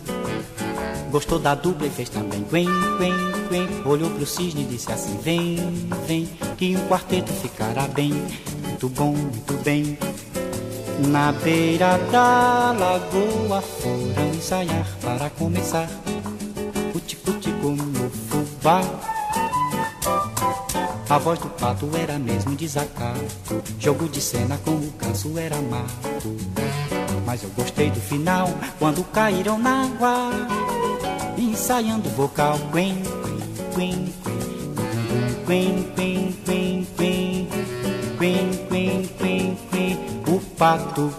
Gostou 1.11 1.39
da 1.39 1.55
dupla 1.55 1.87
e 1.87 1.91
fez 1.91 2.11
também 2.11 2.43
quen, 2.45 2.67
quen, 2.99 3.15
quen. 3.49 3.83
Olhou 3.87 4.11
pro 4.11 4.27
cisne 4.27 4.63
e 4.63 4.67
disse 4.67 4.93
assim 4.93 5.17
Vem, 5.23 5.57
vem, 6.07 6.29
que 6.57 6.77
um 6.77 6.87
quarteto 6.87 7.33
ficará 7.33 7.89
bem. 7.89 8.13
Muito 8.63 8.89
bom, 8.91 9.13
muito 9.13 9.65
bem. 9.65 9.99
Na 11.09 11.33
beira 11.33 11.97
da 12.13 12.73
lagoa 12.73 13.63
foram 13.63 14.35
ensaiar 14.35 14.87
para 15.01 15.31
começar 15.31 15.89
O 16.95 17.01
tico-tico 17.01 17.69
no 17.71 18.11
fubá. 18.11 18.83
A 21.09 21.19
voz 21.19 21.39
do 21.39 21.49
pato 21.49 21.89
era 21.97 22.19
mesmo 22.19 22.55
desacato. 22.55 23.63
Jogo 23.79 24.09
de 24.09 24.21
cena 24.21 24.59
com 24.59 24.73
o 24.73 24.93
canso 24.99 25.39
era 25.39 25.57
mato. 25.63 26.37
Mas 27.25 27.43
eu 27.43 27.51
gostei 27.51 27.91
do 27.91 28.01
final 28.01 28.49
Quando 28.79 29.05
caíram 29.05 29.59
na 29.59 29.85
água 29.85 30.78
ensaiando 31.59 32.09
vocal. 32.11 32.57
Quen, 32.71 33.03
quen, 33.75 34.15
quen, 35.47 35.93
quen, 35.97 36.33
quen, 36.47 36.87
quen, 36.97 37.49
quen, 38.19 38.69
quen, 38.69 39.09
quen, 39.19 39.59
quen, 39.71 39.99
o 40.29 40.41
pato 40.57 41.13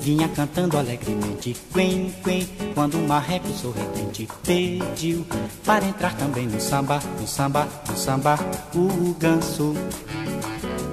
vinha 0.00 0.28
cantando 0.28 0.78
alegremente. 0.78 1.54
Quen, 1.74 2.10
quen, 2.24 2.48
quando 2.74 2.96
o 2.96 3.06
marreco 3.06 3.48
sorridente 3.48 4.26
pediu 4.42 5.26
para 5.64 5.84
entrar 5.84 6.16
também 6.16 6.46
no 6.46 6.58
samba, 6.58 6.98
no 7.20 7.26
samba, 7.26 7.68
no 7.88 7.96
samba, 7.96 8.38
o 8.74 9.14
ganso. 9.18 9.74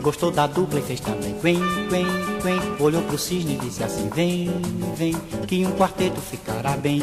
Gostou 0.02 0.30
da 0.30 0.46
dupla 0.46 0.80
e 0.80 0.84
fez 0.84 1.00
também. 1.00 1.34
Quen, 1.42 1.62
quen, 1.90 2.06
quen. 2.44 2.84
Olhou 2.84 3.02
pro 3.04 3.18
cisne 3.18 3.56
e 3.56 3.58
disse 3.58 3.84
assim 3.84 4.08
Vem, 4.10 4.52
vem, 4.96 5.16
que 5.48 5.66
um 5.66 5.72
quarteto 5.72 6.20
ficará 6.22 6.76
bem 6.78 7.02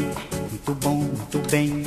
muito 0.66 0.74
bom, 0.74 0.94
muito 0.94 1.50
bem. 1.50 1.82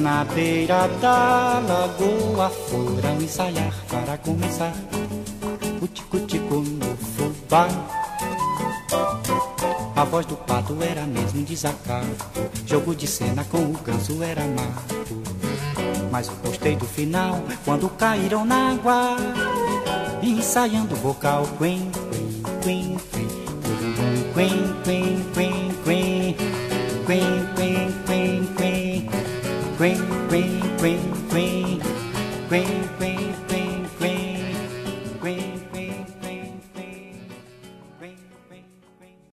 Na 0.00 0.24
beira 0.24 0.88
da 1.00 1.60
lagoa 1.60 2.50
foram 2.50 3.20
ensaiar 3.20 3.74
para 3.88 4.18
começar 4.18 4.72
o 5.80 5.86
tico-tico 5.86 6.56
no 6.56 6.96
fubá. 6.96 7.68
A 9.94 10.04
voz 10.04 10.26
do 10.26 10.36
pato 10.36 10.76
era 10.82 11.02
mesmo 11.06 11.44
desacato, 11.44 12.06
jogo 12.66 12.94
de 12.94 13.06
cena 13.06 13.44
com 13.44 13.58
o 13.58 13.78
ganso 13.84 14.22
era 14.22 14.44
mato. 14.44 15.22
Mas 16.10 16.28
gostei 16.42 16.76
do 16.76 16.86
final 16.86 17.40
quando 17.64 17.88
caíram 17.90 18.44
na 18.44 18.72
água, 18.72 19.16
ensaiando 20.22 20.94
o 20.94 20.98
vocal. 20.98 21.46
Quen, 21.58 21.90
quen, 22.62 22.96
quen, 23.12 23.28
quen, 24.32 24.32
quen, 24.34 24.82
quen, 24.84 25.22
quen, 25.32 25.32
quen, 25.34 25.67